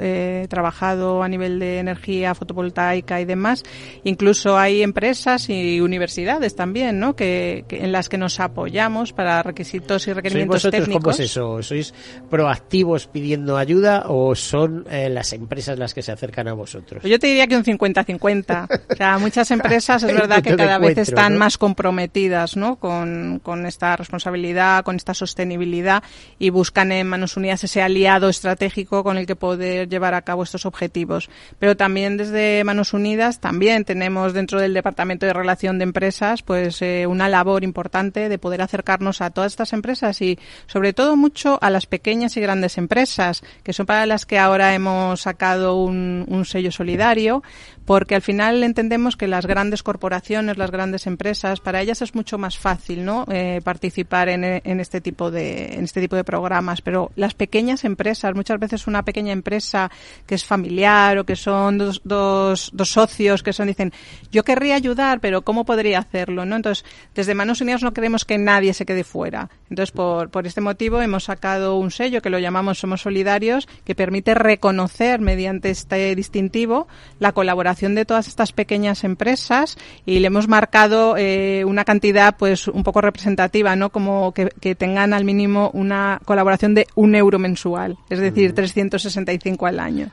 trabajado 0.49 1.23
a 1.23 1.27
nivel 1.27 1.59
de 1.59 1.79
energía 1.79 2.33
fotovoltaica 2.33 3.19
y 3.21 3.25
demás. 3.25 3.63
Incluso 4.03 4.57
hay 4.57 4.81
empresas 4.81 5.49
y 5.49 5.81
universidades 5.81 6.55
también, 6.55 6.99
¿no? 6.99 7.15
que 7.15 7.65
en 7.69 7.91
las 7.91 8.09
que 8.09 8.17
nos 8.17 8.30
apoyamos 8.39 9.13
para 9.13 9.43
requisitos 9.43 10.07
y 10.07 10.13
requerimientos 10.13 10.63
técnicos. 10.63 11.03
¿Cómo 11.03 11.11
es 11.11 11.19
eso? 11.19 11.61
¿Sois 11.63 11.93
proactivos 12.29 13.07
pidiendo 13.07 13.57
ayuda 13.57 14.05
o 14.07 14.35
son 14.35 14.85
eh, 14.89 15.09
las 15.09 15.33
empresas 15.33 15.77
las 15.77 15.93
que 15.93 16.01
se 16.01 16.11
acercan 16.11 16.47
a 16.47 16.53
vosotros? 16.53 17.03
Yo 17.03 17.19
te 17.19 17.27
diría 17.27 17.47
que 17.47 17.57
un 17.57 17.63
50-50. 17.63 18.81
O 18.91 18.95
sea, 18.95 19.17
muchas 19.17 19.51
empresas 19.51 20.03
es 20.03 20.13
verdad 20.13 20.41
que 20.41 20.55
cada 20.55 20.77
vez 20.77 20.97
están 20.97 21.37
más 21.37 21.57
comprometidas 21.57 22.57
¿no? 22.57 22.77
con, 22.77 23.39
con 23.43 23.65
esta 23.65 23.95
responsabilidad, 23.95 24.83
con 24.83 24.95
esta 24.95 25.13
sostenibilidad 25.13 26.03
y 26.39 26.49
buscan 26.49 26.91
en 26.91 27.07
Manos 27.07 27.37
Unidas 27.37 27.63
ese 27.63 27.81
aliado 27.81 28.29
estratégico 28.29 29.03
con 29.03 29.17
el 29.17 29.25
que 29.25 29.35
poder 29.35 29.89
llevar 29.89 30.13
a 30.13 30.21
cabo 30.21 30.43
estos 30.43 30.65
objetivos. 30.65 31.29
Pero 31.59 31.75
también 31.75 32.17
desde 32.17 32.63
Manos 32.63 32.93
Unidas 32.93 33.39
también 33.39 33.85
tenemos 33.85 34.33
dentro 34.33 34.59
del 34.59 34.73
Departamento 34.73 35.25
de 35.25 35.33
Relación 35.33 35.77
de 35.77 35.83
Empresas 35.83 36.41
pues 36.41 36.81
eh, 36.81 37.05
una 37.07 37.29
labor 37.29 37.63
importante 37.63 38.20
de 38.29 38.37
poder 38.37 38.61
acercarnos 38.61 39.21
a 39.21 39.29
todas 39.29 39.53
estas 39.53 39.73
empresas 39.73 40.21
y 40.21 40.39
sobre 40.67 40.93
todo 40.93 41.15
mucho 41.15 41.57
a 41.61 41.69
las 41.69 41.85
pequeñas 41.85 42.37
y 42.37 42.41
grandes 42.41 42.77
empresas, 42.77 43.43
que 43.63 43.73
son 43.73 43.85
para 43.85 44.05
las 44.05 44.25
que 44.25 44.39
ahora 44.39 44.73
hemos 44.73 45.21
sacado 45.21 45.75
un, 45.75 46.25
un 46.27 46.45
sello 46.45 46.71
solidario, 46.71 47.43
porque 47.85 48.15
al 48.15 48.21
final 48.21 48.63
entendemos 48.63 49.17
que 49.17 49.27
las 49.27 49.45
grandes 49.45 49.83
corporaciones, 49.83 50.57
las 50.57 50.71
grandes 50.71 51.07
empresas, 51.07 51.59
para 51.59 51.81
ellas 51.81 52.01
es 52.01 52.15
mucho 52.15 52.37
más 52.37 52.57
fácil, 52.57 53.03
¿no? 53.03 53.25
Eh, 53.29 53.61
participar 53.63 54.29
en, 54.29 54.43
en, 54.43 54.79
este 54.79 55.01
tipo 55.01 55.31
de 55.31 55.73
en 55.73 55.83
este 55.83 56.01
tipo 56.01 56.15
de 56.15 56.23
programas, 56.23 56.81
pero 56.81 57.11
las 57.15 57.33
pequeñas 57.33 57.83
empresas, 57.83 58.35
muchas 58.35 58.59
veces 58.59 58.87
una 58.87 59.03
pequeña 59.03 59.33
empresa 59.33 59.91
que 60.25 60.35
es 60.35 60.45
familiar 60.45 61.17
o 61.17 61.25
que 61.25 61.35
son 61.35 61.77
dos, 61.77 62.01
dos, 62.03 62.69
dos 62.73 62.89
socios 62.89 63.43
que 63.43 63.53
son 63.53 63.67
dicen, 63.67 63.91
yo 64.31 64.43
querría 64.43 64.75
ayudar, 64.75 65.19
pero 65.19 65.41
cómo 65.41 65.65
podría 65.65 65.99
hacerlo, 65.99 66.45
¿no? 66.45 66.55
Entonces, 66.55 66.85
desde 67.15 67.35
Manos 67.35 67.61
Unidas 67.61 67.83
no 67.83 67.93
queremos 67.93 68.25
que 68.25 68.37
nadie 68.37 68.73
se 68.73 68.85
quede 68.85 69.03
fuera. 69.03 69.49
Entonces, 69.69 69.91
por, 69.91 70.29
por 70.29 70.45
este 70.45 70.61
motivo 70.61 71.01
hemos 71.01 71.25
sacado 71.25 71.77
un 71.77 71.91
sello 71.91 72.21
que 72.21 72.29
lo 72.29 72.39
llamamos 72.39 72.79
Somos 72.79 73.01
Solidarios, 73.01 73.67
que 73.85 73.95
permite 73.95 74.33
reconocer 74.33 75.19
mediante 75.19 75.69
este 75.69 76.15
distintivo 76.15 76.87
la 77.19 77.31
colaboración 77.31 77.80
de 77.81 78.05
todas 78.05 78.27
estas 78.27 78.51
pequeñas 78.51 79.03
empresas 79.03 79.77
y 80.05 80.19
le 80.19 80.27
hemos 80.27 80.47
marcado 80.47 81.15
eh, 81.17 81.65
una 81.65 81.83
cantidad 81.83 82.35
pues 82.37 82.67
un 82.67 82.83
poco 82.83 83.01
representativa, 83.01 83.75
¿no? 83.75 83.89
Como 83.89 84.33
que, 84.33 84.49
tengan 84.75 85.13
al 85.13 85.25
mínimo 85.25 85.69
una 85.73 86.21
colaboración 86.25 86.75
de 86.75 86.87
un 86.95 87.15
euro 87.15 87.39
mensual, 87.39 87.97
es 88.09 88.19
decir, 88.19 88.53
365 88.53 89.65
al 89.65 89.79
año. 89.79 90.11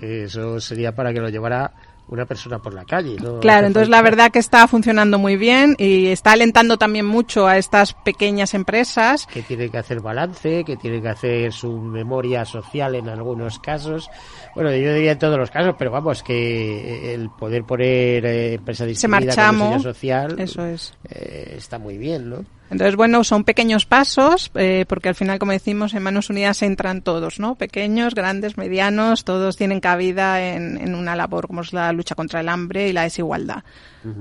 eso 0.00 0.60
sería 0.60 0.94
para 0.94 1.12
que 1.12 1.20
lo 1.20 1.28
llevara 1.28 1.72
una 2.08 2.26
persona 2.26 2.58
por 2.58 2.74
la 2.74 2.84
calle. 2.84 3.16
Claro, 3.40 3.66
entonces 3.66 3.88
la 3.88 4.02
verdad 4.02 4.30
que 4.30 4.38
está 4.38 4.66
funcionando 4.66 5.18
muy 5.18 5.36
bien 5.36 5.76
y 5.78 6.08
está 6.08 6.32
alentando 6.32 6.76
también 6.76 7.06
mucho 7.06 7.46
a 7.46 7.56
estas 7.56 7.94
pequeñas 7.94 8.54
empresas. 8.54 9.26
Que 9.26 9.42
tienen 9.42 9.70
que 9.70 9.78
hacer 9.78 10.00
balance, 10.00 10.64
que 10.64 10.76
tienen 10.76 11.02
que 11.02 11.08
hacer 11.08 11.52
su 11.52 11.78
memoria 11.78 12.44
social 12.44 12.94
en 12.94 13.08
algunos 13.08 13.58
casos. 13.58 14.10
Bueno, 14.54 14.70
yo 14.70 14.92
diría 14.92 15.12
en 15.12 15.18
todos 15.18 15.38
los 15.38 15.50
casos, 15.50 15.74
pero 15.78 15.90
vamos, 15.90 16.22
que 16.22 17.14
el 17.14 17.30
poder 17.30 17.64
poner 17.64 18.26
eh, 18.26 18.54
empresa 18.54 18.84
distribuida 18.84 19.34
con 19.34 19.80
social 19.80 20.38
eso 20.38 20.66
es. 20.66 20.94
Eh, 21.08 21.54
está 21.56 21.78
muy 21.78 21.96
bien, 21.96 22.28
¿no? 22.28 22.44
Entonces, 22.72 22.96
bueno, 22.96 23.22
son 23.22 23.44
pequeños 23.44 23.84
pasos, 23.84 24.50
eh, 24.54 24.86
porque 24.88 25.10
al 25.10 25.14
final, 25.14 25.38
como 25.38 25.52
decimos, 25.52 25.92
en 25.92 26.02
Manos 26.02 26.30
Unidas 26.30 26.62
entran 26.62 27.02
todos, 27.02 27.38
¿no? 27.38 27.54
Pequeños, 27.54 28.14
grandes, 28.14 28.56
medianos, 28.56 29.24
todos 29.24 29.58
tienen 29.58 29.78
cabida 29.78 30.40
en, 30.40 30.78
en 30.78 30.94
una 30.94 31.14
labor 31.14 31.48
como 31.48 31.60
es 31.60 31.74
la 31.74 31.92
lucha 31.92 32.14
contra 32.14 32.40
el 32.40 32.48
hambre 32.48 32.88
y 32.88 32.94
la 32.94 33.02
desigualdad. 33.02 33.62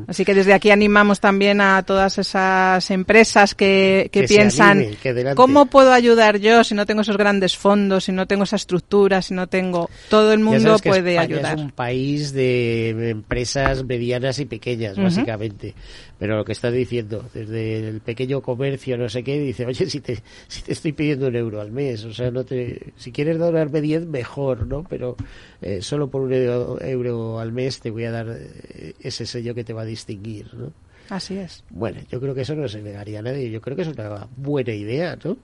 Así 0.08 0.26
que 0.26 0.34
desde 0.34 0.54
aquí 0.54 0.70
animamos 0.70 1.20
también 1.20 1.62
a 1.62 1.84
todas 1.84 2.18
esas 2.18 2.90
empresas 2.92 3.56
que, 3.56 4.10
que, 4.12 4.24
piensan, 4.24 4.86
¿cómo 5.36 5.66
puedo 5.66 5.92
ayudar 5.92 6.38
yo 6.38 6.64
si 6.64 6.76
no 6.76 6.86
tengo 6.86 7.02
esos 7.02 7.18
grandes 7.18 7.58
fondos, 7.58 8.06
si 8.06 8.12
no 8.12 8.28
tengo 8.28 8.44
esa 8.44 8.56
estructura, 8.56 9.22
si 9.22 9.34
no 9.34 9.48
tengo... 9.48 9.90
Todo 10.10 10.34
el 10.34 10.40
mundo 10.40 10.78
puede 10.84 11.18
ayudar. 11.18 11.58
Es 11.58 11.64
un 11.64 11.72
país 11.72 12.34
de 12.34 13.10
empresas 13.10 13.84
medianas 13.84 14.40
y 14.40 14.46
pequeñas, 14.46 14.98
básicamente. 14.98 15.74
Pero 16.22 16.38
lo 16.38 16.46
que 16.46 16.52
está 16.52 16.70
diciendo, 16.70 17.26
desde 17.34 17.88
el 17.90 18.00
pequeño 18.00 18.42
comercio, 18.42 18.96
no 18.96 19.10
sé 19.10 19.24
qué, 19.24 19.40
dice, 19.40 19.66
oye, 19.66 19.90
si 19.90 20.02
te, 20.02 20.22
si 20.48 20.62
te 20.62 20.74
estoy 20.74 20.92
pidiendo 20.92 21.26
un 21.26 21.36
euro 21.36 21.60
al 21.60 21.72
mes, 21.72 22.06
o 22.06 22.14
sea, 22.14 22.30
no 22.30 22.44
te, 22.44 22.94
si 22.96 23.12
quieres 23.12 23.40
donarme 23.40 23.82
10, 23.82 24.06
mejor, 24.06 24.68
¿no? 24.68 24.86
Pero 24.88 25.16
eh, 25.64 25.82
solo 25.82 26.12
por 26.12 26.22
un 26.22 26.32
euro, 26.32 27.40
al 27.40 27.52
mes 27.52 27.80
te 27.80 27.90
voy 27.90 28.04
a 28.04 28.12
dar 28.12 28.28
eh, 28.30 28.94
ese 29.00 29.26
sello 29.26 29.56
que 29.56 29.64
te 29.64 29.71
va 29.74 29.84
a 29.84 29.86
distinguir, 29.86 30.54
¿no? 30.54 30.72
Así 31.10 31.38
es. 31.38 31.64
Bueno, 31.70 32.00
yo 32.10 32.22
creo 32.22 32.34
que 32.34 32.42
eso 32.42 32.56
no 32.56 32.68
se 32.70 32.82
negaría 32.82 33.20
a 33.20 33.22
nadie. 33.22 33.52
Yo 33.52 33.60
creo 33.60 33.76
que 33.76 33.82
es 33.82 33.90
una 33.90 34.28
buena 34.38 34.74
idea, 34.74 35.18
¿no? 35.24 35.38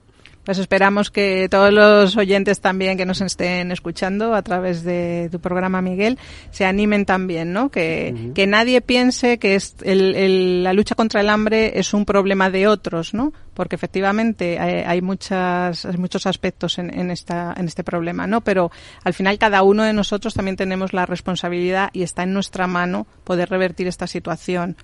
Pues 0.48 0.56
esperamos 0.56 1.10
que 1.10 1.46
todos 1.50 1.70
los 1.70 2.16
oyentes 2.16 2.62
también 2.62 2.96
que 2.96 3.04
nos 3.04 3.20
estén 3.20 3.70
escuchando 3.70 4.32
a 4.32 4.40
través 4.40 4.82
de 4.82 5.28
tu 5.30 5.40
programa, 5.40 5.82
Miguel, 5.82 6.18
se 6.52 6.64
animen 6.64 7.04
también, 7.04 7.52
¿no? 7.52 7.68
Que, 7.68 8.30
que 8.34 8.46
nadie 8.46 8.80
piense 8.80 9.38
que 9.38 9.56
es 9.56 9.76
el, 9.82 10.64
la 10.64 10.72
lucha 10.72 10.94
contra 10.94 11.20
el 11.20 11.28
hambre 11.28 11.78
es 11.78 11.92
un 11.92 12.06
problema 12.06 12.48
de 12.48 12.66
otros, 12.66 13.12
¿no? 13.12 13.34
Porque 13.52 13.76
efectivamente 13.76 14.58
hay, 14.58 15.02
muchas, 15.02 15.84
hay 15.84 15.98
muchos 15.98 16.24
aspectos 16.26 16.78
en, 16.78 16.98
en, 16.98 17.10
esta, 17.10 17.52
en 17.54 17.66
este 17.66 17.84
problema, 17.84 18.26
¿no? 18.26 18.40
Pero 18.40 18.70
al 19.04 19.12
final 19.12 19.38
cada 19.38 19.62
uno 19.62 19.82
de 19.82 19.92
nosotros 19.92 20.32
también 20.32 20.56
tenemos 20.56 20.94
la 20.94 21.04
responsabilidad 21.04 21.90
y 21.92 22.04
está 22.04 22.22
en 22.22 22.32
nuestra 22.32 22.66
mano 22.66 23.06
poder 23.22 23.50
revertir 23.50 23.86
esta 23.86 24.06
situación. 24.06 24.78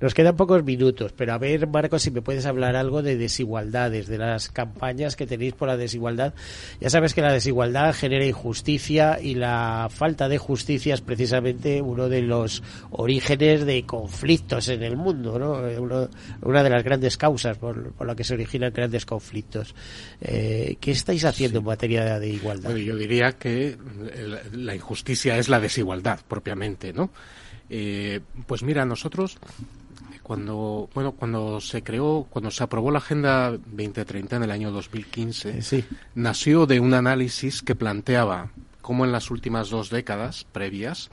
Nos 0.00 0.14
quedan 0.14 0.36
pocos 0.36 0.64
minutos, 0.64 1.12
pero 1.12 1.32
a 1.32 1.38
ver, 1.38 1.66
Marcos, 1.66 2.02
si 2.02 2.10
me 2.10 2.22
puedes 2.22 2.46
hablar 2.46 2.76
algo 2.76 3.02
de 3.02 3.16
desigualdades, 3.16 4.06
de 4.06 4.18
las 4.18 4.48
campañas 4.48 5.16
que 5.16 5.26
tenéis 5.26 5.54
por 5.54 5.68
la 5.68 5.76
desigualdad. 5.76 6.34
Ya 6.80 6.90
sabes 6.90 7.14
que 7.14 7.22
la 7.22 7.32
desigualdad 7.32 7.94
genera 7.94 8.24
injusticia 8.24 9.18
y 9.20 9.34
la 9.34 9.88
falta 9.90 10.28
de 10.28 10.38
justicia 10.38 10.94
es 10.94 11.00
precisamente 11.00 11.80
uno 11.82 12.08
de 12.08 12.22
los 12.22 12.62
orígenes 12.90 13.64
de 13.64 13.84
conflictos 13.84 14.68
en 14.68 14.82
el 14.82 14.96
mundo, 14.96 15.38
¿no? 15.38 15.56
una 16.42 16.62
de 16.62 16.70
las 16.70 16.84
grandes 16.84 17.16
causas 17.16 17.58
por, 17.58 17.92
por 17.92 18.06
la 18.06 18.14
que 18.14 18.24
se 18.24 18.34
originan 18.34 18.72
grandes 18.72 19.06
conflictos. 19.06 19.74
Eh, 20.20 20.76
¿Qué 20.80 20.90
estáis 20.90 21.24
haciendo 21.24 21.58
en 21.60 21.64
materia 21.64 22.18
de 22.18 22.28
igualdad? 22.28 22.74
yo 22.74 22.96
diría 22.96 23.32
que 23.32 23.76
la 24.52 24.74
injusticia 24.74 25.38
es 25.38 25.48
la 25.48 25.60
desigualdad 25.60 26.20
propiamente, 26.28 26.92
¿no? 26.92 27.10
Eh, 27.68 28.20
pues 28.46 28.62
mira, 28.62 28.84
nosotros 28.84 29.38
cuando 30.26 30.90
bueno 30.92 31.12
cuando 31.12 31.60
se 31.60 31.84
creó 31.84 32.26
cuando 32.28 32.50
se 32.50 32.64
aprobó 32.64 32.90
la 32.90 32.98
agenda 32.98 33.52
2030 33.52 34.36
en 34.36 34.42
el 34.42 34.50
año 34.50 34.72
2015 34.72 35.62
sí. 35.62 35.84
nació 36.16 36.66
de 36.66 36.80
un 36.80 36.94
análisis 36.94 37.62
que 37.62 37.76
planteaba 37.76 38.50
cómo 38.82 39.04
en 39.04 39.12
las 39.12 39.30
últimas 39.30 39.70
dos 39.70 39.88
décadas 39.88 40.44
previas 40.50 41.10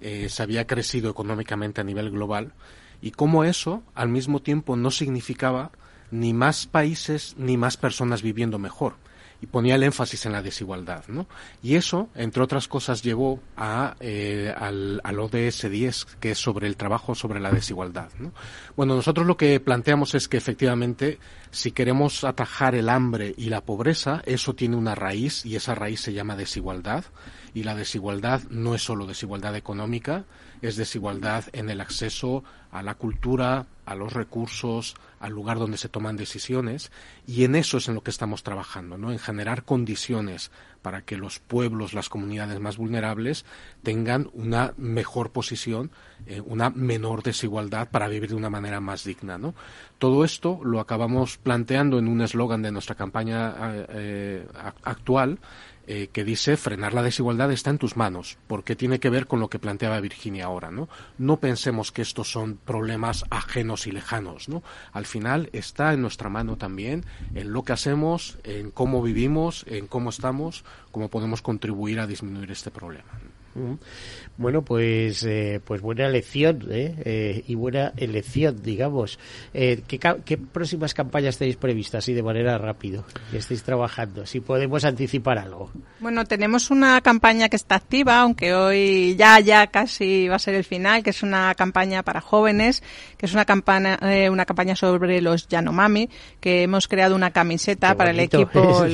eh, 0.00 0.28
se 0.28 0.42
había 0.42 0.66
crecido 0.66 1.10
económicamente 1.10 1.80
a 1.80 1.84
nivel 1.84 2.10
global 2.10 2.54
y 3.00 3.12
cómo 3.12 3.44
eso 3.44 3.84
al 3.94 4.08
mismo 4.08 4.42
tiempo 4.42 4.74
no 4.74 4.90
significaba 4.90 5.70
ni 6.10 6.32
más 6.32 6.66
países 6.66 7.36
ni 7.38 7.56
más 7.56 7.76
personas 7.76 8.20
viviendo 8.20 8.58
mejor 8.58 8.96
y 9.40 9.46
ponía 9.46 9.74
el 9.74 9.82
énfasis 9.82 10.26
en 10.26 10.32
la 10.32 10.42
desigualdad, 10.42 11.04
¿no? 11.08 11.26
Y 11.62 11.74
eso, 11.74 12.08
entre 12.14 12.42
otras 12.42 12.68
cosas, 12.68 13.02
llevó 13.02 13.40
a, 13.56 13.96
eh, 14.00 14.52
al, 14.56 15.00
ODS 15.18 15.70
10, 15.70 16.04
que 16.20 16.30
es 16.32 16.38
sobre 16.38 16.66
el 16.66 16.76
trabajo 16.76 17.14
sobre 17.14 17.40
la 17.40 17.50
desigualdad, 17.50 18.10
¿no? 18.18 18.32
Bueno, 18.76 18.94
nosotros 18.94 19.26
lo 19.26 19.36
que 19.36 19.60
planteamos 19.60 20.14
es 20.14 20.28
que 20.28 20.36
efectivamente, 20.36 21.18
si 21.50 21.72
queremos 21.72 22.24
atajar 22.24 22.74
el 22.74 22.88
hambre 22.88 23.34
y 23.36 23.50
la 23.50 23.62
pobreza, 23.62 24.22
eso 24.26 24.54
tiene 24.54 24.76
una 24.76 24.94
raíz 24.94 25.44
y 25.44 25.56
esa 25.56 25.74
raíz 25.74 26.00
se 26.00 26.12
llama 26.12 26.36
desigualdad 26.36 27.04
y 27.54 27.62
la 27.62 27.74
desigualdad 27.74 28.42
no 28.50 28.74
es 28.74 28.82
solo 28.82 29.06
desigualdad 29.06 29.56
económica, 29.56 30.24
es 30.68 30.76
desigualdad 30.76 31.44
en 31.52 31.70
el 31.70 31.80
acceso 31.80 32.44
a 32.70 32.82
la 32.82 32.94
cultura, 32.94 33.66
a 33.86 33.94
los 33.94 34.12
recursos, 34.12 34.96
al 35.20 35.32
lugar 35.32 35.58
donde 35.58 35.78
se 35.78 35.88
toman 35.88 36.16
decisiones 36.16 36.90
y 37.26 37.44
en 37.44 37.54
eso 37.54 37.78
es 37.78 37.88
en 37.88 37.94
lo 37.94 38.02
que 38.02 38.10
estamos 38.10 38.42
trabajando, 38.42 38.98
¿no? 38.98 39.12
En 39.12 39.18
generar 39.18 39.64
condiciones 39.64 40.50
para 40.82 41.02
que 41.02 41.16
los 41.16 41.38
pueblos, 41.38 41.94
las 41.94 42.08
comunidades 42.08 42.60
más 42.60 42.76
vulnerables 42.76 43.44
tengan 43.82 44.28
una 44.34 44.74
mejor 44.76 45.30
posición, 45.30 45.90
eh, 46.26 46.40
una 46.40 46.70
menor 46.70 47.22
desigualdad 47.22 47.88
para 47.88 48.08
vivir 48.08 48.30
de 48.30 48.36
una 48.36 48.50
manera 48.50 48.80
más 48.80 49.04
digna, 49.04 49.38
¿no? 49.38 49.54
Todo 49.98 50.24
esto 50.24 50.60
lo 50.62 50.80
acabamos 50.80 51.38
planteando 51.38 51.98
en 51.98 52.08
un 52.08 52.20
eslogan 52.20 52.62
de 52.62 52.72
nuestra 52.72 52.94
campaña 52.94 53.54
eh, 53.72 53.86
eh 53.88 54.46
actual 54.82 55.38
eh, 55.86 56.08
que 56.12 56.24
dice 56.24 56.56
frenar 56.56 56.94
la 56.94 57.02
desigualdad 57.02 57.52
está 57.52 57.70
en 57.70 57.78
tus 57.78 57.96
manos, 57.96 58.38
porque 58.46 58.76
tiene 58.76 58.98
que 59.00 59.10
ver 59.10 59.26
con 59.26 59.40
lo 59.40 59.48
que 59.48 59.58
planteaba 59.58 60.00
Virginia 60.00 60.46
ahora, 60.46 60.70
¿no? 60.70 60.88
No 61.18 61.38
pensemos 61.38 61.92
que 61.92 62.02
estos 62.02 62.30
son 62.30 62.58
problemas 62.64 63.24
ajenos 63.30 63.86
y 63.86 63.92
lejanos, 63.92 64.48
¿no? 64.48 64.62
Al 64.92 65.06
final 65.06 65.48
está 65.52 65.92
en 65.92 66.02
nuestra 66.02 66.28
mano 66.28 66.56
también 66.56 67.04
en 67.34 67.52
lo 67.52 67.62
que 67.62 67.72
hacemos, 67.72 68.38
en 68.44 68.70
cómo 68.70 69.02
vivimos, 69.02 69.64
en 69.68 69.86
cómo 69.86 70.10
estamos, 70.10 70.64
cómo 70.90 71.08
podemos 71.08 71.42
contribuir 71.42 72.00
a 72.00 72.06
disminuir 72.06 72.50
este 72.50 72.70
problema. 72.70 73.10
Bueno, 74.38 74.62
pues, 74.62 75.24
eh, 75.24 75.60
pues 75.64 75.80
buena 75.80 76.06
elección 76.06 76.66
¿eh? 76.70 76.94
¿eh? 77.04 77.44
y 77.46 77.54
buena 77.54 77.92
elección, 77.96 78.60
digamos. 78.62 79.18
Eh, 79.54 79.80
¿qué, 79.88 79.98
¿qué, 79.98 80.36
próximas 80.36 80.92
campañas 80.92 81.38
tenéis 81.38 81.56
previstas 81.56 82.06
y 82.08 82.12
de 82.12 82.22
manera 82.22 82.58
rápido 82.58 83.04
que 83.30 83.38
estáis 83.38 83.62
trabajando? 83.62 84.26
Si 84.26 84.40
podemos 84.40 84.84
anticipar 84.84 85.38
algo. 85.38 85.70
Bueno, 86.00 86.26
tenemos 86.26 86.70
una 86.70 87.00
campaña 87.00 87.48
que 87.48 87.56
está 87.56 87.76
activa, 87.76 88.20
aunque 88.20 88.52
hoy 88.52 89.16
ya 89.16 89.40
ya 89.40 89.68
casi 89.68 90.28
va 90.28 90.36
a 90.36 90.38
ser 90.38 90.54
el 90.54 90.64
final, 90.64 91.02
que 91.02 91.10
es 91.10 91.22
una 91.22 91.54
campaña 91.54 92.02
para 92.02 92.20
jóvenes, 92.20 92.82
que 93.16 93.24
es 93.24 93.32
una 93.32 93.46
campaña 93.46 93.98
eh, 94.02 94.28
una 94.28 94.44
campaña 94.44 94.76
sobre 94.76 95.22
los 95.22 95.48
Yanomami, 95.48 96.10
que 96.40 96.62
hemos 96.62 96.88
creado 96.88 97.16
una 97.16 97.30
camiseta 97.30 97.94
para 97.94 98.10
el 98.10 98.20
equipo 98.20 98.84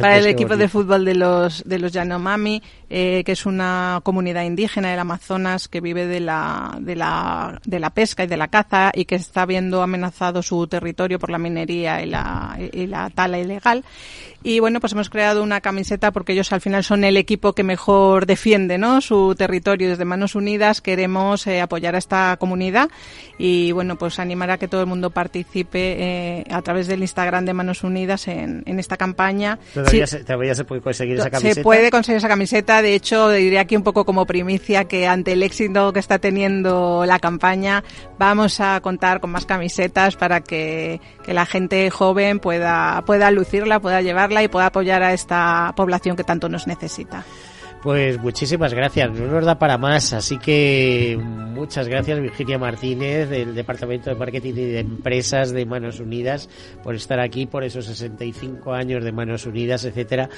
para 0.00 0.18
el 0.18 0.26
equipo 0.26 0.56
de 0.56 0.68
fútbol 0.68 1.04
de 1.04 1.14
los 1.14 1.62
de 1.64 1.78
los 1.78 1.92
Yanomami, 1.92 2.60
que 2.88 3.22
es 3.24 3.46
una 3.46 4.00
comunidad 4.08 4.44
indígena 4.44 4.88
del 4.90 5.00
Amazonas 5.00 5.68
que 5.68 5.82
vive 5.82 6.06
de 6.06 6.20
la, 6.20 6.78
de 6.80 6.96
la, 6.96 7.60
de 7.66 7.78
la 7.78 7.90
pesca 7.90 8.24
y 8.24 8.26
de 8.26 8.38
la 8.38 8.48
caza 8.48 8.90
y 8.94 9.04
que 9.04 9.16
está 9.16 9.44
viendo 9.44 9.82
amenazado 9.82 10.42
su 10.42 10.66
territorio 10.66 11.18
por 11.18 11.28
la 11.28 11.36
minería 11.36 12.02
y 12.02 12.06
la, 12.06 12.58
y 12.72 12.86
la 12.86 13.10
tala 13.10 13.38
ilegal. 13.38 13.84
Y 14.42 14.60
bueno, 14.60 14.78
pues 14.78 14.92
hemos 14.92 15.10
creado 15.10 15.42
una 15.42 15.60
camiseta 15.60 16.12
porque 16.12 16.32
ellos 16.32 16.52
al 16.52 16.60
final 16.60 16.84
son 16.84 17.02
el 17.02 17.16
equipo 17.16 17.54
que 17.54 17.64
mejor 17.64 18.24
defiende 18.24 18.78
¿no? 18.78 19.00
su 19.00 19.34
territorio. 19.36 19.88
Desde 19.88 20.04
Manos 20.04 20.36
Unidas 20.36 20.80
queremos 20.80 21.44
eh, 21.48 21.60
apoyar 21.60 21.96
a 21.96 21.98
esta 21.98 22.36
comunidad 22.38 22.88
y 23.36 23.72
bueno, 23.72 23.96
pues 23.96 24.20
animar 24.20 24.52
a 24.52 24.58
que 24.58 24.68
todo 24.68 24.80
el 24.80 24.86
mundo 24.86 25.10
participe 25.10 25.96
eh, 25.98 26.44
a 26.50 26.62
través 26.62 26.86
del 26.86 27.00
Instagram 27.00 27.46
de 27.46 27.52
Manos 27.52 27.82
Unidas 27.82 28.28
en, 28.28 28.62
en 28.64 28.78
esta 28.78 28.96
campaña. 28.96 29.58
¿Todavía, 29.74 30.06
se, 30.06 30.22
¿Todavía, 30.22 30.54
se, 30.54 30.64
puede 30.64 30.82
conseguir 30.82 31.18
esa 31.18 31.30
camiseta? 31.30 31.54
Se 31.54 31.62
puede 31.62 31.90
conseguir 31.90 32.18
esa 32.18 32.28
camiseta. 32.28 32.80
De 32.80 32.94
hecho, 32.94 33.30
diré 33.30 33.58
aquí 33.58 33.76
un 33.76 33.82
poco 33.82 33.97
como 34.04 34.26
primicia 34.26 34.84
que 34.84 35.06
ante 35.06 35.32
el 35.32 35.42
éxito 35.42 35.92
que 35.92 36.00
está 36.00 36.18
teniendo 36.18 37.04
la 37.06 37.18
campaña, 37.18 37.82
vamos 38.18 38.60
a 38.60 38.80
contar 38.80 39.20
con 39.20 39.30
más 39.30 39.46
camisetas 39.46 40.16
para 40.16 40.40
que, 40.40 41.00
que 41.24 41.34
la 41.34 41.46
gente 41.46 41.90
joven 41.90 42.38
pueda, 42.38 43.02
pueda 43.06 43.30
lucirla, 43.30 43.80
pueda 43.80 44.02
llevar 44.02 44.28
y 44.42 44.48
pueda 44.48 44.66
apoyar 44.66 45.02
a 45.02 45.12
esta 45.12 45.72
población 45.76 46.16
que 46.16 46.24
tanto 46.24 46.48
nos 46.48 46.66
necesita. 46.66 47.24
Pues 47.82 48.20
muchísimas 48.20 48.74
gracias, 48.74 49.10
no 49.12 49.28
nos 49.28 49.44
da 49.44 49.56
para 49.56 49.78
más, 49.78 50.12
así 50.12 50.36
que 50.38 51.16
muchas 51.22 51.86
gracias 51.86 52.20
Virginia 52.20 52.58
Martínez 52.58 53.30
del 53.30 53.54
Departamento 53.54 54.10
de 54.10 54.16
Marketing 54.16 54.52
y 54.52 54.64
de 54.64 54.80
Empresas 54.80 55.52
de 55.52 55.64
Manos 55.64 56.00
Unidas 56.00 56.48
por 56.82 56.96
estar 56.96 57.20
aquí 57.20 57.46
por 57.46 57.62
esos 57.62 57.86
65 57.86 58.72
años 58.72 59.04
de 59.04 59.12
Manos 59.12 59.46
Unidas, 59.46 59.84
etcétera. 59.84 60.28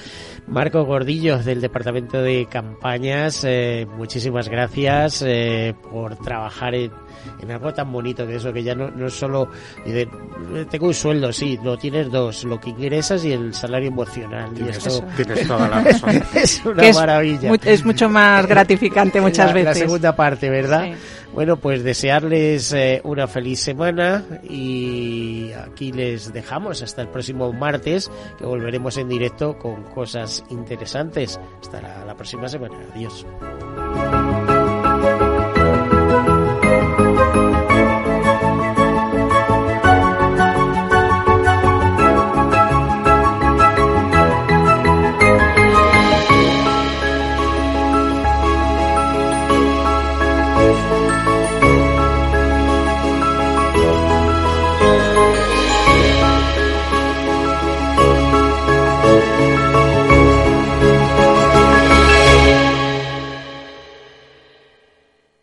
Marco 0.45 0.85
Gordillo 0.85 1.39
del 1.39 1.61
Departamento 1.61 2.21
de 2.21 2.45
Campañas, 2.45 3.43
eh, 3.43 3.87
muchísimas 3.97 4.47
gracias 4.47 5.23
eh, 5.25 5.73
por 5.91 6.17
trabajar 6.17 6.75
en 6.75 6.91
en 7.39 7.51
algo 7.51 7.73
tan 7.73 7.91
bonito 7.91 8.25
que 8.25 8.35
eso, 8.35 8.53
que 8.53 8.63
ya 8.63 8.75
no, 8.75 8.89
no 8.91 9.07
es 9.07 9.13
solo, 9.13 9.49
tengo 10.69 10.87
un 10.87 10.93
sueldo, 10.93 11.31
sí, 11.31 11.59
lo 11.63 11.77
tienes 11.77 12.09
dos, 12.11 12.43
lo 12.43 12.59
que 12.59 12.71
ingresas 12.71 13.23
y 13.25 13.31
el 13.31 13.53
salario 13.53 13.89
emocional. 13.89 14.51
y 14.57 14.69
esto, 14.69 15.03
tienes 15.15 15.47
toda 15.47 15.67
la 15.67 15.81
razón. 15.83 16.23
es 16.33 16.65
una 16.65 16.91
maravilla. 16.93 17.53
Es, 17.63 17.85
mucho 17.85 18.09
más 18.09 18.45
gratificante 18.47 19.21
muchas 19.21 19.53
veces. 19.53 19.65
La 19.65 19.85
segunda 19.85 20.15
parte, 20.15 20.49
¿verdad? 20.49 20.89
Bueno, 21.33 21.57
pues 21.57 21.83
desearles 21.83 22.73
eh, 22.73 23.01
una 23.05 23.27
feliz 23.27 23.61
semana 23.61 24.23
y 24.43 25.51
aquí 25.53 25.91
les 25.93 26.33
dejamos 26.33 26.81
hasta 26.81 27.01
el 27.01 27.07
próximo 27.07 27.53
martes 27.53 28.11
que 28.37 28.45
volveremos 28.45 28.97
en 28.97 29.07
directo 29.07 29.57
con 29.57 29.83
cosas 29.83 30.43
interesantes. 30.49 31.39
Hasta 31.61 31.81
la, 31.81 32.05
la 32.05 32.15
próxima 32.15 32.49
semana. 32.49 32.75
Adiós. 32.93 33.25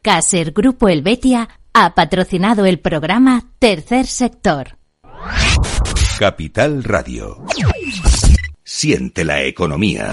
Caser 0.09 0.53
Grupo 0.53 0.89
Helvetia 0.89 1.47
ha 1.75 1.95
patrocinado 1.95 2.65
el 2.65 2.79
programa 2.81 3.45
Tercer 3.59 4.07
Sector. 4.07 4.79
Capital 6.19 6.83
Radio. 6.83 7.45
Siente 8.65 9.23
la 9.23 9.43
economía. 9.43 10.11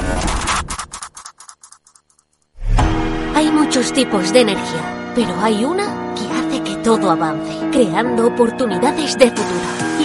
Hay 3.35 3.49
muchos 3.51 3.93
tipos 3.93 4.33
de 4.33 4.41
energía, 4.41 5.13
pero 5.15 5.33
hay 5.39 5.63
una 5.63 6.13
que 6.13 6.27
hace 6.27 6.61
que 6.61 6.75
todo 6.83 7.09
avance, 7.09 7.53
creando 7.71 8.27
oportunidades 8.27 9.17
de 9.17 9.29
futuro, 9.29 10.04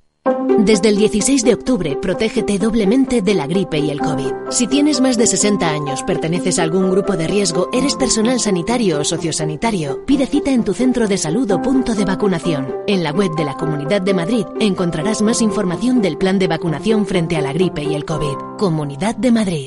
desde 0.23 0.89
el 0.89 0.97
16 0.97 1.43
de 1.43 1.55
octubre, 1.55 1.97
protégete 1.99 2.59
doblemente 2.59 3.21
de 3.21 3.33
la 3.33 3.47
gripe 3.47 3.79
y 3.79 3.89
el 3.89 3.99
COVID. 3.99 4.31
Si 4.51 4.67
tienes 4.67 5.01
más 5.01 5.17
de 5.17 5.25
60 5.25 5.67
años, 5.67 6.03
perteneces 6.03 6.59
a 6.59 6.63
algún 6.63 6.91
grupo 6.91 7.17
de 7.17 7.27
riesgo, 7.27 7.69
eres 7.73 7.95
personal 7.95 8.39
sanitario 8.39 8.99
o 8.99 9.03
sociosanitario, 9.03 10.05
pide 10.05 10.27
cita 10.27 10.51
en 10.51 10.63
tu 10.63 10.73
centro 10.73 11.07
de 11.07 11.17
salud 11.17 11.49
o 11.51 11.61
punto 11.61 11.95
de 11.95 12.05
vacunación. 12.05 12.75
En 12.87 13.03
la 13.03 13.11
web 13.11 13.31
de 13.35 13.45
la 13.45 13.55
Comunidad 13.55 14.01
de 14.01 14.13
Madrid 14.13 14.45
encontrarás 14.59 15.21
más 15.23 15.41
información 15.41 16.01
del 16.01 16.17
plan 16.17 16.37
de 16.37 16.47
vacunación 16.47 17.07
frente 17.07 17.37
a 17.37 17.41
la 17.41 17.53
gripe 17.53 17.83
y 17.83 17.95
el 17.95 18.05
COVID. 18.05 18.57
Comunidad 18.59 19.15
de 19.15 19.31
Madrid. 19.31 19.65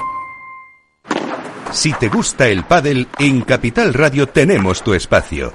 Si 1.73 1.93
te 1.95 2.09
gusta 2.09 2.47
el 2.47 2.63
pádel, 2.63 3.09
en 3.19 3.41
Capital 3.41 3.93
Radio 3.93 4.29
tenemos 4.29 4.85
tu 4.85 4.95
espacio. 4.95 5.55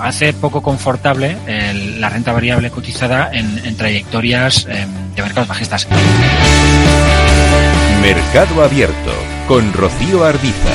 hace 0.00 0.32
poco 0.32 0.62
confortable 0.62 1.36
la 1.98 2.08
renta 2.08 2.32
variable 2.32 2.70
cotizada 2.70 3.30
en, 3.32 3.76
trayectorias 3.76 4.66
eh, 4.68 4.86
de 5.14 5.22
mercados 5.22 5.48
bajistas. 5.48 5.86
Mercado 8.02 8.62
Abierto 8.62 9.12
con 9.46 9.72
Rocío 9.72 10.24
Arbiza. 10.24 10.70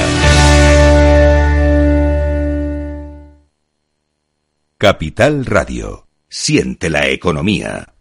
Capital 4.77 5.45
Radio. 5.45 6.07
Siente 6.27 6.89
la 6.89 7.07
economía. 7.07 7.92